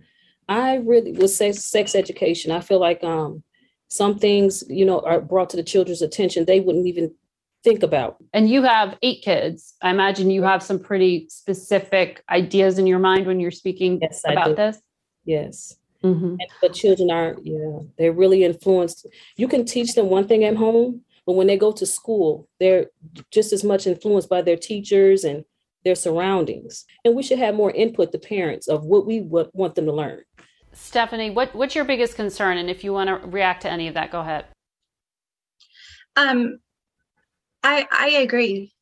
I 0.48 0.76
really 0.76 1.12
would 1.12 1.30
say 1.30 1.52
sex 1.52 1.94
education. 1.94 2.50
I 2.50 2.60
feel 2.60 2.78
like 2.80 3.02
um, 3.04 3.42
some 3.88 4.18
things, 4.18 4.64
you 4.68 4.84
know, 4.84 5.00
are 5.00 5.20
brought 5.20 5.50
to 5.50 5.56
the 5.56 5.62
children's 5.62 6.02
attention 6.02 6.44
they 6.44 6.60
wouldn't 6.60 6.86
even 6.86 7.14
think 7.62 7.82
about. 7.82 8.16
And 8.32 8.48
you 8.48 8.62
have 8.62 8.98
eight 9.02 9.22
kids. 9.22 9.74
I 9.80 9.90
imagine 9.90 10.30
you 10.30 10.42
have 10.42 10.62
some 10.62 10.78
pretty 10.78 11.26
specific 11.30 12.22
ideas 12.28 12.78
in 12.78 12.86
your 12.86 12.98
mind 12.98 13.26
when 13.26 13.40
you're 13.40 13.50
speaking 13.50 14.00
I 14.02 14.32
about 14.32 14.56
this. 14.56 14.82
Yes. 15.24 15.76
Mhm. 16.02 16.36
And- 16.38 16.50
But 16.60 16.74
children 16.74 17.10
are, 17.10 17.36
yeah, 17.42 17.78
they're 17.96 18.12
really 18.12 18.44
influenced. 18.44 19.06
You 19.36 19.48
can 19.48 19.64
teach 19.64 19.94
them 19.94 20.10
one 20.10 20.28
thing 20.28 20.44
at 20.44 20.56
home, 20.56 21.00
but 21.24 21.32
when 21.32 21.46
they 21.46 21.56
go 21.56 21.72
to 21.72 21.86
school, 21.86 22.48
they're 22.60 22.90
just 23.30 23.54
as 23.54 23.64
much 23.64 23.86
influenced 23.86 24.28
by 24.28 24.42
their 24.42 24.58
teachers 24.58 25.24
and 25.24 25.44
their 25.84 25.94
surroundings. 25.94 26.84
And 27.04 27.14
we 27.14 27.22
should 27.22 27.38
have 27.38 27.54
more 27.54 27.70
input, 27.70 28.12
the 28.12 28.18
parents, 28.18 28.68
of 28.68 28.84
what 28.84 29.06
we 29.06 29.20
would 29.20 29.50
want 29.52 29.74
them 29.74 29.86
to 29.86 29.92
learn. 29.92 30.22
Stephanie, 30.72 31.30
what, 31.30 31.54
what's 31.54 31.74
your 31.74 31.84
biggest 31.84 32.16
concern? 32.16 32.58
And 32.58 32.68
if 32.68 32.82
you 32.82 32.92
want 32.92 33.08
to 33.08 33.28
react 33.28 33.62
to 33.62 33.70
any 33.70 33.88
of 33.88 33.94
that, 33.94 34.10
go 34.10 34.20
ahead. 34.20 34.46
Um, 36.16 36.58
I 37.62 37.86
I 37.90 38.08
agree. 38.22 38.72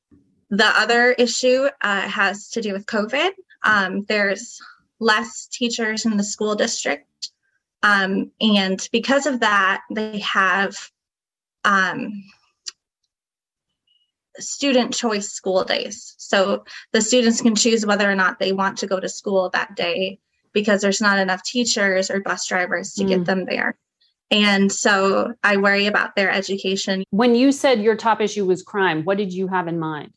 The 0.50 0.66
other 0.66 1.12
issue 1.12 1.68
uh, 1.82 2.00
has 2.02 2.50
to 2.50 2.60
do 2.60 2.72
with 2.72 2.84
COVID. 2.86 3.30
Um, 3.64 4.04
there's 4.08 4.58
less 5.00 5.46
teachers 5.46 6.04
in 6.04 6.16
the 6.16 6.24
school 6.24 6.54
district, 6.54 7.30
um, 7.82 8.30
and 8.40 8.86
because 8.92 9.26
of 9.26 9.40
that, 9.40 9.82
they 9.90 10.18
have 10.18 10.76
um, 11.64 12.22
student 14.38 14.94
choice 14.94 15.30
school 15.30 15.64
days. 15.64 16.14
So 16.18 16.64
the 16.92 17.00
students 17.02 17.40
can 17.40 17.54
choose 17.54 17.84
whether 17.84 18.10
or 18.10 18.14
not 18.14 18.38
they 18.38 18.52
want 18.52 18.78
to 18.78 18.86
go 18.86 18.98
to 18.98 19.08
school 19.08 19.50
that 19.50 19.76
day 19.76 20.18
because 20.52 20.80
there's 20.82 21.00
not 21.00 21.18
enough 21.18 21.42
teachers 21.42 22.10
or 22.10 22.20
bus 22.20 22.46
drivers 22.46 22.94
to 22.94 23.04
Mm. 23.04 23.08
get 23.08 23.24
them 23.24 23.44
there. 23.46 23.78
And 24.30 24.72
so 24.72 25.34
I 25.42 25.58
worry 25.58 25.86
about 25.86 26.16
their 26.16 26.30
education. 26.30 27.04
When 27.10 27.34
you 27.34 27.52
said 27.52 27.82
your 27.82 27.96
top 27.96 28.20
issue 28.20 28.46
was 28.46 28.62
crime, 28.62 29.04
what 29.04 29.18
did 29.18 29.32
you 29.32 29.48
have 29.48 29.68
in 29.68 29.78
mind? 29.78 30.12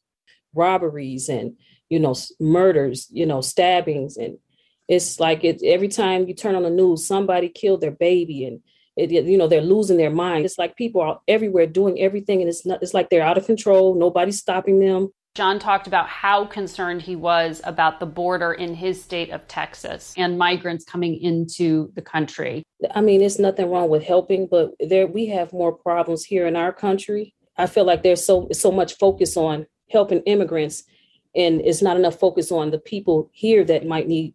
Robberies 0.54 1.28
and, 1.28 1.58
you 1.90 2.00
know, 2.00 2.16
murders, 2.40 3.08
you 3.12 3.26
know, 3.26 3.42
stabbings. 3.42 4.16
And 4.16 4.38
it's 4.88 5.20
like 5.20 5.44
it, 5.44 5.62
every 5.64 5.90
time 5.90 6.28
you 6.28 6.34
turn 6.34 6.56
on 6.56 6.64
the 6.64 6.70
news, 6.70 7.06
somebody 7.06 7.50
killed 7.50 7.82
their 7.82 7.92
baby 7.92 8.46
and, 8.46 8.62
it, 8.96 9.12
you 9.12 9.38
know, 9.38 9.48
they're 9.48 9.62
losing 9.62 9.98
their 9.98 10.10
mind. 10.10 10.46
It's 10.46 10.58
like 10.58 10.76
people 10.76 11.02
are 11.02 11.20
everywhere 11.28 11.68
doing 11.68 12.00
everything 12.00 12.42
and 12.42 12.50
it's 12.50 12.66
not, 12.66 12.82
it's 12.82 12.94
like 12.94 13.10
they're 13.10 13.22
out 13.22 13.38
of 13.38 13.46
control. 13.46 13.96
Nobody's 13.96 14.40
stopping 14.40 14.80
them. 14.80 15.10
John 15.36 15.60
talked 15.60 15.86
about 15.86 16.08
how 16.08 16.46
concerned 16.46 17.02
he 17.02 17.18
was 17.18 17.60
about 17.66 18.00
the 18.00 18.06
border 18.06 18.54
in 18.54 18.74
his 18.74 19.04
state 19.04 19.32
of 19.32 19.46
Texas. 19.50 20.14
And 20.16 20.38
migrants 20.38 20.86
coming 20.86 21.22
into 21.22 21.92
the 21.94 22.02
country. 22.02 22.64
I 22.92 23.02
mean, 23.02 23.22
it's 23.22 23.38
nothing 23.38 23.70
wrong 23.70 23.90
with 23.90 24.04
helping, 24.04 24.48
but 24.48 24.72
there 24.80 25.08
we 25.08 25.26
have 25.28 25.52
more 25.52 25.74
problems 25.74 26.24
here 26.24 26.48
in 26.48 26.56
our 26.56 26.72
country. 26.72 27.34
I 27.58 27.68
feel 27.68 27.84
like 27.84 28.02
there's 28.02 28.26
so 28.26 28.48
so 28.54 28.72
much 28.72 28.98
focus 28.98 29.36
on 29.36 29.66
helping 29.90 30.22
immigrants, 30.22 30.84
and 31.36 31.62
it's 31.62 31.82
not 31.82 31.98
enough 31.98 32.18
focus 32.18 32.52
on 32.52 32.72
the 32.72 32.80
people 32.80 33.30
here 33.34 33.64
that 33.66 33.86
might 33.86 34.08
need 34.08 34.34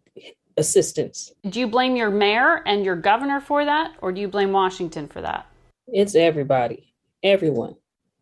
assistance. 0.57 1.31
Do 1.49 1.59
you 1.59 1.67
blame 1.67 1.95
your 1.95 2.09
mayor 2.09 2.61
and 2.65 2.85
your 2.85 2.95
governor 2.95 3.39
for 3.39 3.65
that, 3.65 3.93
or 4.01 4.11
do 4.11 4.21
you 4.21 4.27
blame 4.27 4.51
Washington 4.51 5.07
for 5.07 5.21
that? 5.21 5.47
It's 5.87 6.15
everybody, 6.15 6.93
everyone. 7.23 7.75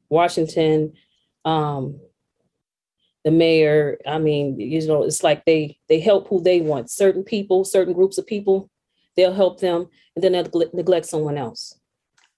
Washington, 0.10 0.94
um, 1.46 2.00
the 3.24 3.32
mayor. 3.32 3.98
I 4.08 4.18
mean, 4.18 4.60
you 4.60 4.86
know, 4.88 5.04
it's 5.04 5.24
like 5.24 5.46
they 5.46 5.78
they 5.88 6.00
help 6.00 6.28
who 6.28 6.42
they 6.42 6.62
want. 6.62 6.90
Certain 6.90 7.24
people, 7.24 7.64
certain 7.64 7.94
groups 7.94 8.18
of 8.18 8.26
people, 8.26 8.70
they'll 9.16 9.34
help 9.34 9.60
them, 9.60 9.88
and 10.16 10.24
then 10.24 10.32
they'll 10.34 10.44
neglect- 10.44 10.74
neglect 10.74 11.06
someone 11.06 11.38
else. 11.38 11.79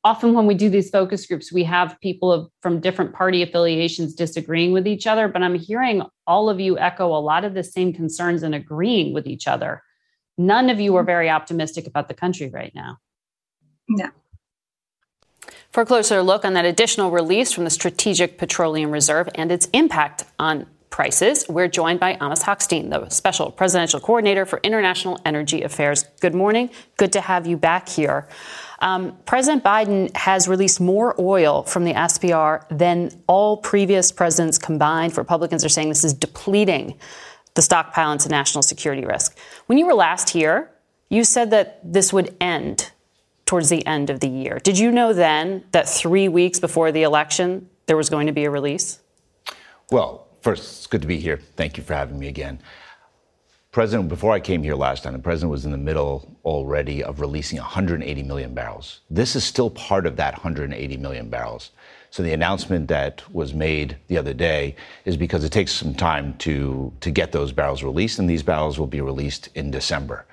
Often, 0.03 0.33
when 0.33 0.47
we 0.47 0.55
do 0.55 0.69
these 0.69 0.89
focus 0.89 1.27
groups, 1.27 1.51
we 1.51 1.63
have 1.63 1.99
people 2.01 2.31
of, 2.31 2.49
from 2.61 2.79
different 2.79 3.13
party 3.13 3.43
affiliations 3.43 4.15
disagreeing 4.15 4.71
with 4.71 4.87
each 4.87 5.05
other. 5.05 5.27
But 5.27 5.43
I'm 5.43 5.55
hearing 5.55 6.01
all 6.25 6.49
of 6.49 6.59
you 6.59 6.79
echo 6.79 7.07
a 7.07 7.21
lot 7.21 7.45
of 7.45 7.53
the 7.53 7.63
same 7.63 7.93
concerns 7.93 8.41
and 8.41 8.55
agreeing 8.55 9.13
with 9.13 9.27
each 9.27 9.47
other. 9.47 9.83
None 10.39 10.71
of 10.71 10.79
you 10.79 10.95
are 10.95 11.03
very 11.03 11.29
optimistic 11.29 11.85
about 11.85 12.07
the 12.07 12.15
country 12.15 12.49
right 12.49 12.73
now. 12.73 12.97
No. 13.87 14.09
For 15.71 15.81
a 15.81 15.85
closer 15.85 16.21
look 16.23 16.43
on 16.43 16.53
that 16.53 16.65
additional 16.65 17.11
release 17.11 17.51
from 17.51 17.63
the 17.63 17.69
Strategic 17.69 18.37
Petroleum 18.37 18.91
Reserve 18.91 19.29
and 19.35 19.51
its 19.51 19.67
impact 19.71 20.23
on 20.39 20.65
prices, 20.91 21.45
we're 21.49 21.67
joined 21.67 21.99
by 21.99 22.13
Amos 22.21 22.43
Hochstein, 22.43 22.89
the 22.89 23.09
Special 23.09 23.49
Presidential 23.49 23.99
Coordinator 23.99 24.45
for 24.45 24.59
International 24.61 25.19
Energy 25.25 25.63
Affairs. 25.63 26.03
Good 26.19 26.35
morning. 26.35 26.69
Good 26.97 27.13
to 27.13 27.21
have 27.21 27.47
you 27.47 27.57
back 27.57 27.89
here. 27.89 28.27
Um, 28.79 29.17
President 29.25 29.63
Biden 29.63 30.15
has 30.15 30.47
released 30.47 30.81
more 30.81 31.15
oil 31.19 31.63
from 31.63 31.85
the 31.85 31.93
SPR 31.93 32.65
than 32.69 33.11
all 33.25 33.57
previous 33.57 34.11
presidents 34.11 34.57
combined. 34.57 35.17
Republicans 35.17 35.63
are 35.63 35.69
saying 35.69 35.89
this 35.89 36.03
is 36.03 36.13
depleting 36.13 36.99
the 37.55 37.61
stockpile 37.61 38.11
into 38.11 38.29
national 38.29 38.61
security 38.61 39.05
risk. 39.05 39.37
When 39.67 39.77
you 39.77 39.85
were 39.85 39.93
last 39.93 40.29
here, 40.29 40.71
you 41.09 41.23
said 41.23 41.51
that 41.51 41.79
this 41.83 42.11
would 42.11 42.35
end 42.39 42.91
towards 43.45 43.69
the 43.69 43.85
end 43.85 44.09
of 44.09 44.19
the 44.19 44.29
year. 44.29 44.59
Did 44.63 44.79
you 44.79 44.91
know 44.91 45.13
then 45.13 45.63
that 45.71 45.87
three 45.87 46.27
weeks 46.27 46.59
before 46.59 46.91
the 46.91 47.03
election, 47.03 47.69
there 47.85 47.97
was 47.97 48.09
going 48.09 48.27
to 48.27 48.33
be 48.33 48.45
a 48.45 48.49
release? 48.49 48.99
Well, 49.91 50.27
first, 50.41 50.77
it's 50.77 50.87
good 50.87 51.01
to 51.01 51.07
be 51.07 51.17
here. 51.17 51.39
Thank 51.55 51.77
you 51.77 51.83
for 51.83 51.93
having 51.93 52.19
me 52.19 52.27
again. 52.27 52.59
President, 53.71 54.09
before 54.09 54.33
I 54.33 54.41
came 54.41 54.63
here 54.63 54.75
last 54.75 55.03
time, 55.03 55.13
the 55.13 55.19
president 55.19 55.49
was 55.49 55.63
in 55.63 55.71
the 55.71 55.77
middle 55.77 56.35
already 56.43 57.01
of 57.01 57.21
releasing 57.21 57.57
180 57.57 58.23
million 58.23 58.53
barrels. 58.53 58.99
This 59.09 59.33
is 59.33 59.45
still 59.45 59.69
part 59.69 60.05
of 60.05 60.17
that 60.17 60.33
180 60.33 60.97
million 60.97 61.29
barrels. 61.29 61.71
So 62.09 62.21
the 62.21 62.33
announcement 62.33 62.89
that 62.89 63.23
was 63.33 63.53
made 63.53 63.95
the 64.07 64.17
other 64.17 64.33
day 64.33 64.75
is 65.05 65.15
because 65.15 65.45
it 65.45 65.53
takes 65.53 65.71
some 65.71 65.95
time 65.95 66.33
to, 66.39 66.91
to 66.99 67.11
get 67.11 67.31
those 67.31 67.53
barrels 67.53 67.81
released, 67.81 68.19
and 68.19 68.29
these 68.29 68.43
barrels 68.43 68.77
will 68.77 68.87
be 68.87 68.99
released 68.99 69.47
in 69.55 69.71
December. 69.71 70.25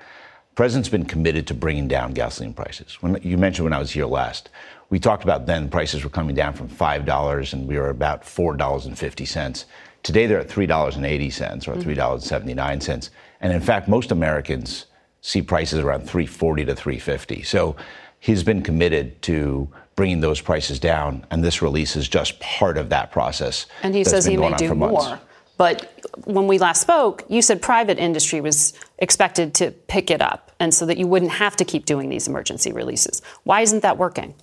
The 0.49 0.55
president's 0.55 0.89
been 0.89 1.05
committed 1.05 1.47
to 1.47 1.53
bringing 1.53 1.87
down 1.87 2.11
gasoline 2.11 2.53
prices. 2.53 3.01
When 3.01 3.17
you 3.23 3.37
mentioned 3.37 3.63
when 3.63 3.71
I 3.71 3.79
was 3.79 3.91
here 3.91 4.05
last, 4.05 4.49
we 4.89 4.99
talked 4.99 5.23
about 5.23 5.45
then 5.45 5.69
prices 5.69 6.03
were 6.03 6.09
coming 6.09 6.35
down 6.35 6.55
from 6.55 6.67
$5 6.67 7.53
and 7.53 7.65
we 7.65 7.77
were 7.77 7.89
about 7.89 8.23
$4.50. 8.23 9.65
Today 10.03 10.25
they're 10.25 10.39
at 10.39 10.49
$3.80 10.49 11.67
or 11.67 11.75
mm. 11.75 11.83
$3.79. 11.83 13.09
And 13.41 13.53
in 13.53 13.61
fact, 13.61 13.87
most 13.87 14.11
Americans 14.11 14.85
see 15.21 15.41
prices 15.41 15.79
around 15.79 16.01
340 16.01 16.65
to 16.65 16.75
350. 16.75 17.43
So 17.43 17.75
he's 18.19 18.43
been 18.43 18.61
committed 18.61 19.21
to 19.23 19.69
bringing 19.95 20.21
those 20.21 20.39
prices 20.39 20.79
down, 20.79 21.25
and 21.29 21.43
this 21.43 21.61
release 21.61 21.97
is 21.97 22.07
just 22.07 22.39
part 22.39 22.77
of 22.77 22.89
that 22.89 23.11
process. 23.11 23.65
And 23.83 23.93
he 23.93 24.05
says 24.05 24.23
he 24.23 24.37
may 24.37 24.53
do 24.55 24.73
more. 24.73 25.19
But 25.57 25.91
when 26.23 26.47
we 26.47 26.57
last 26.57 26.81
spoke, 26.81 27.25
you 27.27 27.41
said 27.41 27.61
private 27.61 27.99
industry 27.99 28.39
was 28.39 28.73
expected 28.99 29.53
to 29.55 29.71
pick 29.71 30.09
it 30.09 30.21
up, 30.21 30.53
and 30.57 30.73
so 30.73 30.85
that 30.85 30.97
you 30.97 31.05
wouldn't 31.05 31.31
have 31.31 31.57
to 31.57 31.65
keep 31.65 31.85
doing 31.85 32.07
these 32.07 32.29
emergency 32.29 32.71
releases. 32.71 33.21
Why 33.43 33.59
isn't 33.59 33.81
that 33.81 33.97
working? 33.97 34.35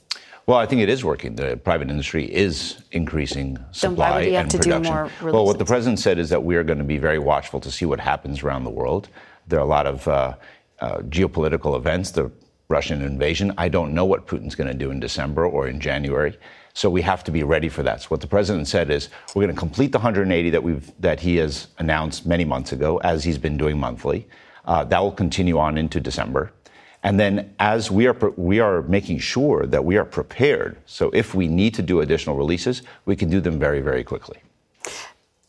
Well, 0.47 0.59
I 0.59 0.67
think 0.67 0.81
it 0.81 0.89
is 0.89 1.05
working. 1.05 1.35
The 1.35 1.57
private 1.57 1.91
industry 1.91 2.33
is 2.33 2.77
increasing 2.93 3.59
supply 3.73 4.21
and 4.23 4.49
production. 4.49 5.11
well, 5.21 5.45
what 5.45 5.59
the 5.59 5.65
president 5.65 5.99
said 5.99 6.21
is 6.21 6.31
that 6.31 6.45
we 6.45 6.55
are 6.55 6.63
going 6.63 6.79
to 6.79 6.85
be 6.85 6.99
very 6.99 7.19
watchful 7.19 7.59
to 7.61 7.71
see 7.71 7.85
what 7.85 7.99
happens 7.99 8.45
around 8.45 8.63
the 8.63 8.71
world. 8.71 9.09
There 9.49 9.59
are 9.59 9.63
a 9.63 9.69
lot 9.69 9.87
of 9.87 10.07
uh, 10.07 10.35
uh, 10.79 10.99
geopolitical 10.99 11.77
events. 11.77 12.13
The 12.13 12.31
Russian 12.69 13.03
invasion. 13.03 13.53
I 13.59 13.69
don't 13.69 13.93
know 13.93 14.05
what 14.05 14.29
Putin's 14.29 14.55
going 14.55 14.69
to 14.69 14.75
do 14.75 14.93
in 14.93 15.01
December 15.01 15.47
or 15.47 15.67
in 15.67 15.81
January. 15.81 16.39
So 16.75 16.91
we 16.91 17.03
have 17.03 17.25
to 17.25 17.33
be 17.33 17.43
ready 17.43 17.69
for 17.69 17.83
that. 17.83 18.03
So 18.03 18.09
what 18.09 18.21
the 18.21 18.27
president 18.29 18.69
said 18.69 18.91
is 18.91 19.09
we're 19.35 19.45
going 19.45 19.55
to 19.55 19.59
complete 19.59 19.91
the 19.91 19.99
180 19.99 20.51
that 20.51 20.63
we've 20.63 20.93
that 21.01 21.19
he 21.19 21.37
has 21.37 21.69
announced 21.79 22.25
many 22.25 22.45
months 22.45 22.71
ago, 22.71 22.99
as 22.99 23.25
he's 23.25 23.39
been 23.39 23.57
doing 23.57 23.79
monthly. 23.79 24.29
Uh, 24.65 24.85
that 24.85 25.01
will 25.01 25.13
continue 25.13 25.59
on 25.59 25.77
into 25.77 26.01
December. 26.01 26.53
And 27.07 27.21
then, 27.21 27.55
as 27.61 27.89
we 27.89 28.09
are 28.09 28.17
we 28.37 28.59
are 28.59 28.83
making 28.83 29.21
sure 29.21 29.65
that 29.67 29.85
we 29.85 29.97
are 29.97 30.05
prepared, 30.05 30.77
so 30.87 31.09
if 31.11 31.37
we 31.37 31.47
need 31.47 31.73
to 31.75 31.83
do 31.83 32.01
additional 32.01 32.35
releases, 32.35 32.83
we 33.05 33.15
can 33.15 33.31
do 33.31 33.41
them 33.41 33.61
very, 33.61 33.81
very 33.81 34.03
quickly. 34.03 34.39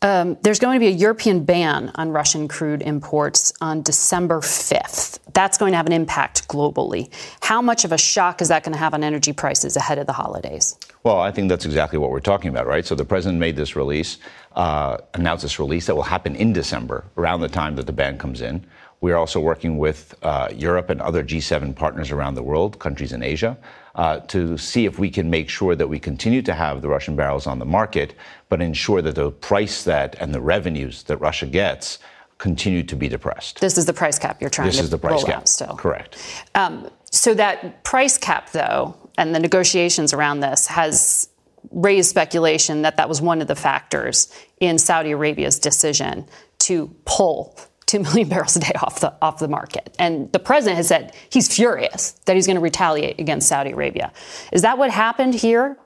Um, 0.00 0.36
there's 0.42 0.60
going 0.60 0.76
to 0.76 0.78
be 0.78 0.86
a 0.86 0.96
European 0.96 1.42
ban 1.42 1.90
on 1.96 2.10
Russian 2.10 2.46
crude 2.46 2.80
imports 2.82 3.52
on 3.60 3.82
December 3.82 4.38
5th. 4.38 5.18
That's 5.32 5.58
going 5.58 5.72
to 5.72 5.76
have 5.76 5.86
an 5.86 5.92
impact 5.92 6.46
globally. 6.46 7.12
How 7.40 7.60
much 7.60 7.84
of 7.84 7.90
a 7.90 7.98
shock 7.98 8.40
is 8.40 8.46
that 8.46 8.62
going 8.62 8.74
to 8.74 8.78
have 8.78 8.94
on 8.94 9.02
energy 9.02 9.32
prices 9.32 9.76
ahead 9.76 9.98
of 9.98 10.06
the 10.06 10.12
holidays? 10.12 10.76
Well, 11.02 11.18
I 11.18 11.32
think 11.32 11.48
that's 11.48 11.64
exactly 11.64 11.98
what 11.98 12.12
we're 12.12 12.20
talking 12.20 12.50
about, 12.50 12.68
right? 12.68 12.86
So 12.86 12.94
the 12.94 13.04
president 13.04 13.40
made 13.40 13.56
this 13.56 13.74
release, 13.74 14.18
uh, 14.52 14.98
announced 15.14 15.42
this 15.42 15.58
release 15.58 15.86
that 15.86 15.96
will 15.96 16.04
happen 16.04 16.36
in 16.36 16.52
December, 16.52 17.04
around 17.16 17.40
the 17.40 17.48
time 17.48 17.74
that 17.74 17.86
the 17.86 17.92
ban 17.92 18.16
comes 18.16 18.42
in. 18.42 18.64
We 19.00 19.12
are 19.12 19.16
also 19.16 19.40
working 19.40 19.78
with 19.78 20.14
uh, 20.22 20.48
Europe 20.52 20.90
and 20.90 21.00
other 21.00 21.22
G7 21.22 21.74
partners 21.76 22.10
around 22.10 22.34
the 22.34 22.42
world, 22.42 22.78
countries 22.78 23.12
in 23.12 23.22
Asia, 23.22 23.56
uh, 23.94 24.20
to 24.20 24.58
see 24.58 24.86
if 24.86 24.98
we 24.98 25.10
can 25.10 25.30
make 25.30 25.48
sure 25.48 25.76
that 25.76 25.88
we 25.88 25.98
continue 25.98 26.42
to 26.42 26.54
have 26.54 26.82
the 26.82 26.88
Russian 26.88 27.14
barrels 27.14 27.46
on 27.46 27.58
the 27.58 27.64
market, 27.64 28.14
but 28.48 28.60
ensure 28.60 29.02
that 29.02 29.14
the 29.14 29.30
price 29.30 29.84
that 29.84 30.16
and 30.20 30.34
the 30.34 30.40
revenues 30.40 31.04
that 31.04 31.16
Russia 31.18 31.46
gets 31.46 31.98
continue 32.38 32.82
to 32.84 32.96
be 32.96 33.08
depressed. 33.08 33.60
This 33.60 33.78
is 33.78 33.86
the 33.86 33.92
price 33.92 34.18
cap 34.18 34.40
you're 34.40 34.50
trying 34.50 34.68
this 34.68 34.78
to 34.78 34.84
is 34.84 34.90
the 34.90 34.98
price 34.98 35.12
roll 35.12 35.22
cap. 35.24 35.36
out 35.38 35.48
still. 35.48 35.76
Correct. 35.76 36.16
Um, 36.54 36.88
so 37.10 37.34
that 37.34 37.84
price 37.84 38.16
cap, 38.16 38.50
though, 38.52 38.96
and 39.16 39.34
the 39.34 39.40
negotiations 39.40 40.12
around 40.12 40.40
this 40.40 40.66
has 40.68 41.28
raised 41.70 42.10
speculation 42.10 42.82
that 42.82 42.96
that 42.96 43.08
was 43.08 43.20
one 43.20 43.40
of 43.42 43.48
the 43.48 43.56
factors 43.56 44.32
in 44.60 44.78
Saudi 44.78 45.10
Arabia's 45.10 45.58
decision 45.58 46.26
to 46.60 46.94
pull 47.04 47.58
2 47.88 48.00
million 48.00 48.28
barrels 48.32 48.54
a 48.54 48.60
day 48.60 48.72
off 48.80 49.00
the 49.00 49.12
off 49.20 49.40
the 49.40 49.48
market. 49.48 49.96
And 49.98 50.30
the 50.32 50.38
president 50.38 50.76
has 50.76 50.86
said 50.86 51.14
he's 51.30 51.52
furious 51.52 52.12
that 52.26 52.36
he's 52.36 52.46
going 52.46 52.56
to 52.56 52.62
retaliate 52.62 53.18
against 53.18 53.48
Saudi 53.48 53.72
Arabia. 53.72 54.12
Is 54.52 54.62
that 54.62 54.78
what 54.78 54.90
happened 54.90 55.34
here? 55.34 55.76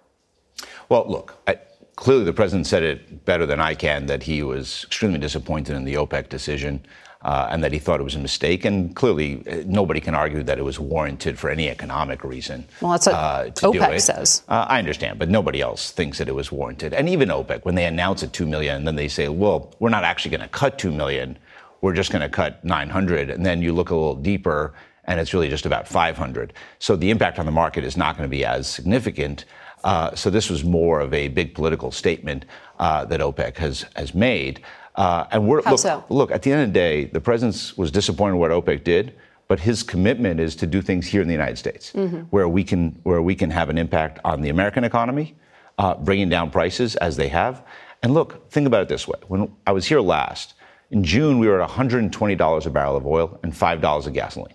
Well, 0.91 1.07
look, 1.09 1.39
I, 1.47 1.59
clearly 1.97 2.25
the 2.25 2.33
president 2.33 2.67
said 2.67 2.83
it 2.83 3.25
better 3.25 3.47
than 3.47 3.61
I 3.61 3.75
can 3.75 4.07
that 4.07 4.25
he 4.25 4.43
was 4.43 4.85
extremely 4.85 5.19
disappointed 5.19 5.75
in 5.75 5.85
the 5.85 5.95
OPEC 5.95 6.29
decision. 6.29 6.85
Uh, 7.25 7.47
and 7.53 7.63
that 7.63 7.73
he 7.73 7.79
thought 7.79 8.01
it 8.01 8.03
was 8.03 8.17
a 8.17 8.19
mistake. 8.19 8.65
And 8.65 8.97
clearly, 8.97 9.47
uh, 9.47 9.63
nobody 9.65 10.01
can 10.01 10.13
argue 10.13 10.43
that 10.43 10.59
it 10.59 10.63
was 10.63 10.81
warranted 10.81 11.39
for 11.39 11.51
any 11.51 11.71
economic 11.71 12.25
reason. 12.25 12.67
Well, 12.81 12.91
that's 12.91 13.07
what 13.07 13.15
uh, 13.15 13.45
OPEC 13.51 14.01
says. 14.01 14.43
Uh, 14.49 14.67
I 14.69 14.81
understand, 14.81 15.21
but 15.21 15.29
nobody 15.29 15.61
else 15.61 15.93
thinks 15.93 16.19
that 16.19 16.29
it 16.29 16.35
was 16.35 16.51
warranted. 16.51 16.93
And 16.93 17.09
even 17.09 17.29
OPEC, 17.29 17.65
when 17.65 17.77
they 17.77 17.85
announce 17.85 18.25
a 18.25 18.27
two 18.27 18.45
million, 18.45 18.75
and 18.75 18.89
then 18.89 18.97
they 18.97 19.07
say, 19.07 19.29
"Well, 19.29 19.73
we're 19.79 19.89
not 19.89 20.03
actually 20.03 20.33
going 20.33 20.41
to 20.41 20.49
cut 20.49 20.81
two 20.81 20.91
million 20.91 21.39
we're 21.83 21.93
just 21.93 22.11
going 22.11 22.23
to 22.23 22.29
cut 22.29 22.65
900. 22.65 23.29
And 23.29 23.45
then 23.45 23.61
you 23.61 23.73
look 23.75 23.91
a 23.91 23.95
little 23.95 24.15
deeper 24.15 24.73
and 25.05 25.19
it's 25.21 25.35
really 25.35 25.49
just 25.49 25.67
about 25.67 25.87
500. 25.87 26.53
So 26.79 26.95
the 26.97 27.11
impact 27.11 27.39
on 27.41 27.45
the 27.45 27.53
market 27.53 27.85
is 27.85 27.97
not 27.97 28.17
going 28.17 28.29
to 28.29 28.31
be 28.35 28.45
as 28.45 28.69
significant. 28.69 29.45
Uh, 29.83 30.15
so 30.15 30.31
this 30.31 30.49
was 30.49 30.63
more 30.63 31.01
of 31.01 31.13
a 31.13 31.27
big 31.29 31.55
political 31.55 31.91
statement 31.91 32.45
uh, 32.79 33.05
that 33.07 33.21
OPEC 33.21 33.57
has 33.57 33.85
has 33.97 34.15
made. 34.15 34.63
Uh, 34.95 35.25
and 35.33 35.49
we're 35.49 35.61
How 35.65 35.73
look, 35.73 35.81
so? 35.81 36.05
look 36.09 36.31
at 36.31 36.43
the 36.43 36.53
end 36.53 36.63
of 36.63 36.69
the 36.69 36.73
day, 36.73 37.05
the 37.07 37.21
president 37.21 37.77
was 37.77 37.91
disappointed 37.91 38.37
what 38.37 38.53
OPEC 38.53 38.85
did, 38.85 39.15
but 39.49 39.59
his 39.59 39.83
commitment 39.83 40.39
is 40.39 40.55
to 40.57 40.67
do 40.69 40.81
things 40.83 41.07
here 41.09 41.21
in 41.21 41.27
the 41.27 41.33
United 41.35 41.57
States, 41.59 41.93
Mhm. 41.95 42.27
where 42.31 42.49
we 42.49 42.63
can 42.63 42.97
where 43.03 43.23
we 43.23 43.35
can 43.35 43.51
have 43.51 43.71
an 43.71 43.79
impact 43.79 44.21
on 44.25 44.41
the 44.41 44.51
American 44.51 44.85
economy, 44.85 45.35
uh, 45.79 45.95
bringing 45.95 46.29
down 46.29 46.51
prices 46.51 46.95
as 46.97 47.17
they 47.17 47.29
have. 47.29 47.63
And 48.05 48.15
look, 48.15 48.49
think 48.53 48.69
about 48.69 48.83
it 48.83 48.89
this 48.89 49.09
way: 49.09 49.19
when 49.27 49.51
I 49.67 49.73
was 49.73 49.87
here 49.87 50.01
last. 50.01 50.55
In 50.93 51.03
June, 51.03 51.39
we 51.39 51.49
were 51.49 51.61
at 51.61 51.69
$120 51.71 52.67
a 52.67 52.71
barrel 52.71 52.97
of 52.97 53.07
oil 53.07 53.41
and 53.43 53.53
$5 53.53 54.07
of 54.07 54.13
gasoline. 54.13 54.55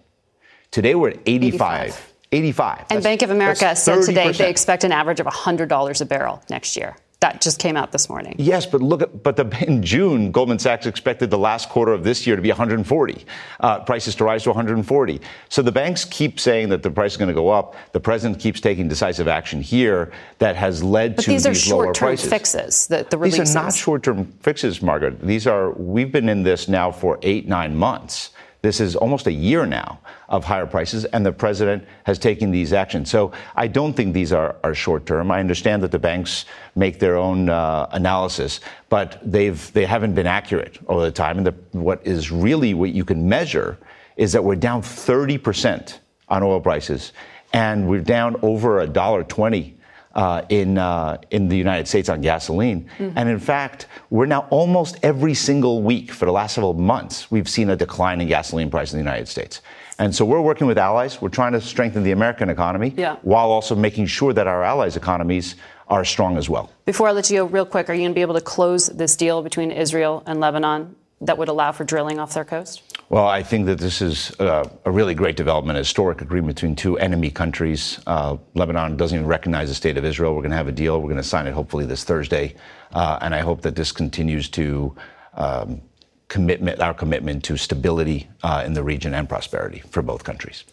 Today, 0.69 0.93
we're 0.93 1.09
at 1.09 1.19
85. 1.25 2.13
85. 2.31 2.77
And 2.77 2.87
That's- 2.89 3.03
Bank 3.03 3.21
of 3.23 3.31
America 3.31 3.75
said 3.75 4.03
today 4.03 4.31
they 4.31 4.49
expect 4.49 4.83
an 4.83 4.91
average 4.91 5.19
of 5.19 5.25
$100 5.25 6.01
a 6.01 6.05
barrel 6.05 6.41
next 6.49 6.77
year. 6.77 6.95
That 7.19 7.41
just 7.41 7.57
came 7.57 7.75
out 7.75 7.91
this 7.91 8.09
morning. 8.09 8.35
Yes, 8.37 8.67
but 8.67 8.79
look 8.79 9.01
at 9.01 9.23
but 9.23 9.35
the, 9.35 9.65
in 9.67 9.81
June, 9.81 10.31
Goldman 10.31 10.59
Sachs 10.59 10.85
expected 10.85 11.31
the 11.31 11.37
last 11.37 11.67
quarter 11.67 11.91
of 11.91 12.03
this 12.03 12.27
year 12.27 12.35
to 12.35 12.41
be 12.43 12.49
140, 12.49 13.25
uh, 13.59 13.79
prices 13.79 14.13
to 14.15 14.23
rise 14.23 14.43
to 14.43 14.49
140. 14.49 15.19
So 15.49 15.63
the 15.63 15.71
banks 15.71 16.05
keep 16.05 16.39
saying 16.39 16.69
that 16.69 16.83
the 16.83 16.91
price 16.91 17.13
is 17.13 17.17
going 17.17 17.29
to 17.29 17.33
go 17.33 17.49
up. 17.49 17.75
The 17.91 17.99
president 17.99 18.39
keeps 18.39 18.61
taking 18.61 18.87
decisive 18.87 19.27
action 19.27 19.61
here 19.61 20.11
that 20.37 20.55
has 20.55 20.83
led 20.83 21.15
But 21.15 21.25
to 21.25 21.31
these 21.31 21.47
are 21.47 21.49
lower 21.73 21.85
short-term 21.85 22.07
prices. 22.09 22.29
fixes. 22.29 22.87
The, 22.87 23.07
the 23.09 23.17
These 23.17 23.39
are 23.39 23.63
not 23.63 23.73
short-term 23.73 24.25
fixes, 24.41 24.83
Margaret. 24.83 25.19
These 25.19 25.47
are 25.47 25.71
we've 25.71 26.11
been 26.11 26.29
in 26.29 26.43
this 26.43 26.67
now 26.67 26.91
for 26.91 27.17
eight, 27.23 27.47
nine 27.47 27.75
months. 27.75 28.29
This 28.61 28.79
is 28.79 28.95
almost 28.95 29.27
a 29.27 29.31
year 29.31 29.65
now 29.65 29.99
of 30.29 30.43
higher 30.43 30.65
prices, 30.65 31.05
and 31.05 31.25
the 31.25 31.31
president 31.31 31.85
has 32.03 32.17
taken 32.17 32.51
these 32.51 32.73
actions. 32.73 33.09
So 33.09 33.31
I 33.55 33.67
don't 33.67 33.93
think 33.93 34.13
these 34.13 34.33
are, 34.33 34.55
are 34.63 34.73
short 34.73 35.05
term. 35.05 35.31
I 35.31 35.39
understand 35.39 35.83
that 35.83 35.91
the 35.91 35.99
banks 35.99 36.45
make 36.75 36.99
their 36.99 37.17
own 37.17 37.49
uh, 37.49 37.87
analysis, 37.91 38.59
but 38.89 39.19
they've 39.23 39.71
they 39.73 39.85
haven't 39.85 40.15
been 40.15 40.27
accurate 40.27 40.79
all 40.87 40.99
the 40.99 41.11
time. 41.11 41.37
And 41.37 41.47
the, 41.47 41.55
what 41.71 42.05
is 42.05 42.31
really 42.31 42.73
what 42.73 42.91
you 42.91 43.05
can 43.05 43.29
measure 43.29 43.77
is 44.17 44.31
that 44.33 44.43
we're 44.43 44.55
down 44.55 44.81
30 44.81 45.37
percent 45.37 45.99
on 46.27 46.41
oil 46.43 46.59
prices, 46.59 47.13
and 47.53 47.87
we're 47.87 48.01
down 48.01 48.35
over 48.41 48.79
a 48.79 48.87
dollar 48.87 49.23
twenty 49.23 49.76
uh, 50.17 50.41
in 50.49 50.77
uh, 50.77 51.17
in 51.31 51.47
the 51.47 51.55
United 51.55 51.87
States 51.87 52.09
on 52.09 52.19
gasoline. 52.21 52.89
And 52.99 53.29
in 53.29 53.39
fact, 53.39 53.85
we're 54.09 54.25
now 54.25 54.47
almost 54.49 54.97
every 55.03 55.35
single 55.35 55.81
week 55.83 56.11
for 56.11 56.25
the 56.25 56.31
last 56.31 56.55
several 56.55 56.73
months 56.73 57.31
we've 57.31 57.47
seen 57.47 57.69
a 57.69 57.75
decline 57.75 58.19
in 58.19 58.27
gasoline 58.27 58.69
price 58.69 58.91
in 58.91 58.97
the 58.97 59.03
United 59.03 59.27
States. 59.27 59.61
And 59.99 60.13
so 60.13 60.25
we're 60.25 60.41
working 60.41 60.67
with 60.67 60.77
allies. 60.77 61.21
We're 61.21 61.29
trying 61.29 61.53
to 61.53 61.61
strengthen 61.61 62.03
the 62.03 62.11
American 62.11 62.49
economy 62.49 62.93
Yeah. 62.97 63.15
while 63.21 63.49
also 63.49 63.75
making 63.75 64.07
sure 64.07 64.33
that 64.33 64.45
our 64.47 64.63
allies' 64.63 64.95
economies 64.95 65.55
are 65.87 66.03
strong 66.03 66.37
as 66.37 66.49
well. 66.49 66.69
Before 66.85 67.07
I 67.07 67.11
let 67.13 67.29
you 67.31 67.37
go, 67.37 67.45
real 67.45 67.65
quick, 67.65 67.89
are 67.89 67.93
you 67.93 68.01
going 68.01 68.11
to 68.11 68.15
be 68.15 68.21
able 68.21 68.35
to 68.35 68.41
close 68.41 68.87
this 68.87 69.15
deal 69.15 69.41
between 69.41 69.71
Israel 69.71 70.21
and 70.27 70.39
Lebanon 70.39 70.95
that 71.21 71.37
would 71.37 71.47
allow 71.47 71.71
for 71.71 71.83
drilling 71.83 72.19
off 72.19 72.33
their 72.33 72.45
coast? 72.45 72.83
Well, 73.09 73.27
I 73.27 73.41
think 73.41 73.65
that 73.67 73.79
this 73.79 74.01
is 74.01 74.37
uh, 74.39 74.69
a 74.85 74.91
really 74.91 75.13
great 75.13 75.37
development, 75.37 75.77
a 75.77 75.79
historic 75.79 76.21
agreement 76.21 76.55
between 76.55 76.75
two 76.75 76.97
enemy 76.99 77.31
countries. 77.31 77.99
Uh, 78.05 78.37
Lebanon 78.53 78.97
doesn't 78.97 79.17
even 79.17 79.27
recognize 79.27 79.69
the 79.69 79.75
state 79.75 79.97
of 79.97 80.05
Israel. 80.05 80.35
We're 80.35 80.41
going 80.41 80.51
to 80.51 80.57
have 80.57 80.67
a 80.67 80.73
deal. 80.73 80.99
We're 81.01 81.09
going 81.09 81.17
to 81.17 81.23
sign 81.23 81.47
it 81.47 81.53
hopefully 81.53 81.85
this 81.85 82.03
Thursday. 82.03 82.55
Uh, 82.91 83.17
and 83.21 83.33
I 83.33 83.39
hope 83.39 83.61
that 83.61 83.75
this 83.75 83.91
continues 83.91 84.49
to 84.49 84.95
um, 85.35 85.81
commitment, 86.27 86.81
our 86.81 86.93
commitment 86.93 87.43
to 87.45 87.57
stability 87.57 88.27
uh, 88.43 88.63
in 88.65 88.73
the 88.73 88.83
region 88.83 89.13
and 89.13 89.27
prosperity 89.27 89.81
for 89.89 90.01
both 90.01 90.23
countries. 90.23 90.65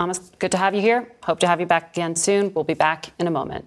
Amos, 0.00 0.18
good 0.38 0.52
to 0.52 0.58
have 0.58 0.74
you 0.74 0.80
here. 0.80 1.10
Hope 1.24 1.40
to 1.40 1.48
have 1.48 1.58
you 1.58 1.66
back 1.66 1.96
again 1.96 2.14
soon. 2.14 2.52
We'll 2.54 2.64
be 2.64 2.74
back 2.74 3.06
in 3.18 3.26
a 3.26 3.30
moment. 3.30 3.66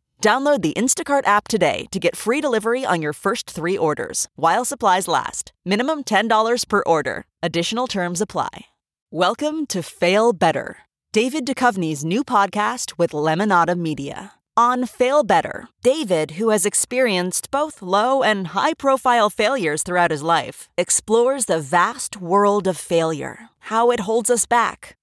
Download 0.21 0.61
the 0.61 0.73
Instacart 0.73 1.25
app 1.25 1.47
today 1.47 1.87
to 1.89 1.99
get 1.99 2.15
free 2.15 2.41
delivery 2.41 2.85
on 2.85 3.01
your 3.01 3.11
first 3.11 3.49
three 3.49 3.75
orders 3.75 4.27
while 4.35 4.63
supplies 4.63 5.07
last. 5.07 5.51
Minimum 5.65 6.03
$10 6.03 6.67
per 6.69 6.83
order. 6.85 7.25
Additional 7.41 7.87
terms 7.87 8.21
apply. 8.21 8.67
Welcome 9.09 9.65
to 9.67 9.81
Fail 9.81 10.31
Better, 10.31 10.77
David 11.11 11.47
Duchovny's 11.47 12.05
new 12.05 12.23
podcast 12.23 12.99
with 12.99 13.11
Lemonada 13.13 13.75
Media. 13.75 14.33
On 14.55 14.85
Fail 14.85 15.23
Better, 15.23 15.67
David, 15.81 16.31
who 16.31 16.49
has 16.49 16.67
experienced 16.67 17.49
both 17.49 17.81
low 17.81 18.21
and 18.21 18.47
high 18.47 18.75
profile 18.75 19.31
failures 19.31 19.81
throughout 19.81 20.11
his 20.11 20.21
life, 20.21 20.69
explores 20.77 21.45
the 21.45 21.59
vast 21.59 22.21
world 22.21 22.67
of 22.67 22.77
failure, 22.77 23.49
how 23.71 23.89
it 23.89 24.01
holds 24.01 24.29
us 24.29 24.45
back, 24.45 24.97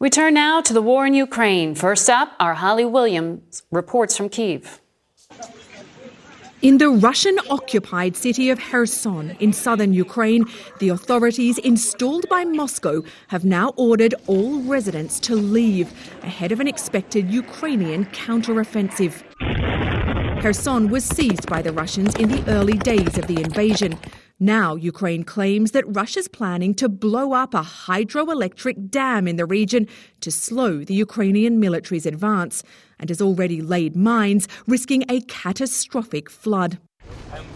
We 0.00 0.10
turn 0.10 0.34
now 0.34 0.60
to 0.60 0.72
the 0.72 0.82
war 0.82 1.06
in 1.06 1.14
Ukraine. 1.14 1.76
First 1.76 2.10
up, 2.10 2.32
our 2.40 2.54
Holly 2.54 2.84
Williams 2.84 3.62
reports 3.70 4.16
from 4.16 4.28
Kiev. 4.28 4.80
In 6.62 6.78
the 6.78 6.88
Russian 6.88 7.38
occupied 7.48 8.16
city 8.16 8.50
of 8.50 8.58
Kherson 8.58 9.36
in 9.38 9.52
southern 9.52 9.92
Ukraine, 9.92 10.46
the 10.80 10.88
authorities 10.88 11.58
installed 11.58 12.28
by 12.28 12.44
Moscow 12.44 13.04
have 13.28 13.44
now 13.44 13.68
ordered 13.76 14.14
all 14.26 14.58
residents 14.62 15.20
to 15.20 15.36
leave 15.36 15.92
ahead 16.22 16.50
of 16.50 16.58
an 16.58 16.66
expected 16.66 17.30
Ukrainian 17.30 18.06
counteroffensive. 18.06 19.22
Kherson 20.42 20.88
was 20.88 21.04
seized 21.04 21.46
by 21.46 21.62
the 21.62 21.72
Russians 21.72 22.14
in 22.16 22.30
the 22.30 22.44
early 22.50 22.78
days 22.78 23.16
of 23.16 23.28
the 23.28 23.40
invasion. 23.40 23.96
Now, 24.44 24.74
Ukraine 24.74 25.24
claims 25.24 25.70
that 25.70 25.86
Russia's 25.86 26.28
planning 26.28 26.74
to 26.74 26.86
blow 26.86 27.32
up 27.32 27.54
a 27.54 27.62
hydroelectric 27.62 28.90
dam 28.90 29.26
in 29.26 29.36
the 29.36 29.46
region 29.46 29.88
to 30.20 30.30
slow 30.30 30.84
the 30.84 30.92
Ukrainian 30.92 31.60
military's 31.60 32.04
advance 32.04 32.62
and 33.00 33.08
has 33.08 33.22
already 33.22 33.62
laid 33.62 33.96
mines, 33.96 34.46
risking 34.66 35.02
a 35.08 35.22
catastrophic 35.22 36.28
flood. 36.28 36.76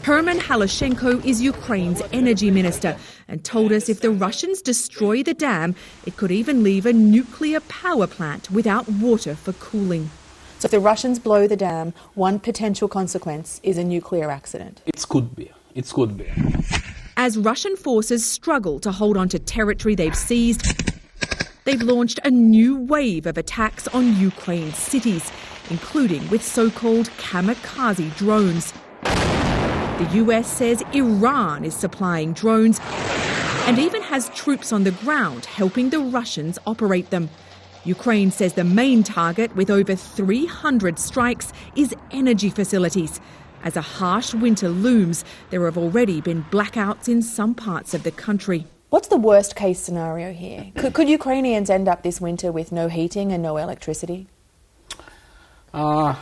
Herman 0.03 0.39
Halushchenko 0.39 1.23
is 1.27 1.43
Ukraine's 1.43 2.01
energy 2.11 2.51
minister 2.51 2.97
and 3.29 3.45
told 3.45 3.71
us 3.71 3.91
if 3.91 4.01
the 4.01 4.11
Russians 4.11 4.63
destroy 4.63 5.23
the 5.23 5.35
dam, 5.35 5.75
it 6.07 6.17
could 6.17 6.31
even 6.31 6.63
leave 6.63 6.87
a 6.87 6.95
nuclear 6.95 7.61
power 7.61 8.07
plant 8.07 8.51
without 8.51 8.89
water 8.89 9.35
for 9.35 9.53
cooling. 9.53 10.09
So, 10.59 10.65
if 10.65 10.71
the 10.71 10.81
Russians 10.81 11.19
blow 11.19 11.47
the 11.47 11.55
dam, 11.55 11.93
one 12.15 12.41
potential 12.41 12.89
consequence 12.89 13.61
is 13.63 13.77
a 13.77 13.85
nuclear 13.85 14.31
accident. 14.31 14.81
It 14.87 15.07
could 15.07 15.37
be. 15.37 15.53
As 17.17 17.37
Russian 17.37 17.77
forces 17.77 18.25
struggle 18.25 18.79
to 18.81 18.93
hold 18.93 19.17
on 19.17 19.29
to 19.31 19.39
territory 19.39 19.95
they've 19.95 20.15
seized, 20.15 20.63
they've 21.65 21.83
launched 21.83 22.21
a 22.25 22.31
new 22.31 22.77
wave 22.77 23.27
of 23.27 23.37
attacks 23.37 23.89
on 23.89 24.17
Ukraine's 24.17 24.79
cities, 24.79 25.31
including 25.71 26.29
with 26.31 26.43
so 26.43 26.71
called 26.71 27.11
kamikaze 27.19 28.17
drones. 28.17 28.73
The 29.03 30.09
US 30.13 30.47
says 30.51 30.83
Iran 30.93 31.65
is 31.65 31.75
supplying 31.75 32.33
drones 32.33 32.81
and 33.67 33.79
even 33.79 34.01
has 34.03 34.29
troops 34.31 34.73
on 34.73 34.85
the 34.85 34.93
ground 34.93 35.45
helping 35.45 35.91
the 35.91 35.99
Russians 35.99 36.59
operate 36.67 37.11
them. 37.11 37.29
Ukraine 37.85 38.31
says 38.31 38.55
the 38.55 38.65
main 38.65 39.03
target, 39.03 39.55
with 39.57 39.71
over 39.71 39.95
300 39.95 40.99
strikes, 40.99 41.53
is 41.75 41.95
energy 42.11 42.51
facilities. 42.51 43.21
As 43.69 43.77
a 43.77 43.83
harsh 43.83 44.33
winter 44.33 44.71
looms, 44.71 45.27
there 45.51 45.67
have 45.67 45.77
already 45.77 46.23
been 46.23 46.43
blackouts 46.45 47.07
in 47.07 47.21
some 47.21 47.55
parts 47.55 47.93
of 47.93 48.03
the 48.03 48.11
country. 48.11 48.65
What's 48.89 49.09
the 49.09 49.19
worst 49.19 49.57
case 49.57 49.79
scenario 49.79 50.33
here? 50.33 50.73
Could, 50.75 50.95
could 50.95 51.07
Ukrainians 51.11 51.69
end 51.69 51.87
up 51.87 52.03
this 52.03 52.19
winter 52.19 52.51
with 52.51 52.73
no 52.73 52.89
heating 52.89 53.31
and 53.31 53.43
no 53.43 53.59
electricity? 53.59 54.27
Uh, 55.75 56.15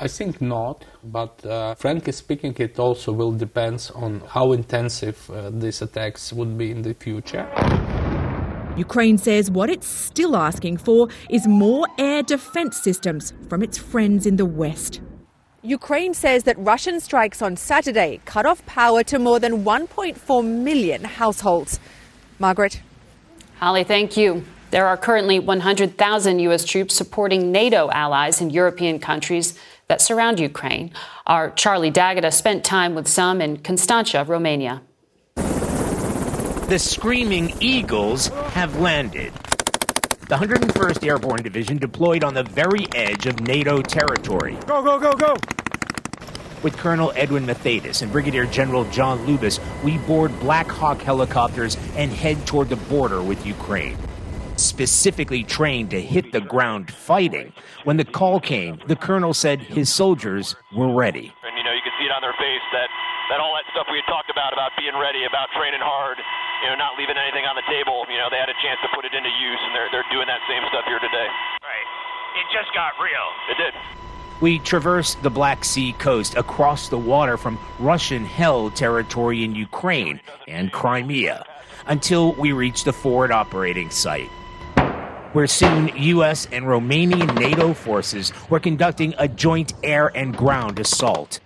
I 0.00 0.08
think 0.08 0.40
not, 0.40 0.86
but 1.04 1.44
uh, 1.44 1.74
frankly 1.74 2.12
speaking, 2.12 2.54
it 2.58 2.78
also 2.78 3.12
will 3.12 3.32
depend 3.32 3.90
on 3.94 4.22
how 4.26 4.52
intensive 4.52 5.18
uh, 5.30 5.50
these 5.50 5.82
attacks 5.82 6.32
would 6.32 6.56
be 6.56 6.70
in 6.70 6.80
the 6.80 6.94
future. 6.94 7.46
Ukraine 8.74 9.18
says 9.18 9.50
what 9.50 9.68
it's 9.68 9.86
still 9.86 10.34
asking 10.34 10.78
for 10.78 11.08
is 11.28 11.46
more 11.46 11.86
air 11.98 12.22
defense 12.22 12.80
systems 12.80 13.34
from 13.50 13.62
its 13.62 13.76
friends 13.76 14.24
in 14.24 14.36
the 14.36 14.46
West. 14.46 15.02
Ukraine 15.62 16.14
says 16.14 16.44
that 16.44 16.56
Russian 16.58 17.00
strikes 17.00 17.42
on 17.42 17.56
Saturday 17.56 18.20
cut 18.24 18.46
off 18.46 18.64
power 18.64 19.02
to 19.04 19.18
more 19.18 19.40
than 19.40 19.64
1.4 19.64 20.44
million 20.44 21.02
households. 21.02 21.80
Margaret. 22.38 22.80
Holly, 23.58 23.82
thank 23.82 24.16
you. 24.16 24.44
There 24.70 24.86
are 24.86 24.96
currently 24.96 25.40
100,000 25.40 26.38
U.S. 26.40 26.64
troops 26.64 26.94
supporting 26.94 27.50
NATO 27.50 27.90
allies 27.90 28.40
in 28.40 28.50
European 28.50 29.00
countries 29.00 29.58
that 29.88 30.00
surround 30.00 30.38
Ukraine. 30.38 30.92
Our 31.26 31.50
Charlie 31.50 31.90
D'Agata 31.90 32.30
spent 32.30 32.64
time 32.64 32.94
with 32.94 33.08
some 33.08 33.40
in 33.40 33.56
Constanța, 33.56 34.28
Romania. 34.28 34.82
The 36.68 36.78
Screaming 36.78 37.54
Eagles 37.60 38.28
have 38.52 38.78
landed. 38.78 39.32
The 40.28 40.36
101st 40.36 41.06
Airborne 41.06 41.42
Division 41.42 41.78
deployed 41.78 42.22
on 42.22 42.34
the 42.34 42.42
very 42.42 42.86
edge 42.94 43.24
of 43.24 43.40
NATO 43.40 43.80
territory. 43.80 44.58
Go, 44.66 44.82
go, 44.82 45.00
go, 45.00 45.14
go! 45.14 45.34
With 46.62 46.76
Colonel 46.76 47.14
Edwin 47.16 47.46
Mathaidis 47.46 48.02
and 48.02 48.12
Brigadier 48.12 48.44
General 48.44 48.84
John 48.90 49.26
Lubas, 49.26 49.58
we 49.82 49.96
board 49.96 50.38
Black 50.38 50.66
Hawk 50.66 51.00
helicopters 51.00 51.78
and 51.96 52.12
head 52.12 52.46
toward 52.46 52.68
the 52.68 52.76
border 52.76 53.22
with 53.22 53.46
Ukraine. 53.46 53.96
Specifically 54.56 55.44
trained 55.44 55.88
to 55.92 56.02
hit 56.02 56.30
the 56.32 56.42
ground 56.42 56.90
fighting. 56.92 57.54
When 57.84 57.96
the 57.96 58.04
call 58.04 58.38
came, 58.38 58.80
the 58.86 58.96
colonel 58.96 59.32
said 59.32 59.60
his 59.62 59.90
soldiers 59.90 60.56
were 60.76 60.92
ready. 60.92 61.32
And 61.42 61.56
you 61.56 61.64
know, 61.64 61.72
you 61.72 61.80
can 61.80 61.92
see 61.98 62.04
it 62.04 62.12
on 62.12 62.20
their 62.20 62.34
face 62.34 62.60
that, 62.74 62.90
that 63.28 63.38
all 63.40 63.52
that 63.56 63.68
stuff 63.72 63.86
we 63.92 64.00
had 64.00 64.08
talked 64.08 64.32
about, 64.32 64.56
about 64.56 64.72
being 64.80 64.96
ready, 64.96 65.28
about 65.28 65.52
training 65.52 65.84
hard, 65.84 66.16
you 66.64 66.66
know, 66.68 66.76
not 66.76 66.96
leaving 66.96 67.16
anything 67.16 67.44
on 67.44 67.56
the 67.56 67.66
table. 67.68 68.08
You 68.08 68.16
know, 68.16 68.32
they 68.32 68.40
had 68.40 68.48
a 68.48 68.58
chance 68.64 68.80
to 68.80 68.88
put 68.96 69.04
it 69.04 69.12
into 69.12 69.28
use, 69.28 69.60
and 69.68 69.72
they're, 69.76 69.88
they're 69.92 70.10
doing 70.10 70.26
that 70.26 70.40
same 70.48 70.64
stuff 70.72 70.88
here 70.88 71.00
today. 71.00 71.28
Right. 71.60 71.88
It 72.40 72.46
just 72.52 72.72
got 72.72 72.96
real. 72.96 73.28
It 73.52 73.56
did. 73.60 73.74
We 74.40 74.58
traversed 74.60 75.22
the 75.22 75.30
Black 75.30 75.64
Sea 75.64 75.92
coast 75.94 76.36
across 76.36 76.88
the 76.88 76.98
water 76.98 77.36
from 77.36 77.58
Russian 77.78 78.24
held 78.24 78.76
territory 78.76 79.42
in 79.42 79.54
Ukraine 79.54 80.20
and 80.46 80.70
Crimea 80.70 81.44
until 81.86 82.32
we 82.34 82.52
reached 82.52 82.84
the 82.84 82.92
forward 82.92 83.32
operating 83.32 83.90
site, 83.90 84.30
where 85.32 85.48
soon 85.48 85.90
U.S. 85.96 86.46
and 86.52 86.66
Romanian 86.66 87.34
NATO 87.38 87.74
forces 87.74 88.32
were 88.48 88.60
conducting 88.60 89.12
a 89.18 89.26
joint 89.26 89.72
air 89.82 90.12
and 90.14 90.36
ground 90.36 90.78
assault. 90.78 91.40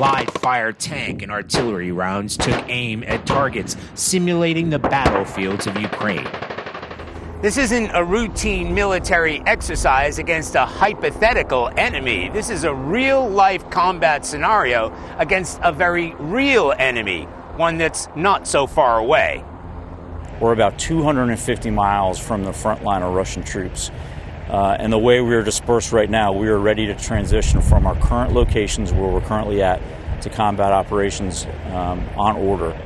Live 0.00 0.30
fire 0.40 0.72
tank 0.72 1.20
and 1.20 1.30
artillery 1.30 1.92
rounds 1.92 2.38
took 2.38 2.64
aim 2.70 3.04
at 3.06 3.26
targets, 3.26 3.76
simulating 3.94 4.70
the 4.70 4.78
battlefields 4.78 5.66
of 5.66 5.78
Ukraine. 5.78 6.26
This 7.42 7.58
isn't 7.58 7.90
a 7.90 8.02
routine 8.02 8.74
military 8.74 9.42
exercise 9.44 10.18
against 10.18 10.54
a 10.54 10.64
hypothetical 10.64 11.70
enemy. 11.76 12.30
This 12.30 12.48
is 12.48 12.64
a 12.64 12.72
real 12.72 13.28
life 13.28 13.68
combat 13.68 14.24
scenario 14.24 14.90
against 15.18 15.60
a 15.62 15.70
very 15.70 16.14
real 16.14 16.72
enemy, 16.78 17.24
one 17.58 17.76
that's 17.76 18.08
not 18.16 18.48
so 18.48 18.66
far 18.66 19.00
away. 19.00 19.44
We're 20.40 20.54
about 20.54 20.78
250 20.78 21.68
miles 21.68 22.18
from 22.18 22.44
the 22.44 22.54
front 22.54 22.82
line 22.82 23.02
of 23.02 23.12
Russian 23.12 23.42
troops. 23.42 23.90
Uh, 24.50 24.76
and 24.80 24.92
the 24.92 24.98
way 24.98 25.20
we 25.20 25.32
are 25.36 25.44
dispersed 25.44 25.92
right 25.92 26.10
now, 26.10 26.32
we 26.32 26.48
are 26.48 26.58
ready 26.58 26.84
to 26.84 26.94
transition 26.96 27.62
from 27.62 27.86
our 27.86 27.94
current 28.00 28.32
locations 28.32 28.92
where 28.92 29.08
we're 29.08 29.20
currently 29.20 29.62
at 29.62 29.80
to 30.22 30.28
combat 30.28 30.72
operations 30.72 31.46
um, 31.66 32.04
on 32.16 32.36
order. 32.36 32.76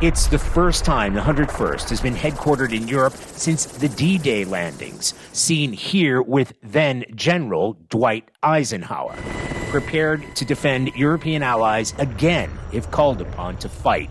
It's 0.00 0.28
the 0.28 0.38
first 0.38 0.84
time 0.84 1.14
the 1.14 1.20
101st 1.20 1.90
has 1.90 2.00
been 2.00 2.14
headquartered 2.14 2.72
in 2.72 2.86
Europe 2.86 3.14
since 3.14 3.66
the 3.66 3.88
D 3.88 4.18
Day 4.18 4.44
landings, 4.44 5.14
seen 5.32 5.72
here 5.72 6.22
with 6.22 6.54
then 6.62 7.04
General 7.16 7.76
Dwight 7.88 8.30
Eisenhower, 8.44 9.16
prepared 9.70 10.24
to 10.36 10.44
defend 10.44 10.94
European 10.94 11.42
allies 11.42 11.92
again 11.98 12.50
if 12.72 12.88
called 12.92 13.20
upon 13.20 13.56
to 13.58 13.68
fight. 13.68 14.10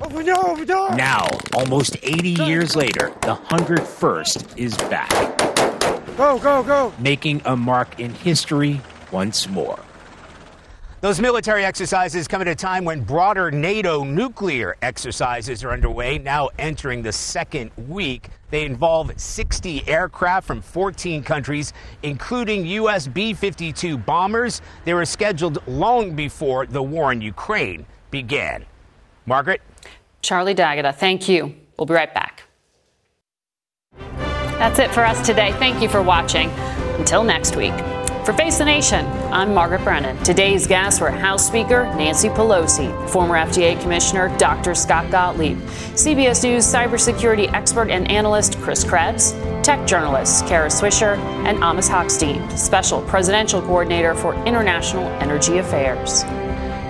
Now, 0.97 1.27
almost 1.53 1.95
80 2.03 2.29
years 2.43 2.75
later, 2.75 3.09
the 3.21 3.35
101st 3.35 4.57
is 4.57 4.77
back. 4.77 5.38
Go, 6.19 6.37
go, 6.37 6.61
go! 6.63 6.93
Making 6.99 7.41
a 7.45 7.55
mark 7.55 7.97
in 7.97 8.13
history 8.13 8.81
once 9.09 9.47
more. 9.47 9.79
Those 10.99 11.21
military 11.21 11.63
exercises 11.63 12.27
come 12.27 12.41
at 12.41 12.47
a 12.49 12.55
time 12.55 12.83
when 12.83 13.05
broader 13.05 13.51
NATO 13.51 14.03
nuclear 14.03 14.75
exercises 14.81 15.63
are 15.63 15.71
underway, 15.71 16.17
now 16.17 16.49
entering 16.59 17.03
the 17.03 17.13
second 17.13 17.71
week. 17.87 18.27
They 18.49 18.65
involve 18.65 19.13
60 19.15 19.87
aircraft 19.87 20.45
from 20.45 20.61
14 20.61 21.23
countries, 21.23 21.71
including 22.03 22.65
U.S. 22.65 23.07
B 23.07 23.33
52 23.33 23.97
bombers. 23.97 24.61
They 24.83 24.93
were 24.93 25.05
scheduled 25.05 25.65
long 25.69 26.17
before 26.17 26.65
the 26.65 26.83
war 26.83 27.13
in 27.13 27.21
Ukraine 27.21 27.85
began. 28.11 28.65
Margaret? 29.25 29.61
Charlie 30.21 30.53
D'Agata, 30.53 30.91
thank 30.91 31.29
you. 31.29 31.55
We'll 31.77 31.85
be 31.85 31.93
right 31.93 32.13
back. 32.13 32.43
That's 34.59 34.77
it 34.77 34.91
for 34.91 35.05
us 35.05 35.25
today. 35.25 35.53
Thank 35.53 35.81
you 35.81 35.87
for 35.87 36.03
watching. 36.03 36.49
Until 36.99 37.23
next 37.23 37.55
week. 37.55 37.71
For 38.25 38.33
Face 38.33 38.57
the 38.57 38.65
Nation, 38.65 39.05
I'm 39.31 39.53
Margaret 39.53 39.85
Brennan. 39.85 40.21
Today's 40.25 40.67
guests 40.67 40.99
were 40.99 41.09
House 41.09 41.47
Speaker 41.47 41.85
Nancy 41.95 42.27
Pelosi, 42.27 43.09
former 43.09 43.35
FDA 43.35 43.81
Commissioner 43.81 44.35
Dr. 44.37 44.75
Scott 44.75 45.09
Gottlieb, 45.09 45.57
CBS 45.95 46.43
News 46.43 46.65
cybersecurity 46.65 47.51
expert 47.53 47.89
and 47.89 48.11
analyst 48.11 48.59
Chris 48.59 48.83
Krebs, 48.83 49.31
tech 49.63 49.87
journalists 49.87 50.41
Kara 50.41 50.67
Swisher, 50.67 51.17
and 51.45 51.57
Amos 51.59 51.87
Hochstein, 51.87 52.57
Special 52.57 53.01
Presidential 53.03 53.61
Coordinator 53.61 54.13
for 54.13 54.35
International 54.43 55.07
Energy 55.21 55.59
Affairs. 55.59 56.23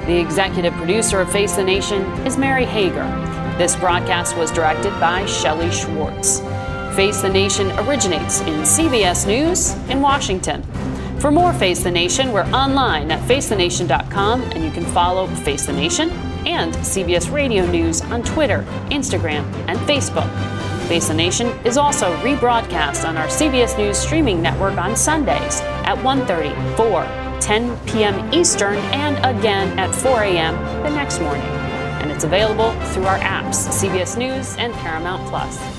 The 0.08 0.20
executive 0.20 0.74
producer 0.74 1.22
of 1.22 1.32
Face 1.32 1.56
the 1.56 1.64
Nation 1.64 2.02
is 2.26 2.36
Mary 2.36 2.66
Hager. 2.66 3.06
This 3.60 3.76
broadcast 3.76 4.36
was 4.38 4.52
directed 4.52 5.00
by 5.00 5.28
Shelley 5.28 5.70
Schwartz. 5.70 6.42
Face 7.00 7.22
the 7.22 7.30
Nation 7.30 7.72
originates 7.80 8.42
in 8.42 8.60
CBS 8.64 9.26
News 9.26 9.72
in 9.90 10.02
Washington. 10.02 10.62
For 11.22 11.32
more 11.32 11.54
Face 11.54 11.82
the 11.82 11.90
Nation, 11.90 12.34
we're 12.34 12.46
online 12.48 13.10
at 13.10 13.26
facethenation.com 13.26 14.42
and 14.42 14.66
you 14.66 14.70
can 14.70 14.84
follow 14.84 15.26
Face 15.28 15.66
the 15.66 15.72
Nation 15.72 16.10
and 16.46 16.74
CBS 16.74 17.32
Radio 17.32 17.66
News 17.66 18.02
on 18.02 18.22
Twitter, 18.22 18.66
Instagram, 18.92 19.46
and 19.70 19.80
Facebook. 19.88 20.30
Face 20.90 21.08
the 21.08 21.14
Nation 21.14 21.48
is 21.64 21.78
also 21.78 22.14
rebroadcast 22.18 23.08
on 23.08 23.16
our 23.16 23.28
CBS 23.28 23.78
News 23.78 23.98
streaming 23.98 24.42
network 24.42 24.78
on 24.78 24.94
Sundays 24.98 25.62
at 25.86 25.96
1:30, 26.00 26.76
4, 26.76 27.40
10 27.40 27.80
p.m. 27.86 28.34
Eastern, 28.34 28.76
and 28.92 29.16
again 29.26 29.80
at 29.80 29.96
4 29.96 30.24
a.m. 30.24 30.54
the 30.84 30.90
next 30.90 31.22
morning. 31.22 31.48
And 32.02 32.12
it's 32.12 32.26
available 32.26 32.74
through 32.92 33.06
our 33.06 33.20
apps, 33.20 33.70
CBS 33.70 34.18
News 34.18 34.58
and 34.58 34.74
Paramount 34.74 35.26
Plus. 35.30 35.79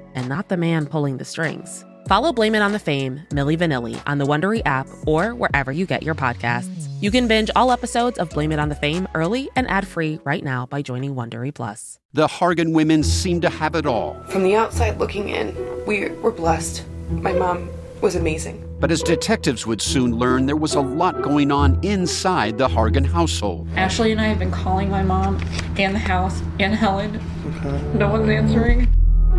and 0.15 0.27
not 0.29 0.49
the 0.49 0.57
man 0.57 0.85
pulling 0.85 1.17
the 1.17 1.25
strings? 1.25 1.85
Follow 2.07 2.33
Blame 2.33 2.55
It 2.55 2.61
on 2.61 2.71
the 2.71 2.79
Fame, 2.79 3.21
Milli 3.29 3.57
Vanilli, 3.57 4.01
on 4.05 4.17
the 4.17 4.25
Wondery 4.25 4.61
app 4.65 4.87
or 5.05 5.35
wherever 5.35 5.71
you 5.71 5.85
get 5.85 6.03
your 6.03 6.15
podcasts. 6.15 6.87
You 6.99 7.11
can 7.11 7.27
binge 7.27 7.49
all 7.55 7.71
episodes 7.71 8.17
of 8.17 8.29
Blame 8.31 8.51
It 8.51 8.59
on 8.59 8.69
the 8.69 8.75
Fame 8.75 9.07
early 9.13 9.49
and 9.55 9.69
ad-free 9.69 10.19
right 10.23 10.43
now 10.43 10.65
by 10.65 10.81
joining 10.81 11.15
Wondery 11.15 11.53
Plus. 11.53 11.99
The 12.13 12.27
Hargan 12.27 12.73
women 12.73 13.03
seem 13.03 13.39
to 13.41 13.49
have 13.49 13.75
it 13.75 13.85
all. 13.85 14.21
From 14.29 14.43
the 14.43 14.55
outside 14.55 14.97
looking 14.97 15.29
in, 15.29 15.55
we 15.85 16.09
were 16.09 16.31
blessed. 16.31 16.83
My 17.09 17.33
mom 17.33 17.69
was 18.01 18.15
amazing. 18.15 18.67
But 18.79 18.91
as 18.91 19.03
detectives 19.03 19.67
would 19.67 19.81
soon 19.81 20.15
learn, 20.15 20.47
there 20.47 20.55
was 20.55 20.73
a 20.73 20.81
lot 20.81 21.21
going 21.21 21.51
on 21.51 21.79
inside 21.83 22.57
the 22.57 22.67
Hargan 22.67 23.05
household. 23.05 23.69
Ashley 23.75 24.11
and 24.11 24.19
I 24.19 24.25
have 24.25 24.39
been 24.39 24.51
calling 24.51 24.89
my 24.89 25.03
mom 25.03 25.39
and 25.77 25.93
the 25.93 25.99
house 25.99 26.41
and 26.59 26.73
Helen. 26.73 27.21
Okay. 27.45 27.97
No 27.97 28.09
one's 28.09 28.27
answering. 28.27 28.87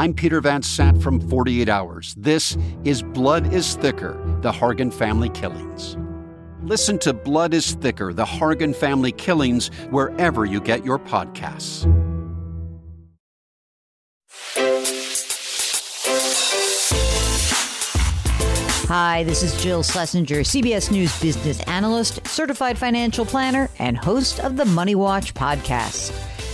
I'm 0.00 0.14
Peter 0.14 0.40
Van 0.40 0.62
Sant 0.62 1.02
from 1.02 1.18
48 1.28 1.68
Hours. 1.68 2.14
This 2.16 2.56
is 2.84 3.02
Blood 3.02 3.52
is 3.52 3.74
Thicker 3.74 4.12
The 4.42 4.52
Hargan 4.52 4.94
Family 4.94 5.28
Killings. 5.30 5.96
Listen 6.62 7.00
to 7.00 7.12
Blood 7.12 7.52
is 7.52 7.72
Thicker 7.74 8.12
The 8.12 8.24
Hargan 8.24 8.76
Family 8.76 9.10
Killings 9.10 9.72
wherever 9.90 10.44
you 10.44 10.60
get 10.60 10.84
your 10.84 11.00
podcasts. 11.00 11.84
Hi, 18.86 19.24
this 19.24 19.42
is 19.42 19.60
Jill 19.60 19.82
Schlesinger, 19.82 20.42
CBS 20.42 20.92
News 20.92 21.20
business 21.20 21.60
analyst, 21.64 22.24
certified 22.24 22.78
financial 22.78 23.26
planner, 23.26 23.68
and 23.80 23.98
host 23.98 24.38
of 24.38 24.56
the 24.56 24.64
Money 24.64 24.94
Watch 24.94 25.34
podcast. 25.34 26.12